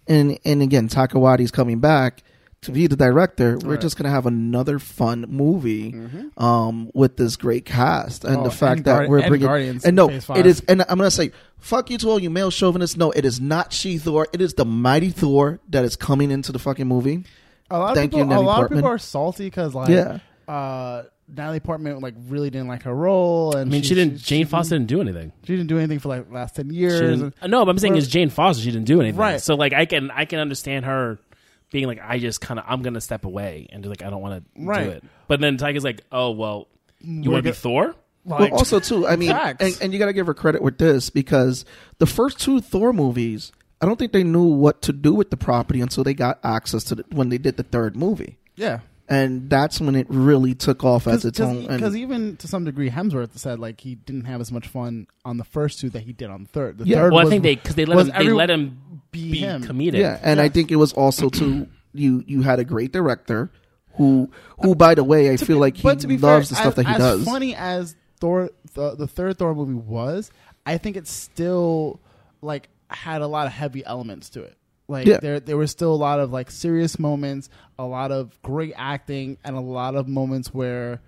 And 0.07 0.39
and 0.45 0.61
again, 0.61 0.89
Taika 0.89 1.13
Waititi's 1.13 1.51
coming 1.51 1.79
back 1.79 2.23
to 2.61 2.71
be 2.71 2.85
the 2.87 2.95
director. 2.95 3.57
We're 3.57 3.77
just 3.77 3.97
going 3.97 4.03
to 4.05 4.11
have 4.11 4.25
another 4.25 4.77
fun 4.79 5.25
movie 5.27 5.95
um, 6.37 6.91
with 6.93 7.17
this 7.17 7.35
great 7.35 7.65
cast, 7.65 8.23
and 8.23 8.37
Oh, 8.37 8.43
the 8.43 8.51
fact 8.51 8.77
and 8.79 8.85
that 8.85 9.01
Guardi- 9.03 9.09
we're 9.09 9.19
and 9.19 9.27
bringing 9.29 9.47
Guardians 9.47 9.85
and 9.85 9.95
no, 9.95 10.07
Phase 10.07 10.25
five. 10.25 10.37
it 10.37 10.45
is. 10.45 10.61
And 10.67 10.81
I'm 10.83 10.97
going 10.97 11.09
to 11.09 11.15
say, 11.15 11.31
fuck 11.59 11.89
you 11.89 11.97
to 11.99 12.09
all 12.09 12.19
you 12.19 12.29
male 12.29 12.49
chauvinists. 12.51 12.97
No, 12.97 13.11
it 13.11 13.25
is 13.25 13.39
not 13.41 13.73
she 13.73 13.97
Thor. 13.97 14.27
It 14.33 14.41
is 14.41 14.53
the 14.55 14.65
mighty 14.65 15.09
Thor 15.09 15.59
that 15.69 15.83
is 15.83 15.95
coming 15.95 16.29
into 16.31 16.51
the 16.51 16.59
fucking 16.59 16.87
movie. 16.87 17.25
A 17.71 17.79
lot 17.79 17.89
of 17.91 17.95
Thank 17.95 18.11
people, 18.11 18.19
you, 18.19 18.25
Natalie 18.25 18.45
a 18.45 18.47
lot 18.47 18.55
Portman. 18.57 18.77
of 18.77 18.81
people 18.83 18.91
are 18.91 18.97
salty 18.99 19.45
because 19.45 19.73
like 19.73 19.89
Yeah. 19.89 20.19
uh, 20.47 21.03
Natalie 21.33 21.59
Portman 21.61 21.99
like 22.01 22.13
really 22.27 22.49
didn't 22.49 22.67
like 22.67 22.83
her 22.83 22.93
role, 22.93 23.55
and 23.55 23.69
I 23.69 23.71
mean, 23.71 23.83
she, 23.83 23.95
didn't. 23.95 24.17
Jane 24.17 24.45
Foster 24.45 24.75
didn't 24.75 24.89
do 24.89 24.99
anything. 24.99 25.31
She 25.45 25.55
didn't 25.55 25.67
do 25.67 25.77
anything 25.77 25.99
for 25.99 26.09
like 26.09 26.29
last 26.31 26.55
ten 26.57 26.69
years. 26.69 26.99
She 26.99 27.05
didn't, 27.05 27.35
no, 27.47 27.63
but 27.65 27.71
I'm 27.71 27.77
saying 27.79 27.93
Well- 27.93 27.99
is 27.99 28.07
Jane 28.09 28.29
Foster. 28.29 28.61
She 28.63 28.71
didn't 28.71 28.85
do 28.87 28.99
anything. 28.99 29.19
Right. 29.19 29.39
So 29.39 29.55
like, 29.55 29.71
I 29.73 29.85
can 29.85 30.11
I 30.11 30.25
can 30.25 30.39
understand 30.39 30.85
her 30.85 31.19
being 31.71 31.87
like, 31.87 32.01
I 32.03 32.19
just 32.19 32.41
kind 32.41 32.59
of 32.59 32.65
I'm 32.67 32.81
gonna 32.81 32.99
step 32.99 33.23
away 33.23 33.67
and 33.71 33.81
just 33.81 33.89
like 33.89 34.05
I 34.05 34.09
don't 34.09 34.21
want 34.21 34.43
to 34.55 34.61
do 34.61 34.71
it. 34.89 35.03
But 35.29 35.39
then 35.39 35.57
Taika's 35.57 35.85
like, 35.85 36.01
oh 36.11 36.31
well, 36.31 36.67
you 36.99 37.31
want 37.31 37.43
to 37.45 37.49
be 37.49 37.51
go- 37.51 37.55
Thor? 37.55 37.95
Like, 38.25 38.51
well, 38.51 38.59
also 38.59 38.79
too, 38.79 39.07
I 39.07 39.15
mean, 39.15 39.31
Facts. 39.31 39.63
and, 39.63 39.77
and 39.81 39.93
you 39.93 39.97
got 39.99 40.05
to 40.05 40.13
give 40.13 40.27
her 40.27 40.33
credit 40.35 40.61
with 40.61 40.77
this 40.77 41.09
because 41.09 41.65
the 41.97 42.05
first 42.05 42.39
two 42.39 42.59
Thor 42.61 42.93
movies, 42.93 43.51
I 43.81 43.85
don't 43.87 43.97
think 43.97 44.11
they 44.11 44.23
knew 44.23 44.43
what 44.43 44.81
to 44.83 44.93
do 44.93 45.13
with 45.13 45.29
the 45.31 45.37
property 45.37 45.81
until 45.81 46.03
they 46.03 46.13
got 46.13 46.39
access 46.43 46.83
to 46.85 46.95
the, 46.95 47.05
when 47.11 47.29
they 47.29 47.37
did 47.39 47.57
the 47.57 47.63
third 47.63 47.95
movie, 47.95 48.37
yeah. 48.55 48.81
and 49.09 49.49
that's 49.49 49.81
when 49.81 49.95
it 49.95 50.05
really 50.09 50.53
took 50.53 50.83
off 50.83 51.07
as 51.07 51.25
its 51.25 51.39
own. 51.39 51.65
Because 51.65 51.95
even 51.95 52.37
to 52.37 52.47
some 52.47 52.63
degree, 52.63 52.89
Hemsworth 52.91 53.35
said 53.37 53.59
like 53.59 53.81
he 53.81 53.95
didn't 53.95 54.25
have 54.25 54.39
as 54.39 54.51
much 54.51 54.67
fun 54.67 55.07
on 55.25 55.37
the 55.37 55.43
first 55.43 55.79
two 55.79 55.89
that 55.89 56.03
he 56.03 56.13
did 56.13 56.29
on 56.29 56.43
the 56.43 56.49
third. 56.49 56.77
The 56.77 56.85
Yeah. 56.85 56.97
third 56.97 57.13
Well, 57.13 57.25
I 57.25 57.29
think 57.29 57.41
they 57.43 57.55
because 57.55 57.75
they 57.75 57.85
let 57.85 57.95
was 57.95 58.09
him 58.09 58.25
they 58.25 58.31
let 58.31 58.49
him 58.51 59.01
be 59.11 59.31
be, 59.31 59.37
him. 59.39 59.63
comedic. 59.63 59.93
yeah, 59.99 60.19
and 60.21 60.39
I 60.39 60.49
think 60.49 60.71
it 60.71 60.75
was 60.77 60.93
also 60.93 61.29
too 61.29 61.67
you 61.93 62.23
you 62.27 62.43
had 62.43 62.59
a 62.59 62.63
great 62.63 62.91
director 62.93 63.49
who 63.95 64.29
who 64.61 64.75
by 64.75 64.93
the 64.95 65.03
way 65.03 65.31
I 65.33 65.35
To 65.37 65.45
feel 65.45 65.57
be- 65.57 65.61
like 65.61 65.75
he 65.77 65.95
to 65.95 66.07
be 66.07 66.17
loves 66.17 66.49
fair, 66.49 66.55
the 66.55 66.61
stuff 66.61 66.67
as, 66.67 66.75
that 66.75 66.87
he 66.87 66.93
as 66.93 66.97
does. 66.99 67.25
funny 67.25 67.55
as 67.55 67.95
Thor, 68.19 68.51
the, 68.75 68.95
the 68.95 69.07
third 69.07 69.39
Thor 69.39 69.55
movie 69.55 69.73
was, 69.73 70.29
I 70.67 70.77
think 70.77 70.95
it's 70.95 71.11
still 71.11 71.99
like 72.43 72.69
had 72.91 73.21
a 73.21 73.27
lot 73.27 73.47
of 73.47 73.53
heavy 73.53 73.85
elements 73.85 74.29
to 74.31 74.43
it. 74.43 74.57
Like 74.87 75.07
Yeah. 75.07 75.19
there, 75.21 75.39
there 75.39 75.57
were 75.57 75.67
still 75.67 75.93
a 75.93 75.95
lot 75.95 76.19
of 76.19 76.31
like 76.31 76.51
serious 76.51 76.99
moments, 76.99 77.49
a 77.79 77.85
lot 77.85 78.11
of 78.11 78.39
great 78.41 78.73
acting, 78.75 79.37
and 79.43 79.55
a 79.55 79.61
lot 79.61 79.95
of 79.95 80.07
moments 80.07 80.53
where 80.53 81.01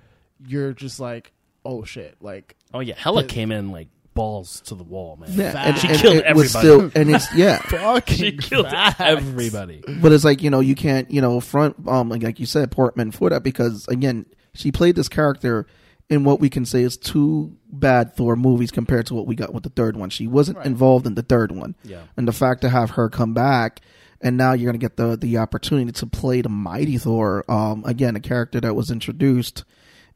you're 0.46 0.74
just 0.74 1.00
like, 1.00 1.32
oh 1.66 1.84
shit, 1.84 2.16
like 2.22 2.56
Oh 2.74 2.80
yeah, 2.80 2.96
Hella 2.98 3.24
The- 3.24 3.28
came 3.30 3.52
in 3.52 3.72
like 3.72 3.88
balls 4.16 4.62
to 4.62 4.76
the 4.76 4.84
wall, 4.84 5.16
man. 5.18 5.30
Yeah, 5.34 5.54
and, 5.58 5.78
She 5.78 5.88
and 5.88 5.98
killed 5.98 6.16
it 6.18 6.36
was 6.36 6.56
everybody. 6.56 6.92
still, 6.92 7.02
and 7.02 7.16
it's 7.16 7.36
yeah. 7.36 8.02
She 8.06 8.32
killed 8.38 8.68
facts. 8.70 9.00
everybody. 9.00 9.84
But 10.02 10.12
it's 10.12 10.24
like 10.24 10.42
you 10.42 10.50
know 10.50 10.60
you 10.60 10.76
can't 10.76 11.10
you 11.12 11.20
know 11.22 11.40
front 11.40 11.76
um 11.88 12.10
like, 12.10 12.24
like 12.24 12.40
you 12.40 12.46
said 12.46 12.72
Portman 12.72 13.12
for 13.12 13.30
that 13.32 13.44
because 13.44 13.88
again 13.88 14.26
she 14.54 14.72
played 14.72 14.96
this 14.96 15.10
character 15.10 15.66
in 16.10 16.24
what 16.24 16.40
we 16.40 16.50
can 16.50 16.66
say 16.66 16.84
is 16.84 16.98
two 16.98 17.56
bad 17.72 18.16
Thor 18.16 18.36
movies 18.36 18.72
compared 18.72 19.06
to 19.08 19.14
what 19.16 19.26
we 19.26 19.36
got 19.36 19.54
with 19.54 19.64
the 19.64 19.70
third 19.70 19.96
one. 19.98 20.10
She 20.10 20.28
wasn't 20.28 20.58
Right. 20.58 20.68
involved 20.68 21.08
in 21.08 21.16
the 21.16 21.22
third 21.24 21.52
one, 21.52 21.76
Yeah. 21.84 22.02
and 22.18 22.28
the 22.28 22.34
fact 22.34 22.62
to 22.62 22.70
have 22.70 22.92
her 22.92 23.10
come 23.10 23.34
back 23.34 23.82
and 24.22 24.38
now 24.38 24.54
you're 24.54 24.68
gonna 24.72 24.78
get 24.78 24.96
the 24.98 25.18
the 25.18 25.38
opportunity 25.38 25.92
to 25.92 26.06
play 26.06 26.42
the 26.42 26.50
mighty 26.50 26.98
Thor. 26.98 27.44
Um, 27.50 27.84
again, 27.86 28.16
a 28.16 28.20
character 28.22 28.62
that 28.62 28.74
was 28.76 28.90
introduced 28.92 29.64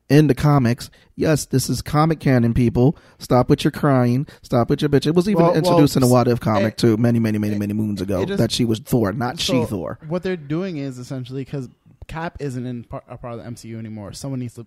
in 0.09 0.27
the 0.27 0.33
comics. 0.35 0.89
Yes, 1.17 1.43
this 1.45 1.69
is 1.69 1.81
comic 1.81 2.21
canon. 2.21 2.53
People, 2.53 2.95
stop 3.19 3.49
with 3.49 3.65
your 3.65 3.71
crying. 3.71 4.25
Stop 4.43 4.69
with 4.69 4.81
your 4.81 4.87
bitch. 4.89 5.05
It 5.05 5.15
was 5.15 5.27
even 5.27 5.41
Well- 5.41 5.51
well, 5.51 5.57
introduced 5.57 5.97
in 5.97 6.03
a 6.03 6.07
What 6.07 6.29
If 6.29 6.39
comic 6.39 6.73
it- 6.73 6.77
too, 6.77 6.95
many, 6.95 7.19
many, 7.19 7.37
many, 7.37 7.57
many 7.57 7.73
moons 7.73 7.99
ago. 8.01 8.23
just- 8.23 8.37
that 8.37 8.51
she 8.51 8.63
was 8.63 8.79
Thor, 8.79 9.11
not 9.11 9.39
she 9.41 9.65
Thor. 9.65 9.99
What 10.07 10.23
they're 10.23 10.37
doing 10.37 10.77
is 10.77 10.97
essentially 10.99 11.41
because 11.43 11.67
Cap 12.07 12.37
isn't 12.39 12.65
in 12.65 12.85
part, 12.85 13.03
a 13.09 13.17
part 13.17 13.33
of 13.33 13.39
the 13.39 13.45
MCU 13.45 13.77
anymore. 13.77 14.13
Someone 14.13 14.39
needs 14.39 14.53
to 14.53 14.65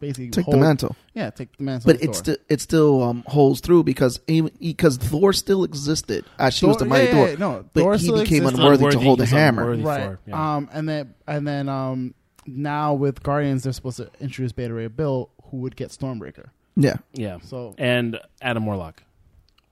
basically 0.00 0.30
Take 0.30 0.44
hold, 0.44 0.56
the 0.56 0.60
mantle. 0.60 0.96
Yeah, 1.14 1.30
take 1.30 1.56
the 1.56 1.62
mantle. 1.62 1.92
But 1.92 1.96
of 2.02 2.10
it 2.10 2.14
still 2.16 2.36
it 2.48 2.60
still 2.60 3.02
um, 3.02 3.24
holds 3.26 3.60
through 3.60 3.84
because 3.84 4.18
because 4.18 4.96
Thor 4.96 5.32
still 5.32 5.64
existed 5.64 6.24
as 6.38 6.54
she 6.54 6.66
was 6.66 6.76
the 6.76 6.84
mighty 6.84 7.06
yeah, 7.06 7.12
Thor, 7.12 7.24
yeah, 7.26 7.30
yeah, 7.32 7.38
no, 7.38 7.64
but 7.72 7.80
Thor 7.80 7.92
he 7.94 7.98
still 7.98 8.22
became 8.22 8.42
exists. 8.42 8.58
unworthy 8.58 8.90
to 8.90 8.98
hold 8.98 9.20
a 9.20 9.26
hammer. 9.26 9.76
right. 9.76 10.02
Thor, 10.04 10.20
yeah. 10.26 10.56
Um, 10.56 10.68
and 10.72 10.88
then 10.88 11.14
and 11.26 11.46
then 11.46 11.68
um, 11.68 12.14
now 12.46 12.94
with 12.94 13.22
Guardians, 13.22 13.64
they're 13.64 13.72
supposed 13.72 13.98
to 13.98 14.10
introduce 14.20 14.52
Beta 14.52 14.72
Ray 14.72 14.88
Bill, 14.88 15.30
who 15.50 15.58
would 15.58 15.76
get 15.76 15.90
Stormbreaker. 15.90 16.50
Yeah, 16.76 16.96
Yeah. 17.12 17.38
So 17.42 17.74
And 17.78 18.20
Adam 18.42 18.66
Warlock. 18.66 19.02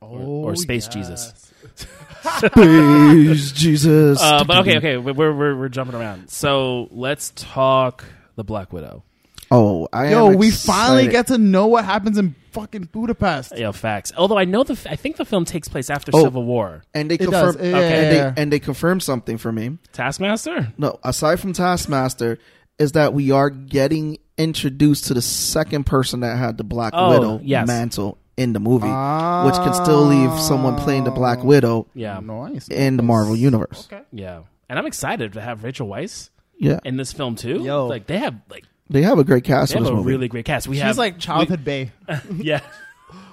oh, 0.01 0.07
or 0.09 0.57
Space 0.57 0.89
Jesus. 0.89 1.53
Please, 2.53 3.53
Jesus. 3.53 4.21
Uh, 4.21 4.45
but 4.45 4.59
okay, 4.59 4.79
okay, 4.79 4.97
we're, 4.97 5.33
we're 5.33 5.57
we're 5.57 5.69
jumping 5.69 5.95
around. 5.95 6.31
So 6.31 6.89
let's 6.91 7.33
talk 7.37 8.05
the 8.37 8.45
Black 8.45 8.73
Widow. 8.73 9.05
Oh, 9.55 9.89
I 9.93 10.11
Yo, 10.11 10.31
am 10.33 10.39
we 10.39 10.51
finally 10.51 11.07
get 11.09 11.29
to 11.29 11.39
know 11.39 11.67
what 11.67 11.85
happens 11.85 12.19
in 12.19 12.35
fucking 12.53 12.89
Budapest. 12.93 13.53
Yeah, 13.57 13.73
facts. 13.73 14.13
Although 14.17 14.39
I 14.39 14.45
know 14.45 14.63
the, 14.65 14.75
f- 14.75 14.87
I 14.89 14.97
think 14.97 15.17
the 15.17 15.25
film 15.25 15.45
takes 15.45 15.69
place 15.69 15.91
after 15.91 16.11
Oh. 16.15 16.23
Civil 16.25 16.45
War. 16.45 16.83
and 16.95 17.11
they 17.11 17.15
It 17.17 17.31
does. 17.31 17.57
confirmed 17.57 17.59
Yeah, 17.71 17.77
Okay. 17.79 17.95
and 18.07 18.17
yeah, 18.17 18.31
they 18.31 18.43
and 18.43 18.53
they 18.53 18.59
confirmed 18.59 19.03
something 19.03 19.39
for 19.39 19.51
me. 19.53 19.79
Taskmaster. 19.93 20.73
No, 20.79 20.99
aside 21.03 21.41
from 21.41 21.53
Taskmaster, 21.53 22.39
is 22.79 22.93
that 22.93 23.15
we 23.15 23.31
are 23.31 23.51
getting 23.51 24.19
introduced 24.37 25.07
to 25.07 25.15
the 25.15 25.23
second 25.23 25.85
person 25.87 26.21
that 26.21 26.37
had 26.39 26.59
the 26.59 26.65
Black 26.65 26.93
Oh, 26.97 27.11
Widow 27.11 27.41
yes. 27.45 27.67
mantle 27.67 28.19
in 28.37 28.53
the 28.53 28.59
movie, 28.61 28.89
Ah. 28.91 29.47
which 29.47 29.55
can 29.55 29.73
still 29.75 30.03
leave 30.07 30.33
someone 30.41 30.75
playing 30.77 31.05
the 31.05 31.13
Black 31.13 31.45
Widow 31.45 31.87
Yeah, 31.95 32.19
nice. 32.21 32.67
in 32.69 32.97
the 32.97 33.03
Marvel 33.05 33.37
universe. 33.37 33.87
Okay. 33.93 34.03
yeah. 34.13 34.41
And 34.69 34.79
I'm 34.79 34.87
excited 34.87 35.35
to 35.35 35.41
have 35.41 35.63
Rachel 35.63 35.87
Weisz 35.87 36.31
Yeah, 36.59 36.81
in 36.85 36.97
this 36.97 37.13
film 37.13 37.37
too. 37.37 37.63
Yo. 37.63 37.87
like 37.87 38.07
they 38.07 38.19
have 38.19 38.35
like 38.51 38.65
they 38.91 39.03
have 39.03 39.19
a 39.19 39.25
great 39.25 39.45
cast 39.45 39.73
they 39.73 39.79
in 39.79 39.85
have 39.85 39.93
this 39.93 39.95
a 39.95 39.97
movie. 40.03 40.13
really 40.13 40.29
great 40.29 40.45
cast. 40.45 40.69
We 40.69 40.77
She's 40.77 40.83
have 40.83 40.99
like 40.99 41.19
childhood 41.19 41.65
Bay. 41.65 41.93
yeah. 42.37 42.61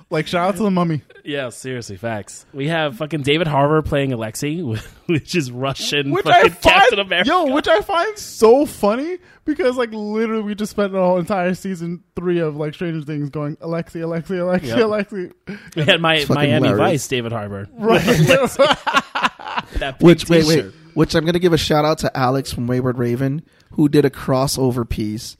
Like 0.09 0.27
shout 0.27 0.49
out 0.49 0.57
to 0.57 0.63
the 0.63 0.69
mummy, 0.71 1.03
Yeah, 1.23 1.47
seriously, 1.51 1.95
facts. 1.95 2.45
We 2.51 2.67
have 2.67 2.97
fucking 2.97 3.21
David 3.21 3.47
Harbour 3.47 3.81
playing 3.81 4.09
Alexi, 4.11 4.61
which 5.05 5.35
is 5.35 5.49
Russian 5.49 6.11
which 6.11 6.25
I 6.25 6.49
fucking 6.49 6.57
Captain 6.61 6.97
find 6.97 7.07
America. 7.07 7.29
yo, 7.29 7.53
which 7.53 7.69
I 7.69 7.79
find 7.79 8.17
so 8.17 8.65
funny 8.65 9.19
because 9.45 9.77
like 9.77 9.91
literally 9.93 10.43
we 10.43 10.53
just 10.53 10.71
spent 10.71 10.91
the 10.91 10.99
whole 10.99 11.17
entire 11.17 11.53
season 11.53 12.03
three 12.17 12.39
of 12.39 12.57
like 12.57 12.73
Stranger 12.73 13.05
Things 13.05 13.29
going 13.29 13.55
Alexi, 13.55 14.01
Alexi, 14.01 14.35
Alexi, 14.37 14.63
Yep. 14.67 14.77
Alexi, 14.79 15.33
we 15.77 15.83
had 15.85 16.01
my 16.01 16.19
fucking 16.19 16.35
Miami 16.35 16.67
hilarious. 16.67 16.77
Vice 16.77 17.07
David 17.07 17.31
Harbour. 17.31 17.69
right? 17.71 18.03
That 18.03 19.95
pink 19.97 20.01
Which 20.01 20.27
wait 20.29 20.45
wait, 20.45 20.55
t-shirt. 20.55 20.73
Which 20.93 21.15
I'm 21.15 21.25
gonna 21.25 21.39
give 21.39 21.53
a 21.53 21.57
shout 21.57 21.85
out 21.85 21.99
to 21.99 22.17
Alex 22.17 22.51
from 22.53 22.67
Wayward 22.67 22.97
Raven 22.97 23.43
who 23.71 23.87
did 23.89 24.05
a 24.05 24.09
crossover 24.09 24.87
piece 24.87 25.37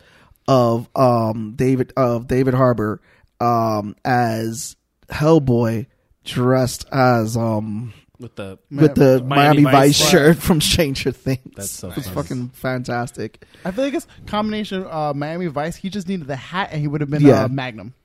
of 0.47 0.89
um 0.95 1.53
David 1.55 1.93
of 1.95 2.27
David 2.27 2.53
Harbour 2.53 3.01
um 3.39 3.95
as 4.05 4.75
Hellboy 5.09 5.87
dressed 6.23 6.85
as 6.91 7.35
um 7.37 7.93
with 8.19 8.35
the 8.35 8.59
with 8.69 8.93
the 8.95 9.23
Miami 9.23 9.61
Miami, 9.61 9.63
Vice 9.63 9.99
Vice, 9.99 10.09
shirt 10.11 10.37
from 10.37 10.61
Stranger 10.61 11.11
Things. 11.11 11.41
That's 11.55 11.71
so 11.71 11.89
it 11.89 11.95
was 11.95 12.05
funny. 12.07 12.15
fucking 12.15 12.49
fantastic. 12.49 13.43
I 13.65 13.71
feel 13.71 13.83
like 13.85 13.95
it's 13.95 14.05
combination 14.27 14.85
uh, 14.87 15.13
Miami 15.15 15.47
Vice. 15.47 15.75
He 15.75 15.89
just 15.89 16.07
needed 16.07 16.27
the 16.27 16.35
hat, 16.35 16.69
and 16.71 16.79
he 16.81 16.87
would 16.87 17.01
have 17.01 17.09
been 17.09 17.23
Yeah. 17.23 17.45
uh, 17.45 17.47
Magnum 17.47 17.95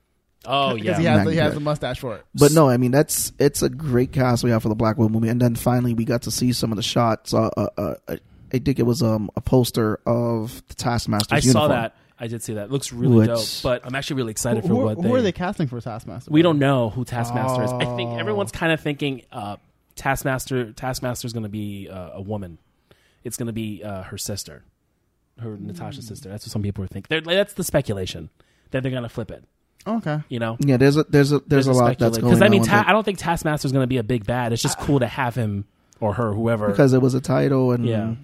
oh 0.44 0.74
yeah, 0.76 0.98
he 0.98 1.04
has 1.04 1.24
the, 1.24 1.32
he 1.32 1.38
has 1.38 1.54
the 1.54 1.60
mustache 1.60 1.98
for 2.00 2.16
it. 2.16 2.24
But 2.34 2.52
no, 2.52 2.68
I 2.68 2.76
mean 2.76 2.90
that's 2.90 3.32
it's 3.38 3.62
a 3.62 3.68
great 3.68 4.12
cast 4.12 4.44
we 4.44 4.50
have 4.50 4.62
for 4.62 4.68
the 4.68 4.74
Black 4.74 4.98
Widow 4.98 5.08
movie, 5.10 5.28
and 5.28 5.40
then 5.40 5.54
finally 5.54 5.94
we 5.94 6.04
got 6.04 6.22
to 6.22 6.30
see 6.30 6.52
some 6.52 6.72
of 6.72 6.76
the 6.76 6.82
shots. 6.82 7.32
Uh, 7.34 7.48
uh, 7.56 7.68
uh, 7.78 7.94
I 8.52 8.58
think 8.58 8.78
it 8.78 8.84
was 8.86 9.02
um, 9.02 9.30
a 9.36 9.40
poster 9.40 9.98
of 10.06 10.62
the 10.68 10.74
Taskmaster. 10.74 11.34
I 11.34 11.38
uniform. 11.38 11.52
saw 11.52 11.68
that. 11.68 11.96
I 12.18 12.28
did 12.28 12.42
see 12.42 12.54
that. 12.54 12.64
It 12.66 12.70
looks 12.70 12.92
really 12.92 13.16
Which- 13.16 13.26
dope. 13.28 13.46
But 13.62 13.84
I'm 13.84 13.94
actually 13.94 14.16
really 14.16 14.30
excited 14.30 14.62
Who, 14.62 14.68
for 14.76 14.84
what 14.84 14.96
who 14.96 15.02
they, 15.02 15.10
are 15.10 15.20
they 15.22 15.32
casting 15.32 15.66
for 15.66 15.78
Taskmaster? 15.80 16.30
We 16.30 16.40
don't 16.40 16.58
know 16.58 16.88
who 16.88 17.04
Taskmaster 17.04 17.62
is. 17.64 17.72
I 17.72 17.84
think 17.96 18.10
Oh. 18.12 18.18
everyone's 18.18 18.52
kind 18.52 18.72
of 18.72 18.80
thinking 18.80 19.22
uh, 19.32 19.56
Taskmaster. 19.96 20.72
Taskmaster 20.72 21.26
is 21.26 21.32
going 21.34 21.42
to 21.42 21.50
be 21.50 21.88
uh, 21.90 22.10
a 22.14 22.22
woman. 22.22 22.56
It's 23.24 23.36
going 23.36 23.48
to 23.48 23.52
be 23.52 23.82
uh, 23.82 24.04
her 24.04 24.16
sister, 24.16 24.62
her 25.40 25.56
Natasha's 25.58 26.06
sister. 26.06 26.28
That's 26.30 26.46
what 26.46 26.52
some 26.52 26.62
people 26.62 26.84
are 26.84 26.86
thinking. 26.86 27.08
They're, 27.10 27.20
that's 27.20 27.54
the 27.54 27.64
speculation 27.64 28.30
that 28.70 28.82
they're 28.82 28.92
going 28.92 29.02
to 29.02 29.08
flip 29.10 29.30
it. 29.30 29.44
Okay. 29.86 30.20
You 30.28 30.38
know, 30.38 30.56
Yeah, 30.60 30.76
there's 30.76 30.96
a 30.96 31.04
there's 31.04 31.32
a 31.32 31.40
there's, 31.40 31.66
a 31.66 31.72
lot 31.72 31.98
that's 31.98 32.18
going 32.18 32.30
because 32.30 32.42
I 32.42 32.48
mean, 32.48 32.64
Ta- 32.64 32.84
I 32.86 32.92
don't 32.92 33.04
think 33.04 33.18
Taskmaster 33.18 33.66
is 33.66 33.72
going 33.72 33.84
to 33.84 33.88
be 33.88 33.98
a 33.98 34.02
big 34.02 34.26
bad. 34.26 34.52
It's 34.52 34.62
just 34.62 34.78
cool 34.78 35.00
to 35.00 35.06
have 35.06 35.34
him 35.34 35.64
or 36.00 36.14
her, 36.14 36.32
whoever. 36.32 36.68
because 36.68 36.92
it 36.92 37.00
was 37.00 37.14
a 37.14 37.20
title 37.20 37.72
and 37.72 37.86
Yeah. 37.86 38.14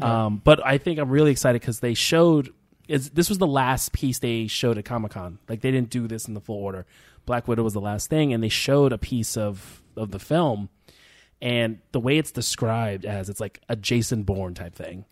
Um, 0.00 0.40
but 0.42 0.64
I 0.64 0.78
think 0.78 0.98
I'm 0.98 1.10
really 1.10 1.30
excited 1.30 1.60
because 1.60 1.80
they 1.80 1.92
showed 1.92 2.48
is 2.88 3.10
this 3.10 3.28
was 3.28 3.38
the 3.38 3.46
last 3.46 3.92
piece 3.92 4.18
they 4.18 4.46
showed 4.46 4.78
at 4.78 4.84
Comic 4.84 5.12
Con. 5.12 5.38
Like 5.48 5.60
they 5.60 5.70
didn't 5.70 5.90
do 5.90 6.08
this 6.08 6.26
in 6.26 6.34
the 6.34 6.40
full 6.40 6.56
order. 6.56 6.86
Black 7.26 7.46
Widow 7.46 7.62
was 7.62 7.74
the 7.74 7.80
last 7.80 8.10
thing, 8.10 8.32
and 8.32 8.42
they 8.42 8.48
showed 8.48 8.92
a 8.92 8.98
piece 8.98 9.36
of 9.36 9.82
of 9.96 10.10
the 10.10 10.18
film, 10.18 10.68
and 11.40 11.78
the 11.92 12.00
way 12.00 12.18
it's 12.18 12.32
described 12.32 13.04
as 13.04 13.28
it's 13.28 13.40
like 13.40 13.60
a 13.68 13.76
Jason 13.76 14.22
Bourne 14.22 14.54
type 14.54 14.74
thing, 14.74 15.04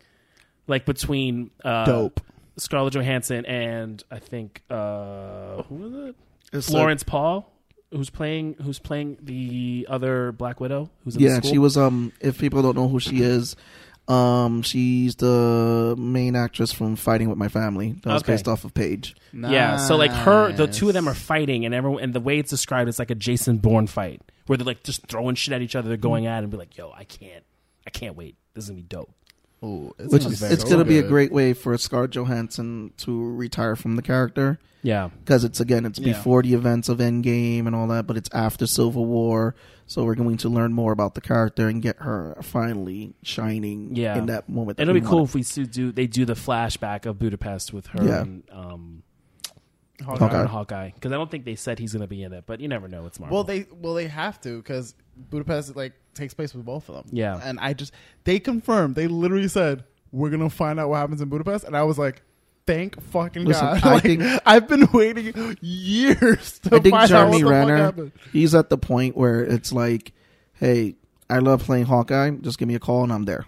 like 0.66 0.84
between 0.84 1.50
uh, 1.64 1.84
Dope. 1.84 2.20
Scarlett 2.56 2.94
Johansson 2.94 3.44
and 3.46 4.02
I 4.10 4.18
think 4.18 4.62
uh, 4.70 5.62
who 5.64 5.74
was 5.76 6.08
it? 6.08 6.16
It's 6.52 6.68
Florence 6.68 7.02
Paul, 7.02 7.50
who's 7.92 8.10
playing 8.10 8.56
who's 8.62 8.78
playing 8.78 9.18
the 9.22 9.86
other 9.88 10.32
Black 10.32 10.60
Widow. 10.60 10.90
Who's 11.04 11.16
in 11.16 11.22
like- 11.22 11.42
the 11.42 11.46
yeah, 11.48 11.52
she 11.52 11.58
was 11.58 11.76
um. 11.76 12.12
If 12.20 12.38
people 12.38 12.62
don't 12.62 12.76
know 12.76 12.88
who 12.88 12.98
she 13.00 13.22
is, 13.22 13.54
um, 14.08 14.62
she's 14.62 15.14
the 15.16 15.94
main 15.96 16.34
actress 16.34 16.72
from 16.72 16.96
Fighting 16.96 17.28
with 17.28 17.38
My 17.38 17.48
Family. 17.48 17.92
That 18.02 18.12
was 18.14 18.22
Okay. 18.22 18.32
based 18.32 18.48
off 18.48 18.64
of 18.64 18.74
Paige. 18.74 19.14
Yeah, 19.32 19.76
so 19.76 19.96
like 19.96 20.10
her, 20.10 20.50
the 20.52 20.66
two 20.66 20.88
of 20.88 20.94
them 20.94 21.08
are 21.08 21.14
fighting, 21.14 21.64
and 21.64 21.72
everyone, 21.74 22.02
and 22.02 22.12
the 22.12 22.20
way 22.20 22.38
it's 22.38 22.50
described, 22.50 22.88
it's 22.88 22.98
like 22.98 23.10
a 23.10 23.14
Jason 23.14 23.58
Bourne 23.58 23.86
fight 23.86 24.22
where 24.46 24.56
they're 24.58 24.66
like 24.66 24.82
just 24.82 25.06
throwing 25.06 25.36
shit 25.36 25.54
at 25.54 25.62
each 25.62 25.76
other. 25.76 25.86
They're 25.88 25.96
going 25.96 26.26
at 26.26 26.38
it 26.38 26.42
and 26.44 26.50
be 26.50 26.56
like, 26.56 26.76
"Yo, 26.76 26.90
I 26.96 27.04
can't, 27.04 27.44
I 27.86 27.90
can't 27.90 28.16
wait. 28.16 28.34
This 28.54 28.64
is 28.64 28.70
gonna 28.70 28.78
be 28.78 28.82
dope." 28.82 29.12
Ooh, 29.62 29.94
it's 29.98 30.12
Which 30.12 30.22
gonna 30.22 30.32
is 30.32 30.40
be 30.40 30.46
it's 30.46 30.62
so 30.62 30.70
gonna 30.70 30.84
be 30.86 30.98
a 30.98 31.02
great 31.06 31.32
way 31.32 31.52
for 31.52 31.76
Scarlett 31.76 32.12
Johansson 32.12 32.92
to 32.98 33.30
retire 33.34 33.76
from 33.76 33.96
the 33.96 34.02
character. 34.02 34.58
Yeah, 34.82 35.10
because 35.22 35.44
it's 35.44 35.60
again 35.60 35.84
it's 35.84 35.98
Yeah. 35.98 36.14
before 36.14 36.42
the 36.42 36.54
events 36.54 36.88
of 36.88 36.96
Endgame 36.98 37.66
and 37.66 37.76
all 37.76 37.86
that, 37.88 38.06
but 38.06 38.16
it's 38.16 38.30
after 38.32 38.66
Civil 38.66 39.04
War, 39.04 39.54
so 39.86 40.02
we're 40.04 40.14
going 40.14 40.38
to 40.38 40.48
learn 40.48 40.72
more 40.72 40.92
about 40.92 41.14
the 41.14 41.20
character 41.20 41.68
and 41.68 41.82
get 41.82 41.96
her 41.98 42.38
finally 42.42 43.12
shining 43.22 43.94
Yeah. 43.94 44.16
in 44.16 44.26
that 44.26 44.48
moment. 44.48 44.78
that 44.78 44.84
it'll 44.84 44.94
we 44.94 45.00
be 45.00 45.06
cool 45.06 45.16
wanted. 45.18 45.28
if 45.28 45.34
we 45.34 45.42
see- 45.42 45.64
do 45.66 45.92
they 45.92 46.06
do 46.06 46.24
the 46.24 46.32
flashback 46.32 47.04
of 47.04 47.18
Budapest 47.18 47.74
with 47.74 47.88
her 47.88 48.02
Yeah. 48.02 48.22
and 48.22 48.42
um, 48.50 49.02
Hawkeye. 50.02 50.46
Hawkeye. 50.46 50.90
because 50.94 51.12
I 51.12 51.16
don't 51.16 51.30
think 51.30 51.44
they 51.44 51.56
said 51.56 51.78
he's 51.78 51.92
gonna 51.92 52.06
be 52.06 52.22
in 52.22 52.32
it, 52.32 52.44
but 52.46 52.60
you 52.60 52.68
never 52.68 52.88
know. 52.88 53.04
It's 53.04 53.20
Marvel. 53.20 53.36
Well, 53.36 53.44
they 53.44 53.66
well 53.82 53.92
they 53.92 54.06
have 54.08 54.40
to 54.40 54.56
because 54.56 54.94
Budapest 55.28 55.68
is 55.68 55.76
like 55.76 55.92
takes 56.20 56.34
place 56.34 56.54
with 56.54 56.64
both 56.64 56.88
of 56.88 56.94
them. 56.94 57.04
Yeah. 57.10 57.40
and 57.42 57.58
I 57.58 57.72
just 57.72 57.92
they 58.24 58.38
confirmed. 58.38 58.94
They 58.94 59.08
literally 59.08 59.48
said 59.48 59.82
we're 60.12 60.30
gonna 60.30 60.48
find 60.50 60.78
out 60.78 60.88
what 60.90 60.96
happens 60.98 61.20
in 61.20 61.28
Budapest, 61.28 61.64
and 61.64 61.76
I 61.76 61.82
was 61.82 61.98
like, 61.98 62.22
thank 62.66 63.00
fucking 63.10 63.44
Listen, 63.44 63.64
god! 63.66 63.84
I 63.84 63.90
Like, 63.94 64.02
think- 64.02 64.22
I've 64.46 64.68
been 64.68 64.86
waiting 64.92 65.56
years 65.60 66.58
to 66.60 66.76
I 66.76 66.78
think 66.80 66.94
find 66.94 67.10
out 67.12 67.28
what 67.30 67.38
Jeremy 67.38 67.42
the 67.42 67.48
Renner, 67.48 68.12
he's 68.32 68.54
at 68.54 68.70
the 68.70 68.78
point 68.78 69.16
where 69.16 69.42
it's 69.42 69.72
like, 69.72 70.12
hey, 70.54 70.96
I 71.28 71.38
love 71.38 71.62
playing 71.64 71.84
Hawkeye. 71.86 72.30
Just 72.40 72.58
give 72.58 72.68
me 72.68 72.74
a 72.74 72.80
call 72.80 73.04
and 73.04 73.12
I'm 73.12 73.24
there. 73.24 73.46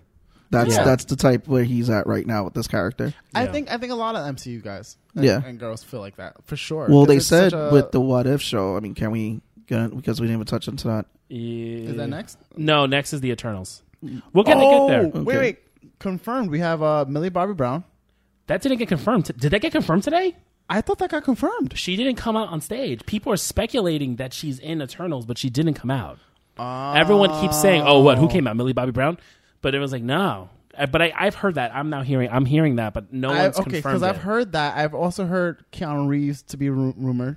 That's 0.50 0.74
Yeah. 0.74 0.84
that's 0.84 1.06
the 1.06 1.16
type 1.16 1.48
where 1.48 1.64
he's 1.64 1.88
at 1.88 2.06
right 2.06 2.26
now 2.26 2.44
with 2.44 2.52
this 2.54 2.68
character. 2.68 3.14
I 3.34 3.44
Yeah. 3.44 3.52
think 3.52 3.72
I 3.72 3.78
think 3.78 3.90
a 3.90 3.94
lot 3.96 4.14
of 4.16 4.26
MCU 4.36 4.62
guys, 4.62 4.98
and, 5.16 5.24
Yeah. 5.24 5.40
and 5.44 5.58
girls 5.58 5.82
feel 5.82 6.00
like 6.00 6.16
that 6.16 6.34
for 6.44 6.56
sure. 6.56 6.86
Well, 6.90 7.06
they 7.06 7.20
said 7.20 7.54
a- 7.54 7.70
with 7.72 7.90
the 7.90 8.00
What 8.00 8.26
If 8.26 8.42
show. 8.42 8.76
I 8.76 8.80
mean, 8.80 8.94
can 8.94 9.10
we 9.10 9.40
get 9.72 9.96
because 9.96 10.20
we 10.20 10.26
didn't 10.26 10.36
even 10.40 10.46
touch 10.46 10.68
into 10.68 11.04
Is 11.28 11.96
that 11.96 12.08
next? 12.08 12.38
No, 12.56 12.86
next 12.86 13.12
is 13.12 13.20
the 13.20 13.30
Eternals. 13.30 13.82
We'll 14.32 14.44
get, 14.44 14.56
oh, 14.56 14.88
get 14.88 14.92
there. 14.92 15.06
Okay. 15.06 15.20
wait, 15.20 15.38
wait, 15.38 15.58
confirmed. 15.98 16.50
We 16.50 16.58
have 16.58 16.82
uh, 16.82 17.04
Millie 17.08 17.28
Bobby 17.30 17.54
Brown. 17.54 17.84
That 18.48 18.60
didn't 18.60 18.78
get 18.78 18.88
confirmed. 18.88 19.30
Did 19.38 19.52
that 19.52 19.60
get 19.60 19.72
confirmed 19.72 20.02
today? 20.02 20.36
I 20.68 20.80
thought 20.80 20.98
that 20.98 21.10
got 21.10 21.24
confirmed. 21.24 21.76
She 21.78 21.96
didn't 21.96 22.16
come 22.16 22.36
out 22.36 22.48
on 22.48 22.60
stage. 22.60 23.04
People 23.06 23.32
are 23.32 23.36
speculating 23.36 24.16
that 24.16 24.32
she's 24.32 24.58
in 24.58 24.82
Eternals, 24.82 25.26
but 25.26 25.38
she 25.38 25.50
didn't 25.50 25.74
come 25.74 25.90
out. 25.90 26.18
Everyone 26.58 27.40
keeps 27.40 27.60
saying, 27.60 27.82
"Oh, 27.84 28.00
what? 28.00 28.18
Who 28.18 28.28
came 28.28 28.46
out? 28.46 28.56
Millie 28.56 28.72
Bobby 28.72 28.92
Brown?" 28.92 29.18
But 29.60 29.74
it 29.74 29.78
was 29.78 29.92
like, 29.92 30.02
no. 30.02 30.50
Uh, 30.76 30.86
But 30.86 31.02
I, 31.02 31.12
I've 31.16 31.34
heard 31.34 31.54
that. 31.54 31.74
I'm 31.74 31.90
now 31.90 32.02
hearing. 32.02 32.28
I'm 32.30 32.44
hearing 32.44 32.76
that, 32.76 32.94
but 32.94 33.12
no 33.12 33.30
I, 33.30 33.42
one's 33.42 33.58
okay, 33.58 33.70
confirmed. 33.70 34.00
because 34.00 34.02
I've 34.02 34.18
heard 34.22 34.52
that. 34.52 34.76
I've 34.76 34.94
also 34.94 35.24
heard 35.26 35.64
Keanu 35.72 36.08
Reeves 36.08 36.42
to 36.44 36.56
be 36.56 36.68
ru- 36.70 36.94
rumored. 36.96 37.36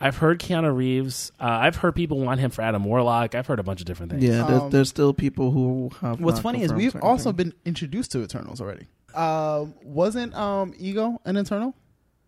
I've 0.00 0.16
heard 0.18 0.38
Keanu 0.40 0.74
Reeves. 0.74 1.32
Uh, 1.40 1.44
I've 1.44 1.76
heard 1.76 1.94
people 1.96 2.20
want 2.20 2.38
him 2.40 2.50
for 2.50 2.62
Adam 2.62 2.84
Warlock. 2.84 3.34
I've 3.34 3.46
heard 3.46 3.58
a 3.58 3.62
bunch 3.64 3.80
of 3.80 3.86
different 3.86 4.12
things. 4.12 4.22
Yeah, 4.24 4.46
there's, 4.46 4.62
Um, 4.62 4.70
there's 4.70 4.88
still 4.88 5.12
people 5.12 5.50
who 5.50 5.90
have. 6.00 6.20
What's 6.20 6.36
not 6.38 6.42
funny 6.42 6.58
is 6.62 6.68
confirmed 6.70 6.78
we've 6.82 6.92
certain 6.92 7.08
also 7.08 7.32
things. 7.32 7.36
been 7.36 7.52
introduced 7.64 8.12
to 8.12 8.22
Eternals 8.22 8.60
already. 8.60 8.86
Um, 9.14 9.74
wasn't 9.82 10.34
um 10.36 10.74
Ego 10.78 11.20
an 11.24 11.36
Eternal? 11.36 11.74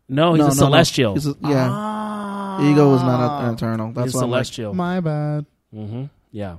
No, 0.08 0.32
he's 0.34 0.38
No, 0.40 0.44
a 0.46 0.48
no, 0.48 0.54
no. 0.54 0.66
Celestial. 0.66 1.14
He's 1.14 1.26
a- 1.28 1.36
yeah, 1.42 1.68
Ah. 1.70 2.70
Ego 2.72 2.90
was 2.90 3.02
not 3.02 3.44
an 3.44 3.54
eternal. 3.54 3.92
That's 3.92 4.06
he's 4.06 4.14
a 4.14 4.18
why 4.18 4.24
I'm 4.24 4.30
like, 4.30 4.36
Celestial. 4.46 4.74
My 4.74 4.98
bad. 5.00 5.46
hmm 5.72 6.04
Yeah. 6.32 6.56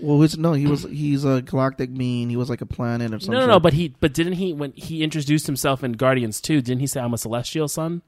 Well, 0.00 0.20
he's, 0.20 0.38
no, 0.38 0.52
he 0.52 0.66
was. 0.66 0.84
He's 0.84 1.24
a 1.24 1.42
galactic 1.42 1.92
being. 1.94 2.30
He 2.30 2.36
was 2.36 2.48
like 2.50 2.60
a 2.60 2.66
planet 2.66 3.12
or 3.12 3.18
something. 3.20 3.34
No, 3.34 3.40
no, 3.40 3.46
no. 3.54 3.60
But 3.60 3.72
he, 3.74 3.94
but 4.00 4.14
didn't 4.14 4.34
he 4.34 4.52
when 4.52 4.72
he 4.72 5.02
introduced 5.02 5.46
himself 5.46 5.82
in 5.84 5.92
Guardians 5.92 6.40
2, 6.40 6.60
Didn't 6.62 6.80
he 6.80 6.86
say 6.86 7.00
I'm 7.00 7.12
a 7.14 7.18
Celestial 7.18 7.68
son? 7.68 8.02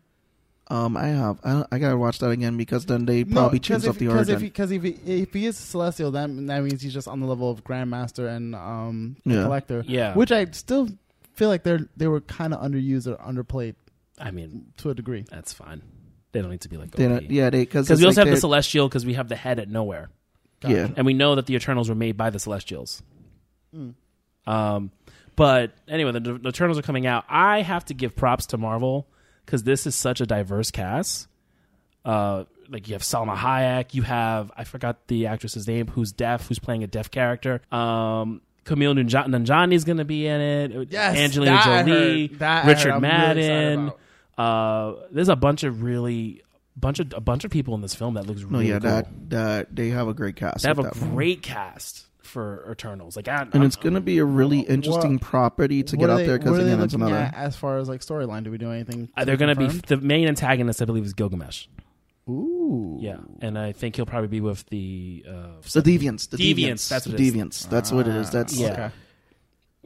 Um, 0.69 0.97
I 0.97 1.09
have. 1.09 1.39
I, 1.45 1.65
I 1.73 1.79
gotta 1.79 1.97
watch 1.97 2.19
that 2.21 2.31
again 2.31 2.57
because 2.57 2.87
then 2.87 3.05
they 3.05 3.25
probably 3.25 3.59
changed 3.59 3.87
up 3.87 3.97
the 3.97 4.07
because 4.07 4.29
origin. 4.31 4.35
if 4.37 4.41
because 4.41 4.71
if, 4.71 4.83
he, 4.83 4.91
if 5.23 5.33
he 5.33 5.47
is 5.47 5.57
celestial, 5.59 6.11
then 6.11 6.47
that 6.47 6.63
means 6.63 6.81
he's 6.81 6.95
just 6.95 7.07
on 7.09 7.21
the 7.21 7.27
level 7.27 7.51
of 7.51 7.63
Grandmaster 7.65 8.29
and 8.35 8.55
um 8.55 9.17
Yeah. 9.25 9.43
Collector. 9.43 9.85
Yeah. 9.87 10.15
which 10.15 10.33
I 10.33 10.47
still 10.53 10.89
feel 11.35 11.49
like 11.49 11.63
they're 11.65 11.87
they 11.97 12.07
were 12.09 12.21
kind 12.23 12.55
of 12.55 12.61
underused 12.61 13.07
or 13.07 13.17
underplayed 13.17 13.75
I 14.19 14.31
mean, 14.31 14.67
to 14.79 14.91
a 14.91 14.95
degree. 14.95 15.25
that's 15.31 15.53
fine. 15.53 15.83
They 16.33 16.41
don't 16.41 16.51
need 16.51 16.63
to 16.63 16.69
be 16.69 16.77
like 16.79 16.93
They 16.93 17.09
don't- 17.09 17.31
yeah, 17.31 17.51
they 17.51 17.61
because 17.61 17.87
Because 17.87 18.01
we 18.01 18.07
also 18.07 18.23
have 18.25 18.31
the 18.35 18.41
Celestial 18.41 18.89
because 18.89 19.05
we 19.05 19.15
have 19.15 19.29
the 19.29 19.37
head 19.37 19.59
at 19.59 19.69
nowhere, 19.69 20.09
Yeah, 20.67 20.89
and 20.97 21.05
we 21.05 21.13
know 21.15 21.35
that 21.35 21.47
the 21.47 21.55
Eternals 21.57 21.89
were 21.89 21.95
made 21.95 22.17
by 22.17 22.31
the 22.31 22.39
Celestials. 22.39 23.03
Mm. 23.77 23.95
Um, 24.47 24.91
but 25.37 25.73
anyway, 25.89 26.13
the, 26.13 26.21
the 26.21 26.49
Eternals 26.49 26.79
are 26.79 26.83
coming 26.83 27.07
out. 27.07 27.25
I 27.29 27.63
have 27.63 27.85
to 27.87 27.95
give 27.95 28.15
props 28.17 28.47
to 28.47 28.57
Marvel 28.59 29.07
because 29.45 29.63
this 29.63 29.87
is 29.87 29.95
such 29.95 30.21
a 30.21 30.27
diverse 30.27 30.71
cast. 30.71 31.29
Uh, 32.05 32.45
like 32.69 32.89
you 32.89 32.95
have 32.95 33.03
Salma 33.03 33.37
Hayek, 33.37 33.95
you 33.95 34.03
have 34.03 34.51
I 34.57 34.65
forgot 34.65 35.07
the 35.09 35.27
actress's 35.27 35.67
name 35.67 35.87
who's 35.89 36.13
deaf, 36.13 36.49
who's 36.49 36.59
playing 36.59 36.83
a 36.83 36.87
deaf 36.87 37.11
character. 37.11 37.61
Um, 37.71 38.41
Kumail 38.65 38.95
Nanj- 38.99 39.27
Nanjiani 39.29 39.75
is 39.75 39.85
going 39.85 39.99
to 39.99 40.05
be 40.05 40.27
in 40.27 40.41
it. 40.41 40.89
Yes, 40.91 41.17
Angelina 41.17 41.57
that 41.57 41.87
Jolie. 41.87 42.27
That 42.29 42.67
Richard 42.67 42.93
I'm 42.93 43.03
really 43.03 43.09
Madden. 43.09 43.93
uh, 44.39 44.95
there's 45.11 45.29
a 45.29 45.37
bunch 45.37 45.65
of 45.65 45.83
really 45.83 46.43
bunch 46.77 46.99
of 46.99 47.13
a 47.15 47.21
bunch 47.21 47.45
of 47.45 47.51
people 47.51 47.75
in 47.75 47.83
this 47.83 47.95
film 47.95 48.15
that 48.15 48.27
looks 48.27 48.41
no, 48.43 48.49
really 48.49 48.69
yeah, 48.69 48.79
cool. 48.79 48.91
that 48.91 49.31
that 49.31 49.77
they 49.77 49.91
have 49.91 50.09
a 50.09 50.15
great 50.15 50.37
cast. 50.37 50.63
they 50.63 50.69
have 50.69 50.79
a 50.79 50.83
with 50.83 50.95
that. 50.95 51.11
great 51.11 51.43
cast 51.43 52.07
for 52.25 52.67
Eternals. 52.71 53.17
Like, 53.17 53.29
I, 53.29 53.47
and 53.53 53.63
it's 53.65 53.77
gonna 53.77 54.01
be 54.01 54.19
a 54.19 54.25
really 54.25 54.61
interesting 54.61 55.19
property 55.19 55.83
to 55.83 55.97
get 55.97 56.11
out 56.11 56.17
they- 56.19 56.27
there 56.27 56.39
because 56.39 56.53
what 56.53 56.61
are 56.61 56.65
they 56.65 56.73
again, 56.73 56.85
it's 56.85 56.95
another. 56.95 57.15
at 57.17 57.35
as 57.35 57.57
far 57.57 57.79
as 57.79 57.89
like 57.89 58.01
storyline. 58.01 58.45
Do 58.45 58.51
we 58.51 58.59
do 58.59 58.71
anything? 58.71 59.09
Uh, 59.17 59.25
they're 59.25 59.37
going 59.37 59.55
to 59.57 59.61
be 59.61 59.69
the 59.87 59.97
main 59.99 60.27
antagonist. 60.29 60.81
I 60.83 60.85
believe 60.85 61.05
is 61.05 61.13
Gilgamesh. 61.15 61.67
Ooh, 62.29 62.33
Ooh. 62.33 62.99
Yeah, 63.03 63.19
and 63.41 63.59
I 63.59 63.73
think 63.73 63.97
he'll 63.97 64.07
probably 64.07 64.29
be 64.29 64.41
with 64.41 64.65
the 64.71 65.25
uh, 65.29 65.33
The 65.73 65.83
deviants. 65.83 66.31
The 66.31 66.37
Deviants, 66.39 66.55
deviants. 66.57 66.89
that's 66.89 67.05
the 67.05 67.11
what 67.13 67.21
it 67.21 67.27
is. 67.27 67.35
deviants. 67.35 67.69
That's 67.69 67.93
what 67.93 68.09
it 68.09 68.15
is. 68.15 68.31
That's 68.31 68.57
Yeah. 68.59 68.73
Okay. 68.73 68.91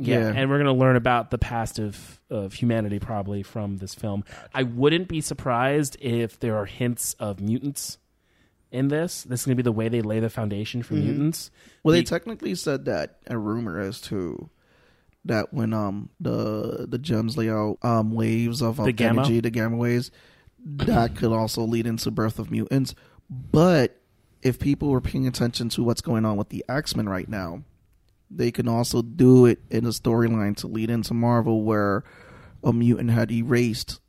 Yeah, 0.01 0.19
Yeah. 0.21 0.33
and 0.37 0.49
we're 0.49 0.59
going 0.63 0.73
to 0.73 0.81
learn 0.81 0.95
about 0.95 1.33
the 1.33 1.39
past 1.39 1.81
of, 1.81 2.21
of 2.31 2.53
humanity 2.53 3.01
probably 3.01 3.43
from 3.43 3.79
this 3.79 3.97
film. 3.97 4.23
I 4.55 4.63
wouldn't 4.63 5.09
be 5.09 5.21
surprised 5.21 5.97
if 6.01 6.39
there 6.39 6.57
are 6.57 6.67
hints 6.67 7.15
of 7.15 7.41
mutants 7.41 7.99
in 8.71 8.89
this. 8.89 9.23
This 9.25 9.41
is 9.41 9.47
going 9.47 9.57
to 9.57 9.63
be 9.63 9.65
the 9.65 9.73
way 9.73 9.89
they 9.89 10.03
lay 10.03 10.21
the 10.21 10.31
foundation 10.31 10.83
for 10.83 10.95
Mhm. 10.95 11.05
mutants. 11.05 11.51
Well, 11.83 11.93
they 11.93 12.01
The- 12.01 12.07
technically 12.07 12.55
said 12.55 12.85
that 12.87 13.19
a 13.27 13.39
rumor 13.39 13.81
is 13.81 14.01
too 14.01 14.51
that 15.25 15.53
when 15.53 15.73
um 15.75 16.09
the 16.21 16.87
the 16.89 16.99
gems 16.99 17.37
lay 17.37 17.51
out 17.51 17.77
um 17.83 18.13
waves 18.13 18.63
of 18.63 18.79
um, 18.81 18.87
The 18.87 18.93
gamma? 18.93 19.21
energy, 19.23 19.41
the 19.41 19.51
gamma 19.51 19.77
waves, 19.77 20.11
that 20.65 21.17
could 21.17 21.33
also 21.33 21.63
lead 21.63 21.87
into 21.87 22.11
birth 22.11 22.39
of 22.39 22.51
mutants. 22.51 22.95
But 23.31 24.01
if 24.43 24.59
people 24.59 24.89
were 24.91 25.01
paying 25.01 25.27
attention 25.27 25.69
to 25.71 25.83
what's 25.83 26.01
going 26.01 26.25
on 26.25 26.37
with 26.37 26.49
the 26.51 26.65
X 26.69 26.95
Men 26.97 27.09
right 27.09 27.29
now, 27.29 27.63
they 28.31 28.51
can 28.51 28.69
also 28.69 29.03
do 29.03 29.47
it 29.47 29.61
in 29.71 29.85
a 29.85 29.91
storyline 29.91 30.57
to 30.59 30.67
lead 30.67 30.91
into 30.91 31.15
Marvel 31.15 31.63
where 31.65 32.05
a 32.63 32.73
mutant 32.73 33.11
had 33.11 33.31
erased 33.33 34.01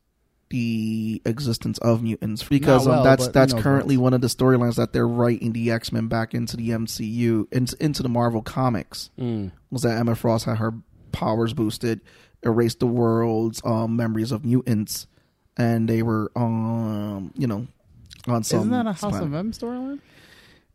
the 0.50 1.22
existence 1.26 1.78
of 1.80 2.02
mutants 2.02 2.43
because 2.43 2.88
Not 2.88 2.97
um, 3.00 3.04
that's 3.04 3.26
but 3.28 3.34
that's 3.34 3.52
who 3.52 3.58
knows 3.58 3.64
currently 3.64 3.97
one 3.97 4.14
of 4.14 4.22
the 4.22 4.28
storylines 4.28 4.76
that 4.76 4.93
they're 4.93 5.08
writing 5.08 5.54
the 5.54 5.72
X 5.72 5.91
Men 5.91 6.08
back 6.08 6.34
into 6.34 6.58
the 6.58 6.70
MCU 6.70 7.47
into, 7.52 7.76
into 7.80 8.02
the 8.04 8.10
Marvel 8.10 8.41
comics 8.41 9.10
Mm. 9.20 9.52
was 9.72 9.84
that 9.84 9.97
Emma 9.97 10.16
Frost 10.16 10.45
had 10.45 10.58
her 10.58 10.74
powers 11.12 11.54
boosted, 11.54 12.02
erased 12.43 12.80
the 12.80 12.88
world's 12.88 13.62
um, 13.64 13.95
memories 13.95 14.32
of 14.32 14.43
mutants, 14.45 15.08
and 15.58 15.88
they 15.88 16.02
were 16.02 16.32
um 16.36 17.32
you 17.38 17.47
know 17.47 17.68
on 18.28 18.43
some. 18.43 18.60
Isn't 18.60 18.72
that 18.72 18.88
a 18.88 18.93
House 18.93 19.00
planet. 19.12 19.24
of 19.24 19.34
M 19.34 19.52
storyline? 19.52 20.00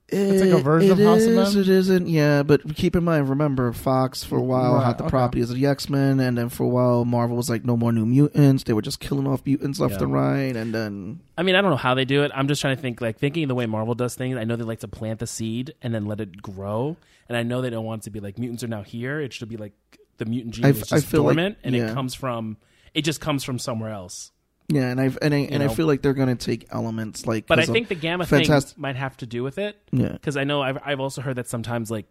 It's 0.08 0.42
like 0.42 0.50
a 0.50 0.62
version 0.62 0.90
of 0.92 0.98
House 0.98 1.24
of 1.24 1.56
M? 1.56 1.60
It 1.62 1.68
isn't, 1.68 2.06
yeah. 2.08 2.42
But 2.42 2.76
keep 2.76 2.94
in 2.94 3.04
mind, 3.04 3.28
remember, 3.30 3.72
Fox 3.72 4.22
for 4.22 4.36
a 4.36 4.42
while 4.42 4.74
Right, 4.74 4.84
had 4.84 4.98
the 4.98 5.04
okay. 5.04 5.10
properties 5.10 5.48
of 5.50 5.56
the 5.56 5.66
X 5.66 5.88
Men, 5.88 6.20
and 6.20 6.36
then 6.36 6.50
for 6.50 6.64
a 6.64 6.68
while, 6.68 7.04
Marvel 7.06 7.36
was 7.36 7.48
like, 7.48 7.64
no 7.64 7.76
more 7.76 7.90
new 7.90 8.04
mutants. 8.04 8.64
They 8.64 8.74
were 8.74 8.82
just 8.82 9.00
killing 9.00 9.26
off 9.26 9.44
mutants 9.46 9.80
left 9.80 9.94
Yeah. 9.94 10.02
and 10.02 10.12
right, 10.12 10.54
and 10.56 10.74
then 10.74 11.20
I 11.38 11.42
mean, 11.42 11.54
I 11.54 11.62
don't 11.62 11.70
know 11.70 11.76
how 11.78 11.94
they 11.94 12.04
do 12.04 12.22
it. 12.22 12.30
I'm 12.34 12.48
just 12.48 12.60
trying 12.60 12.76
to 12.76 12.82
think, 12.82 13.00
like, 13.00 13.18
thinking 13.18 13.48
the 13.48 13.54
way 13.54 13.64
Marvel 13.66 13.94
does 13.94 14.14
things. 14.14 14.36
I 14.36 14.44
know 14.44 14.56
they 14.56 14.62
like 14.64 14.80
to 14.80 14.88
plant 14.88 15.20
the 15.20 15.26
seed 15.26 15.74
and 15.82 15.94
then 15.94 16.04
let 16.06 16.20
it 16.20 16.40
grow. 16.42 16.96
And 17.28 17.36
I 17.38 17.42
know 17.42 17.62
they 17.62 17.70
don't 17.70 17.86
want 17.86 18.02
it 18.02 18.04
to 18.04 18.10
be 18.10 18.20
like 18.20 18.38
mutants 18.38 18.62
are 18.62 18.68
now 18.68 18.82
here. 18.82 19.20
It 19.20 19.32
should 19.32 19.48
be 19.48 19.56
like 19.56 19.72
the 20.18 20.26
mutant 20.26 20.54
gene 20.54 20.66
I 20.66 20.68
is 20.68 20.82
just 20.86 21.06
feel 21.06 21.22
like- 21.22 21.34
dormant 21.36 21.58
and 21.64 21.74
yeah. 21.74 21.90
it 21.90 21.94
comes 21.94 22.14
from, 22.14 22.58
it 22.92 23.02
just 23.02 23.20
comes 23.22 23.42
from 23.42 23.58
somewhere 23.58 23.90
else. 23.90 24.30
Yeah, 24.68 24.88
and 24.90 25.00
I 25.00 25.10
and 25.22 25.34
I 25.34 25.38
and 25.38 25.62
I 25.62 25.68
feel 25.68 25.86
like 25.86 26.02
they're 26.02 26.14
gonna 26.14 26.36
take 26.36 26.66
elements 26.70 27.26
like. 27.26 27.46
But 27.46 27.58
I 27.58 27.66
think 27.66 27.88
the 27.88 27.94
gamma 27.94 28.26
Fantastic- 28.26 28.74
thing 28.76 28.82
might 28.82 28.96
have 28.96 29.16
to 29.18 29.26
do 29.26 29.42
with 29.42 29.58
it. 29.58 29.76
yeah, 29.92 30.12
because 30.12 30.36
I 30.36 30.44
know 30.44 30.62
I've 30.62 30.78
I've 30.84 31.00
also 31.00 31.20
heard 31.22 31.36
that 31.36 31.48
sometimes 31.48 31.90
like 31.90 32.06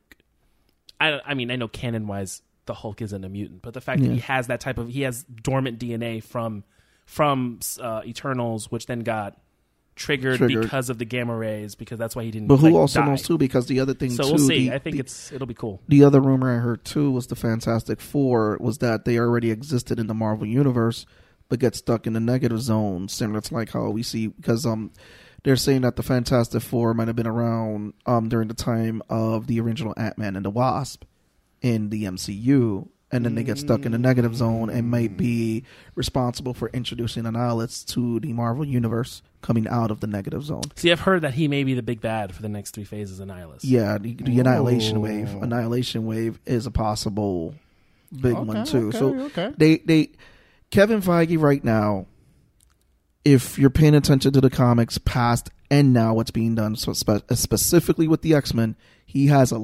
I 1.00 1.20
I 1.26 1.34
mean 1.34 1.52
I 1.52 1.56
know 1.56 1.68
canon 1.68 2.08
wise 2.08 2.42
the 2.66 2.74
Hulk 2.74 3.02
isn't 3.02 3.24
a 3.24 3.30
mutant, 3.30 3.62
but 3.62 3.74
the 3.74 3.82
fact 3.82 4.02
that 4.02 4.12
he 4.12 4.20
has 4.20 4.48
that 4.48 4.62
type 4.62 4.78
of 4.78 4.88
he 4.90 5.02
has 5.02 5.24
dormant 5.24 5.80
DNA 5.80 6.24
from 6.24 6.64
from 7.06 7.60
uh, 7.82 8.02
Eternals, 8.06 8.72
which 8.72 8.86
then 8.86 9.02
got 9.02 9.38
triggered, 9.96 10.38
Triggered. 10.38 10.64
because 10.64 10.90
of 10.90 10.98
the 10.98 11.06
gamma 11.06 11.36
rays, 11.36 11.76
because 11.76 12.00
that's 12.00 12.16
why 12.16 12.24
he 12.24 12.32
didn't. 12.32 12.48
but 12.48 12.58
who 12.58 12.68
like, 12.68 12.74
also 12.76 13.02
die. 13.02 13.08
knows 13.10 13.22
too? 13.24 13.38
Because 13.38 13.68
the 13.68 13.80
other 13.82 13.94
thing 13.94 14.10
So 14.12 14.24
too, 14.24 14.30
we'll 14.30 14.38
see. 14.40 14.70
the- 14.70 14.76
I 14.76 14.80
think 14.80 14.96
the- 14.96 15.00
it's 15.02 15.32
it'll 15.32 15.46
be 15.46 15.54
cool. 15.54 15.82
the 15.90 16.04
other 16.06 16.22
rumor 16.22 16.56
I 16.56 16.60
heard 16.60 16.86
too 16.86 17.12
was 17.12 17.28
the 17.28 17.36
Fantastic 17.36 18.00
Four 18.00 18.58
was 18.62 18.78
that 18.78 19.04
they 19.06 19.18
already 19.20 19.52
existed 19.52 20.00
in 20.00 20.08
the 20.08 20.14
Marvel 20.14 20.48
universe, 20.48 21.06
but 21.54 21.60
get 21.60 21.76
stuck 21.76 22.08
in 22.08 22.14
the 22.14 22.20
negative 22.20 22.60
zone, 22.60 23.08
similar 23.08 23.40
to 23.40 23.54
like 23.54 23.70
how 23.70 23.88
we 23.92 24.02
see 24.02 24.26
because 24.26 24.66
um 24.66 24.90
they're 25.44 25.56
saying 25.56 25.82
that 25.82 25.98
the 25.98 26.02
Fantastic 26.02 26.64
Four 26.64 26.96
might 26.96 27.06
have 27.06 27.16
been 27.16 27.28
around 27.28 27.94
um 28.08 28.28
during 28.28 28.48
the 28.48 28.56
time 28.56 29.04
of 29.08 29.46
the 29.46 29.60
original 29.60 29.94
Ant 29.96 30.18
Man 30.18 30.36
and 30.36 30.44
the 30.44 30.50
Wasp 30.50 31.04
in 31.62 31.92
the 31.92 32.06
MCU. 32.06 32.88
And 33.12 33.24
then 33.24 33.36
they 33.36 33.44
get 33.44 33.60
stuck 33.60 33.86
in 33.86 33.92
the 33.92 34.00
negative 34.00 34.36
zone 34.36 34.72
and 34.72 34.90
might 34.90 35.16
be 35.16 35.66
responsible 35.94 36.56
for 36.56 36.70
introducing 36.70 37.26
Annihilus 37.26 37.86
to 37.94 38.20
the 38.20 38.34
Marvel 38.34 38.66
universe 38.66 39.22
coming 39.44 39.68
out 39.68 39.92
of 39.92 40.00
the 40.00 40.08
negative 40.08 40.44
zone. 40.44 40.64
See, 40.76 40.92
I've 40.92 41.02
heard 41.02 41.22
that 41.22 41.36
he 41.36 41.48
may 41.48 41.64
be 41.64 41.76
the 41.76 41.84
big 41.84 42.02
bad 42.02 42.34
for 42.34 42.42
the 42.42 42.50
next 42.50 42.72
three 42.72 42.86
phases 42.86 43.20
of 43.20 43.28
Nihilus. 43.28 43.60
Yeah, 43.62 44.00
the, 44.00 44.16
the 44.16 44.40
Annihilation 44.40 45.00
Wave. 45.02 45.32
Annihilation 45.36 46.08
Wave 46.08 46.40
is 46.48 46.66
a 46.66 46.72
possible 46.72 47.54
big 48.12 48.34
one 48.34 48.66
too. 48.66 48.88
okay, 48.88 48.98
so 48.98 49.20
okay. 49.26 49.54
they 49.58 49.78
they 49.78 50.10
Kevin 50.74 51.02
Feige 51.02 51.40
right 51.40 51.64
now, 51.64 52.08
if 53.24 53.60
you're 53.60 53.70
paying 53.70 53.94
attention 53.94 54.34
to 54.34 54.42
the 54.42 54.50
comics 54.50 54.98
past 54.98 55.52
and 55.70 55.94
now 55.94 56.16
what's 56.16 56.32
being 56.32 56.56
done, 56.56 56.76
so 56.76 56.94
spe- 56.94 57.32
specifically 57.34 58.08
with 58.08 58.24
the 58.24 58.34
X 58.34 58.56
Men, 58.56 58.76
he 59.06 59.28
has 59.28 59.52
a 59.52 59.64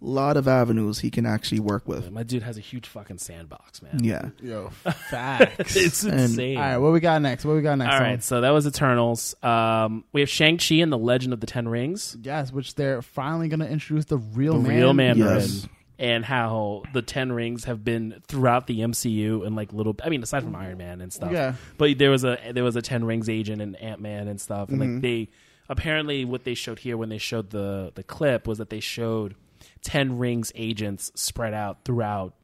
lot 0.00 0.36
of 0.36 0.46
avenues 0.46 1.00
he 1.00 1.10
can 1.10 1.26
actually 1.26 1.58
work 1.58 1.88
with. 1.88 2.08
My 2.12 2.22
dude 2.22 2.44
has 2.44 2.56
a 2.56 2.60
huge 2.60 2.86
fucking 2.86 3.18
sandbox, 3.18 3.82
man. 3.82 3.98
Yeah, 4.04 4.28
Yo, 4.40 4.68
facts. 5.10 5.74
it's 5.74 6.04
And- 6.04 6.20
insane. 6.20 6.56
All 6.56 6.62
right, 6.62 6.76
what 6.78 6.92
we 6.92 7.00
got 7.00 7.20
next? 7.20 7.44
What 7.44 7.54
we 7.56 7.60
got 7.62 7.76
next? 7.78 7.92
All 7.94 8.00
right, 8.00 8.22
so 8.22 8.40
that 8.42 8.50
was 8.50 8.64
Eternals. 8.66 9.34
Um, 9.42 10.04
we 10.12 10.20
have 10.20 10.30
Shang 10.30 10.58
Chi 10.58 10.76
and 10.76 10.92
the 10.92 10.98
Legend 10.98 11.32
of 11.32 11.40
the 11.40 11.46
Ten 11.48 11.66
Rings. 11.66 12.16
Yes, 12.22 12.52
which 12.52 12.76
they're 12.76 13.02
finally 13.02 13.48
going 13.48 13.58
to 13.60 13.68
introduce 13.68 14.04
the 14.04 14.18
real 14.18 14.52
the 14.60 14.68
man. 14.68 14.76
real 14.78 14.92
Mandarin, 14.94 15.34
Yes. 15.40 15.68
And 15.98 16.24
how 16.24 16.82
the 16.92 17.02
Ten 17.02 17.30
Rings 17.32 17.64
have 17.64 17.84
been 17.84 18.20
throughout 18.26 18.66
the 18.66 18.80
MCU 18.80 19.46
and 19.46 19.54
like 19.56 19.72
little. 19.72 19.94
I 20.04 20.08
mean, 20.08 20.22
aside 20.22 20.42
from 20.42 20.56
Iron 20.56 20.78
Man 20.78 21.00
and 21.00 21.12
stuff. 21.12 21.32
Yeah. 21.32 21.54
But 21.78 21.98
there 21.98 22.10
was 22.10 22.24
a 22.24 22.38
there 22.52 22.64
was 22.64 22.76
a 22.76 22.82
Ten 22.82 23.04
Rings 23.04 23.28
agent 23.28 23.62
and 23.62 23.76
Ant 23.76 24.00
Man 24.00 24.28
and 24.28 24.40
stuff, 24.40 24.68
and 24.70 24.80
Mhm. 24.80 24.92
like 24.94 25.02
they 25.02 25.28
apparently 25.68 26.24
what 26.24 26.44
they 26.44 26.54
showed 26.54 26.80
here 26.80 26.96
when 26.96 27.08
they 27.08 27.18
showed 27.18 27.50
the 27.50 27.92
the 27.94 28.02
clip 28.02 28.46
was 28.46 28.58
that 28.58 28.70
they 28.70 28.80
showed 28.80 29.34
Ten 29.82 30.18
Rings 30.18 30.52
agents 30.54 31.10
spread 31.14 31.54
out 31.54 31.84
throughout 31.84 32.34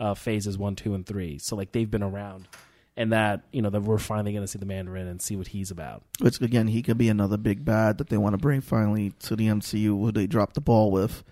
uh, 0.00 0.14
phases 0.14 0.56
one, 0.58 0.76
two, 0.76 0.94
and 0.94 1.04
three. 1.06 1.38
So 1.38 1.56
like 1.56 1.72
they've 1.72 1.90
been 1.90 2.02
around. 2.02 2.48
And 2.96 3.12
that 3.12 3.42
you 3.52 3.62
know 3.62 3.70
that 3.70 3.82
we're 3.82 3.98
finally 3.98 4.32
going 4.32 4.42
to 4.42 4.48
see 4.48 4.58
the 4.58 4.66
Mandarin 4.66 5.06
and 5.06 5.22
see 5.22 5.36
what 5.36 5.46
he's 5.46 5.70
about. 5.70 6.02
which 6.18 6.40
again 6.40 6.66
he 6.66 6.82
could 6.82 6.98
be 6.98 7.08
another 7.08 7.36
big 7.36 7.64
bad 7.64 7.98
that 7.98 8.08
they 8.08 8.16
want 8.16 8.32
to 8.34 8.38
bring 8.38 8.60
finally 8.60 9.12
to 9.20 9.36
the 9.36 9.46
MCU 9.46 9.90
who 10.00 10.10
they 10.10 10.26
dropped 10.26 10.54
the 10.54 10.60
ball 10.60 10.90
with 10.90 11.22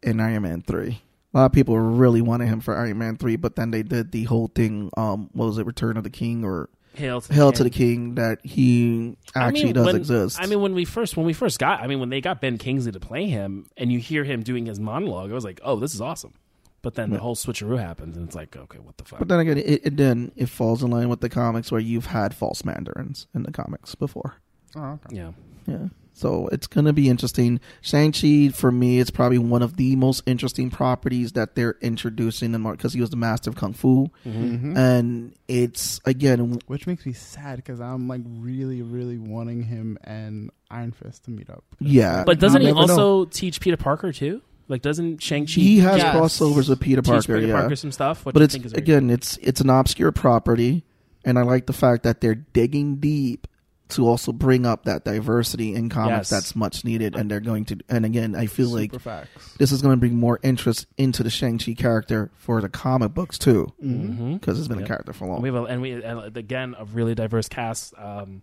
in 0.00 0.20
Iron 0.20 0.44
Man 0.44 0.62
three. 0.62 1.02
A 1.34 1.38
lot 1.38 1.46
of 1.46 1.52
people 1.52 1.78
really 1.78 2.22
wanted 2.22 2.46
him 2.48 2.60
for 2.60 2.76
Iron 2.76 2.98
Man 2.98 3.16
three, 3.16 3.36
but 3.36 3.56
then 3.56 3.70
they 3.70 3.82
did 3.82 4.12
the 4.12 4.24
whole 4.24 4.48
thing. 4.54 4.90
Um, 4.96 5.28
what 5.32 5.46
was 5.46 5.58
it, 5.58 5.66
Return 5.66 5.96
of 5.96 6.04
the 6.04 6.10
King 6.10 6.44
or 6.44 6.70
Hail 6.94 7.20
to 7.20 7.28
the 7.28 7.34
Hail 7.34 7.50
King. 7.52 7.56
to 7.58 7.64
the 7.64 7.70
King? 7.70 8.14
That 8.14 8.38
he 8.44 9.16
actually 9.34 9.60
I 9.60 9.64
mean, 9.64 9.72
does 9.74 9.86
when- 9.86 9.96
exist. 9.96 10.38
I 10.40 10.46
mean, 10.46 10.60
when 10.62 10.74
we 10.74 10.84
first 10.86 11.16
when 11.16 11.26
we 11.26 11.32
first 11.34 11.58
got, 11.58 11.80
I 11.80 11.86
mean, 11.86 12.00
when 12.00 12.08
they 12.08 12.20
got 12.22 12.40
Ben 12.40 12.56
Kingsley 12.56 12.92
to 12.92 13.00
play 13.00 13.26
him, 13.26 13.66
and 13.76 13.92
you 13.92 13.98
hear 13.98 14.24
him 14.24 14.42
doing 14.42 14.64
his 14.66 14.80
monologue, 14.80 15.30
I 15.30 15.34
was 15.34 15.44
like, 15.44 15.60
oh, 15.62 15.76
this 15.76 15.94
is 15.94 16.00
awesome. 16.00 16.32
But 16.80 16.94
then 16.94 17.10
the 17.10 17.18
whole 17.18 17.34
switcheroo 17.34 17.78
happens, 17.78 18.16
and 18.16 18.26
it's 18.26 18.36
like, 18.36 18.56
okay, 18.56 18.78
what 18.78 18.96
the 18.96 19.04
fuck? 19.04 19.18
but 19.18 19.28
then 19.28 19.40
again, 19.40 19.58
it, 19.58 19.80
it 19.84 19.96
then 19.96 20.30
it 20.36 20.48
falls 20.48 20.82
in 20.82 20.90
line 20.90 21.08
with 21.08 21.20
the 21.20 21.28
comics 21.28 21.70
where 21.72 21.80
you've 21.80 22.06
had 22.06 22.34
false 22.34 22.64
mandarins 22.64 23.26
in 23.34 23.42
the 23.42 23.50
comics 23.52 23.94
before. 23.96 24.36
Oh, 24.76 24.98
okay. 25.04 25.16
yeah, 25.16 25.32
Yeah. 25.66 25.88
So 26.18 26.48
it's 26.50 26.66
gonna 26.66 26.92
be 26.92 27.08
interesting. 27.08 27.60
Shang-Chi 27.80 28.48
for 28.48 28.72
me 28.72 28.98
it's 28.98 29.10
probably 29.10 29.38
one 29.38 29.62
of 29.62 29.76
the 29.76 29.94
most 29.96 30.22
interesting 30.26 30.68
properties 30.70 31.32
that 31.32 31.54
they're 31.54 31.76
introducing 31.80 32.54
in 32.54 32.62
because 32.64 32.92
he 32.92 33.00
was 33.00 33.10
the 33.10 33.16
master 33.16 33.50
of 33.50 33.56
kung 33.56 33.72
fu, 33.72 34.08
Mm-hmm. 34.26 34.72
Mhm. 34.72 34.76
and 34.76 35.32
it's 35.46 36.00
again 36.04 36.58
Which 36.66 36.86
makes 36.86 37.06
me 37.06 37.12
sad 37.12 37.56
because 37.56 37.80
I'm 37.80 38.08
like 38.08 38.22
really, 38.26 38.82
really 38.82 39.16
wanting 39.18 39.62
him 39.62 39.96
and 40.04 40.50
Iron 40.70 40.92
Fist 40.92 41.24
to 41.24 41.30
meet 41.30 41.48
up. 41.48 41.64
Yeah. 41.78 42.24
but 42.24 42.38
doesn't 42.40 42.60
he 42.62 42.68
I'll 42.68 42.74
never 42.74 42.92
also 42.92 43.24
teach 43.26 43.60
Peter 43.60 43.76
Parker 43.76 44.12
too? 44.12 44.42
Like, 44.70 44.82
doesn't 44.82 45.22
Shang 45.22 45.46
Chi 45.46 45.52
he 45.52 45.78
has 45.78 45.98
Yes. 45.98 46.14
crossovers 46.14 46.68
with 46.68 46.80
Peter 46.80 47.00
teach 47.00 47.10
Parker, 47.10 47.34
Peter 47.36 47.46
yeah. 47.46 47.60
Parker 47.60 47.76
some 47.76 47.92
stuff? 47.92 48.26
Which 48.26 48.34
but 48.34 48.42
I 48.42 48.44
it's 48.44 48.52
think 48.54 48.66
is 48.66 48.72
very 48.72 48.82
again 48.82 49.08
it's 49.08 49.38
it's 49.38 49.60
an 49.62 49.70
obscure 49.70 50.12
property, 50.12 50.84
and 51.24 51.38
I 51.38 51.42
like 51.42 51.66
the 51.66 51.72
fact 51.72 52.02
that 52.02 52.20
they're 52.20 52.34
digging 52.34 52.96
deep 52.96 53.46
to 53.90 54.06
also 54.06 54.32
bring 54.32 54.66
up 54.66 54.84
that 54.84 55.04
diversity 55.04 55.74
in 55.74 55.88
comics 55.88 56.30
Yes. 56.30 56.30
that's 56.30 56.56
much 56.56 56.84
needed, 56.84 57.16
and 57.16 57.30
they're 57.30 57.40
going 57.40 57.64
to. 57.66 57.78
And 57.88 58.04
again, 58.04 58.34
I 58.34 58.46
feel 58.46 58.68
like 58.68 58.98
facts. 59.00 59.54
this 59.58 59.72
is 59.72 59.80
going 59.82 59.94
to 59.94 60.00
bring 60.00 60.16
more 60.16 60.38
interest 60.42 60.86
into 60.96 61.22
the 61.22 61.30
Shang 61.30 61.58
Chi 61.58 61.72
character 61.74 62.30
for 62.36 62.60
the 62.60 62.68
comic 62.68 63.14
books 63.14 63.38
too, 63.38 63.72
Mm-hmm. 63.84 64.34
because 64.34 64.58
it's 64.58 64.68
been 64.68 64.78
Yep. 64.80 64.84
a 64.86 64.88
character 64.88 65.12
for 65.12 65.26
long. 65.26 65.40
We 65.42 65.48
have 65.48 65.56
a, 65.56 65.62
and 65.64 65.80
we 65.82 65.92
and 66.02 66.36
again 66.36 66.74
a 66.78 66.84
really 66.84 67.14
diverse 67.14 67.48
cast. 67.48 67.94
Um, 67.96 68.42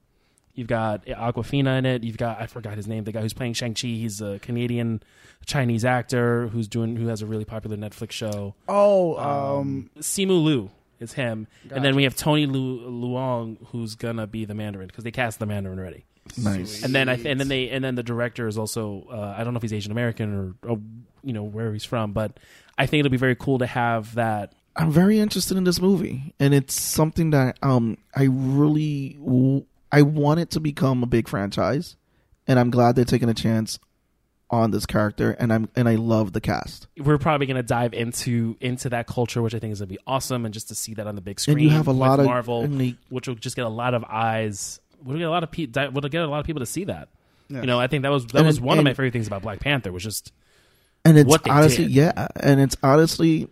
you've 0.53 0.67
got 0.67 1.05
Awkwafina 1.05 1.77
in 1.77 1.85
it. 1.85 2.03
You've 2.03 2.17
got 2.17 2.41
I 2.41 2.47
forgot 2.47 2.75
his 2.77 2.87
name. 2.87 3.03
The 3.03 3.11
guy 3.11 3.21
who's 3.21 3.33
playing 3.33 3.53
Shang 3.53 3.73
Chi. 3.73 3.87
He's 3.87 4.21
a 4.21 4.39
Canadian 4.39 5.03
Chinese 5.45 5.85
actor 5.85 6.47
who's 6.47 6.67
doing 6.67 6.95
who 6.95 7.07
has 7.07 7.21
a 7.21 7.25
really 7.27 7.45
popular 7.45 7.77
Netflix 7.77 8.11
show. 8.11 8.55
Oh, 8.67 9.15
Um, 9.17 9.59
um, 9.59 9.89
Simu 9.99 10.43
Liu 10.43 10.71
is 10.99 11.13
him, 11.13 11.47
and 11.71 11.83
then 11.83 11.95
we 11.95 12.03
have 12.03 12.15
Tony 12.15 12.45
Lu, 12.45 12.81
Leung 12.89 13.57
who's 13.67 13.95
gonna 13.95 14.27
be 14.27 14.45
the 14.45 14.53
Mandarin 14.53 14.87
because 14.87 15.03
they 15.03 15.11
cast 15.11 15.39
the 15.39 15.45
Mandarin 15.45 15.79
already. 15.79 16.05
Nice. 16.37 16.83
And 16.83 16.93
then 16.95 17.07
I 17.09 17.15
th- 17.15 17.27
and 17.27 17.39
then 17.39 17.47
they 17.47 17.69
and 17.69 17.83
then 17.83 17.95
the 17.95 18.03
director 18.03 18.47
is 18.47 18.57
also 18.57 19.07
uh, 19.11 19.35
I 19.37 19.43
don't 19.43 19.53
know 19.53 19.57
if 19.57 19.61
he's 19.61 19.73
Asian 19.73 19.91
American 19.91 20.55
or, 20.63 20.69
or 20.71 20.79
you 21.23 21.33
know 21.33 21.43
where 21.43 21.71
he's 21.73 21.85
from, 21.85 22.13
but 22.13 22.39
I 22.77 22.85
think 22.85 22.99
it'll 23.01 23.11
be 23.11 23.17
very 23.17 23.35
cool 23.35 23.59
to 23.59 23.67
have 23.67 24.15
that. 24.15 24.53
I'm 24.75 24.91
very 24.91 25.19
interested 25.19 25.55
in 25.55 25.63
this 25.63 25.79
movie, 25.79 26.33
and 26.39 26.53
it's 26.53 26.73
something 26.73 27.29
that 27.29 27.57
um 27.61 27.97
I 28.15 28.23
really 28.29 29.17
w- 29.23 29.65
I 29.91 30.01
want 30.01 30.39
it 30.39 30.49
to 30.51 30.59
become 30.59 31.03
a 31.03 31.05
big 31.05 31.27
franchise, 31.27 31.95
and 32.47 32.59
I'm 32.59 32.69
glad 32.71 32.95
they're 32.95 33.05
taking 33.05 33.29
a 33.29 33.33
chance 33.33 33.79
on 34.49 34.71
this 34.71 34.85
character, 34.85 35.31
and 35.31 35.51
I'm 35.51 35.69
and 35.75 35.89
I 35.89 35.95
love 35.95 36.33
the 36.33 36.41
cast. 36.41 36.87
We're 36.97 37.17
probably 37.17 37.47
going 37.47 37.57
to 37.57 37.63
dive 37.63 37.93
into 37.93 38.55
into 38.61 38.89
that 38.89 39.07
culture, 39.07 39.41
which 39.41 39.55
I 39.55 39.59
think 39.59 39.73
is 39.73 39.79
going 39.79 39.89
to 39.89 39.93
be 39.95 39.99
awesome, 40.05 40.45
and 40.45 40.53
just 40.53 40.67
to 40.69 40.75
see 40.75 40.93
that 40.95 41.07
on 41.07 41.15
the 41.15 41.21
big 41.21 41.39
screen. 41.39 41.57
And 41.57 41.63
you 41.63 41.69
have 41.71 41.87
a 41.87 41.91
lot 41.91 42.19
of 42.19 42.25
Marvel, 42.25 42.61
and 42.61 42.79
they- 42.79 42.95
which 43.09 43.27
will 43.27 43.35
just 43.35 43.55
get 43.55 43.65
a 43.65 43.69
lot 43.69 43.93
of 43.93 44.03
eyes. 44.03 44.79
We'll 45.03 45.17
get 45.17 45.23
a 45.25 45.29
lot 45.29 45.43
of 45.43 45.51
people. 45.51 45.89
We'll 45.91 46.01
get 46.09 46.21
a 46.21 46.27
lot 46.27 46.39
of 46.39 46.45
people 46.45 46.59
to 46.61 46.65
see 46.65 46.83
that. 46.85 47.09
Yeah. 47.49 47.61
You 47.61 47.67
know, 47.67 47.79
I 47.79 47.87
think 47.87 48.03
that 48.03 48.09
was 48.11 48.25
that 48.27 48.37
And 48.39 48.47
was 48.47 48.57
it- 48.57 48.63
one 48.63 48.77
of 48.77 48.83
my 48.83 48.91
favorite 48.91 49.13
things 49.13 49.27
about 49.27 49.41
Black 49.41 49.59
Panther 49.59 49.91
was 49.91 50.03
just 50.03 50.31
and 51.03 51.17
it's 51.17 51.31
honestly 51.47 51.85
did. 51.85 51.93
yeah 51.93 52.27
and 52.39 52.59
it's 52.59 52.75
honestly 52.81 53.47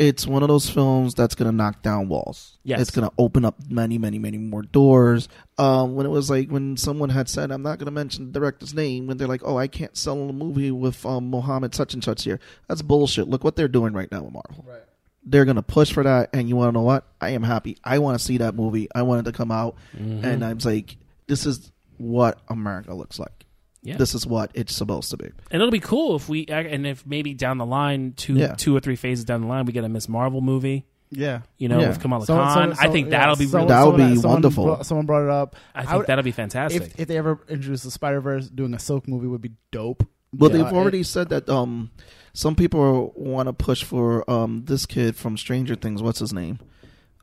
it's 0.00 0.26
one 0.26 0.42
of 0.42 0.48
those 0.48 0.68
films 0.70 1.14
that's 1.14 1.34
gonna 1.34 1.52
knock 1.52 1.82
down 1.82 2.08
walls. 2.08 2.56
Yes. 2.64 2.80
it's 2.80 2.90
gonna 2.90 3.10
open 3.18 3.44
up 3.44 3.56
many 3.68 3.98
many 3.98 4.18
many 4.18 4.38
more 4.38 4.62
doors. 4.62 5.28
Um 5.58 5.94
when 5.94 6.06
it 6.06 6.08
was 6.08 6.30
like 6.30 6.48
when 6.48 6.78
someone 6.78 7.10
had 7.10 7.28
said 7.28 7.50
i'm 7.52 7.62
not 7.62 7.78
gonna 7.78 7.90
mention 7.90 8.32
the 8.32 8.40
director's 8.40 8.72
name 8.72 9.06
when 9.06 9.18
they're 9.18 9.28
like 9.28 9.42
oh 9.44 9.58
i 9.58 9.68
can't 9.68 9.96
sell 9.98 10.30
a 10.30 10.32
movie 10.32 10.70
with 10.70 11.04
um 11.04 11.28
mohammed 11.28 11.74
such 11.74 11.92
and 11.92 12.02
such 12.02 12.24
here. 12.24 12.40
That's 12.66 12.80
bullshit. 12.80 13.28
Look 13.28 13.44
what 13.44 13.56
they're 13.56 13.68
doing 13.68 13.92
right 13.92 14.10
now 14.10 14.22
with 14.22 14.32
marvel. 14.32 14.64
Right. 14.66 14.80
they're 15.22 15.44
gonna 15.44 15.62
push 15.62 15.92
for 15.92 16.02
that 16.02 16.30
and 16.32 16.48
you 16.48 16.56
want 16.56 16.70
to 16.70 16.72
know 16.72 16.82
what? 16.84 17.06
I 17.20 17.30
am 17.30 17.42
happy. 17.42 17.76
I 17.84 17.98
want 17.98 18.18
to 18.18 18.24
see 18.24 18.38
that 18.38 18.54
movie. 18.54 18.88
I 18.94 19.02
want 19.02 19.26
it 19.26 19.30
to 19.30 19.36
come 19.36 19.52
out. 19.52 19.76
Mm-hmm. 19.94 20.24
and 20.24 20.42
i'm 20.42 20.58
like 20.64 20.96
this 21.26 21.44
is 21.44 21.70
what 21.98 22.38
america 22.48 22.94
looks 22.94 23.18
like 23.18 23.39
yeah. 23.82 23.96
this 23.96 24.14
is 24.14 24.26
what 24.26 24.50
it's 24.54 24.74
supposed 24.74 25.10
to 25.10 25.16
be 25.16 25.26
and 25.50 25.60
it'll 25.62 25.70
be 25.70 25.80
cool 25.80 26.16
if 26.16 26.28
we 26.28 26.44
and 26.46 26.86
if 26.86 27.06
maybe 27.06 27.34
down 27.34 27.58
the 27.58 27.66
line, 27.66 28.12
two 28.16 28.34
Yeah. 28.34 28.54
two 28.54 28.76
or 28.76 28.80
three 28.80 28.96
phases 28.96 29.24
down 29.24 29.40
the 29.42 29.46
line, 29.46 29.64
we 29.66 29.72
get 29.72 29.84
a 29.84 29.88
Miss 29.88 30.08
Marvel 30.08 30.40
movie. 30.40 30.86
Yeah. 31.12 31.40
You 31.58 31.68
know, 31.68 31.80
Yeah. 31.80 31.88
with 31.88 32.00
Kamala 32.00 32.24
So- 32.24 32.36
Khan. 32.36 32.74
so- 32.76 32.80
I 32.80 32.88
think 32.88 33.06
yeah, 33.10 33.18
that'll 33.18 33.34
be 33.36 33.46
really. 33.46 33.66
That 33.66 33.84
would 33.84 33.96
be 33.96 34.14
someone 34.16 34.32
wonderful. 34.34 34.64
brought- 34.64 34.86
someone 34.86 35.06
brought 35.06 35.24
it 35.24 35.30
up. 35.30 35.56
I 35.74 35.84
think 35.84 35.96
would- 35.98 36.06
that'll 36.06 36.22
be 36.22 36.30
fantastic. 36.30 36.82
If, 36.82 37.00
if 37.00 37.08
they 37.08 37.16
ever 37.18 37.40
introduce 37.48 37.82
the 37.82 37.90
Spider 37.90 38.20
Verse, 38.20 38.48
doing 38.48 38.74
a 38.74 38.78
Silk 38.78 39.08
movie 39.08 39.26
would 39.26 39.40
be 39.40 39.50
dope. 39.72 40.06
Well, 40.32 40.50
Yeah, 40.52 40.58
they've 40.58 40.66
it- 40.72 40.76
already 40.76 41.02
said 41.02 41.28
that 41.30 41.48
um, 41.48 41.90
some 42.32 42.54
people 42.54 43.12
want 43.16 43.48
to 43.48 43.52
push 43.52 43.82
for 43.82 44.28
um, 44.30 44.62
this 44.66 44.86
kid 44.86 45.16
from 45.16 45.36
Stranger 45.36 45.74
Things. 45.74 46.00
What's 46.00 46.20
his 46.20 46.32
name? 46.32 46.60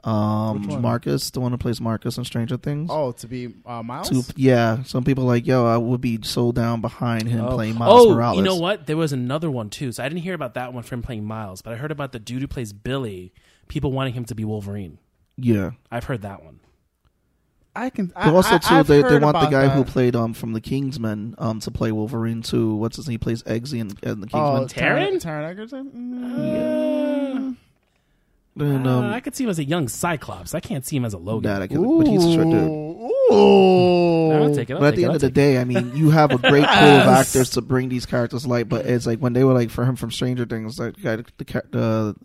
Which 0.03 0.13
Um. 0.13 0.81
Marcus, 0.81 1.31
the 1.31 1.39
one 1.41 1.51
who 1.51 1.57
plays 1.57 1.81
Marcus 1.81 2.17
in 2.17 2.23
Stranger 2.23 2.55
Things. 2.55 2.89
Oh, 2.91 3.11
to 3.13 3.27
be 3.27 3.53
uh, 3.65 3.83
Miles. 3.83 4.09
To- 4.09 4.33
yeah, 4.37 4.83
some 4.83 5.03
people 5.03 5.25
like, 5.25 5.45
yo, 5.45 5.65
I 5.65 5.77
would 5.77 5.99
be 6.01 6.19
so 6.21 6.51
down 6.51 6.79
behind 6.81 7.27
him 7.27 7.43
Oh. 7.45 7.55
playing 7.55 7.77
Miles 7.77 8.05
oh, 8.05 8.13
Morales. 8.13 8.37
you 8.37 8.43
know 8.43 8.55
what? 8.55 8.85
There 8.85 8.95
was 8.95 9.11
another 9.11 9.51
one 9.51 9.69
too. 9.69 9.91
So 9.91 10.03
I 10.03 10.07
didn't 10.07 10.21
hear 10.21 10.33
about 10.35 10.53
that 10.53 10.73
one 10.73 10.83
from 10.83 11.01
playing 11.01 11.25
Miles, 11.25 11.61
but 11.61 11.73
I 11.73 11.75
heard 11.77 11.91
about 11.91 12.11
the 12.13 12.19
dude 12.19 12.41
who 12.41 12.47
plays 12.47 12.71
Billy. 12.73 13.33
People 13.67 13.91
wanting 13.91 14.13
him 14.13 14.23
to 14.25 14.35
be 14.35 14.45
Wolverine. 14.45 14.97
Yeah. 15.35 15.71
I've 15.91 16.05
heard 16.05 16.21
that 16.21 16.41
one. 16.43 16.59
I 17.75 17.89
can. 17.91 18.07
But 18.07 18.33
also 18.33 18.57
too, 18.57 18.73
I've 18.75 18.87
they, 18.87 19.01
they 19.03 19.19
want 19.19 19.33
the 19.33 19.47
about 19.47 19.51
guy 19.51 19.67
who 19.67 19.83
played 19.83 20.15
um 20.15 20.33
from 20.33 20.53
the 20.53 20.61
Kingsman 20.61 21.35
um 21.37 21.59
to 21.59 21.69
play 21.69 21.91
Wolverine 21.91 22.41
too. 22.41 22.75
What's 22.75 22.95
his 22.95 23.07
name? 23.07 23.15
He 23.15 23.17
plays 23.19 23.43
Eggsy 23.43 23.79
in, 23.79 23.91
in 24.01 24.21
the 24.21 24.27
Oh, 24.33 24.65
Taron? 24.67 25.21
Taron 25.21 25.43
Egerton. 25.43 25.91
Mm. 25.93 27.55
And, 28.61 28.87
Uh, 28.87 28.97
um, 28.99 29.05
I 29.05 29.19
could 29.19 29.35
see 29.35 29.43
him 29.43 29.49
as 29.49 29.59
a 29.59 29.63
young 29.63 29.87
Cyclops. 29.87 30.53
I 30.55 30.59
can't 30.59 30.85
see 30.85 30.95
him 30.97 31.05
as 31.05 31.13
a 31.13 31.17
Logan. 31.17 31.51
that 31.51 31.61
I 31.61 31.67
can, 31.67 31.81
but 31.97 32.07
he's 32.07 32.23
a 32.25 32.33
short 32.33 32.49
dude. 32.49 32.69
Ooh. 33.31 34.31
I'll 34.31 34.53
take 34.55 34.69
it. 34.69 34.73
I'll 34.73 34.79
But 34.79 34.87
at 34.89 34.95
the 34.95 35.01
it, 35.01 35.05
end 35.05 35.11
I'll 35.11 35.15
of 35.15 35.21
the 35.21 35.27
take 35.27 35.33
day, 35.33 35.57
I 35.59 35.63
mean, 35.63 35.95
you 35.95 36.09
have 36.11 36.31
a 36.31 36.37
great 36.37 36.65
pool 36.65 36.87
of 37.01 37.07
actors 37.07 37.49
to 37.51 37.61
bring 37.61 37.89
these 37.89 38.05
characters 38.05 38.43
to 38.43 38.49
light. 38.49 38.69
But 38.69 38.85
it's 38.85 39.05
like 39.05 39.19
when 39.19 39.33
they 39.33 39.43
were 39.43 39.53
like 39.53 39.69
for 39.69 39.85
him 39.85 39.95
from 39.95 40.11
Stranger 40.11 40.45
Things, 40.45 40.77
that 40.77 41.01
guy, 41.01 41.17
the, 41.17 41.25
the, 41.37 41.65
the 41.71 42.15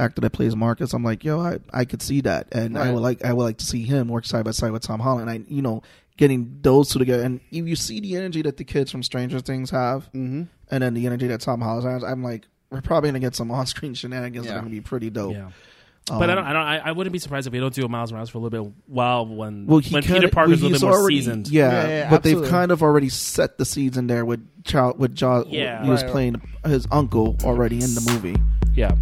actor 0.00 0.20
that 0.20 0.30
plays 0.30 0.54
Marcus, 0.54 0.92
I'm 0.92 1.02
like, 1.04 1.24
yo, 1.24 1.40
I, 1.40 1.58
I 1.72 1.84
could 1.84 2.02
see 2.02 2.20
that, 2.22 2.48
and 2.52 2.78
I 2.78 2.92
would 2.92 3.02
like 3.02 3.24
I 3.24 3.32
would 3.32 3.44
like 3.44 3.58
to 3.58 3.64
see 3.64 3.84
him 3.84 4.08
work 4.08 4.24
side 4.26 4.44
by 4.44 4.50
side 4.52 4.72
with 4.72 4.82
Tom 4.82 5.00
Holland. 5.00 5.28
And 5.28 5.44
I 5.48 5.52
you 5.52 5.62
know 5.62 5.82
getting 6.16 6.58
those 6.62 6.88
two 6.90 6.98
together, 6.98 7.22
and 7.22 7.40
you, 7.50 7.64
you 7.64 7.76
see 7.76 8.00
the 8.00 8.16
energy 8.16 8.42
that 8.42 8.56
the 8.56 8.64
kids 8.64 8.90
from 8.90 9.02
Stranger 9.02 9.40
Things 9.40 9.70
have, 9.70 10.04
Mm-hmm. 10.12 10.42
and 10.70 10.82
then 10.82 10.94
the 10.94 11.06
energy 11.06 11.26
that 11.28 11.40
Tom 11.40 11.60
Holland 11.60 11.86
has. 11.88 12.02
I'm 12.04 12.22
like, 12.24 12.46
we're 12.70 12.80
probably 12.80 13.10
gonna 13.10 13.20
get 13.20 13.34
some 13.34 13.50
on-screen 13.50 13.94
shenanigans 13.94 14.46
that 14.46 14.54
are 14.56 14.58
gonna 14.58 14.70
be 14.70 14.80
pretty 14.80 15.10
dope. 15.10 15.34
Yeah. 15.34 15.50
But 16.06 16.30
I 16.30 16.32
Um, 16.32 16.36
don't. 16.36 16.44
I 16.46 16.52
don't. 16.54 16.62
I, 16.62 16.78
I 16.78 16.92
wouldn't 16.92 17.12
be 17.12 17.18
surprised 17.18 17.46
if 17.46 17.52
we 17.52 17.60
don't 17.60 17.74
do 17.74 17.84
a 17.84 17.88
Miles 17.88 18.10
Morales 18.12 18.30
for 18.30 18.38
a 18.38 18.40
little 18.40 18.64
bit 18.64 18.72
while 18.86 19.26
when 19.26 19.66
Well, 19.66 19.78
he 19.80 19.92
when 19.92 20.02
kinda, 20.02 20.20
Peter 20.20 20.32
Parker's 20.32 20.60
a 20.62 20.64
well, 20.64 20.70
little 20.70 20.76
he's 20.76 20.80
bit 20.80 20.86
more 20.86 20.98
already, 20.98 21.16
seasoned. 21.16 21.48
Yeah, 21.48 21.70
Yeah, 21.70 21.88
yeah, 21.88 22.10
but 22.10 22.16
absolutely. 22.16 22.42
they've 22.42 22.50
kind 22.50 22.72
of 22.72 22.82
already 22.82 23.08
set 23.10 23.58
the 23.58 23.66
seeds 23.66 23.98
in 23.98 24.06
there 24.06 24.24
with 24.24 24.64
child 24.64 24.98
with 24.98 25.14
John. 25.14 25.44
Yeah. 25.48 25.84
he 25.84 25.90
was 25.90 26.02
Right. 26.04 26.10
playing 26.10 26.42
his 26.64 26.86
uncle 26.90 27.36
already 27.44 27.76
in 27.82 27.94
the 27.94 28.10
movie. 28.10 28.36
Yeah. 28.74 28.94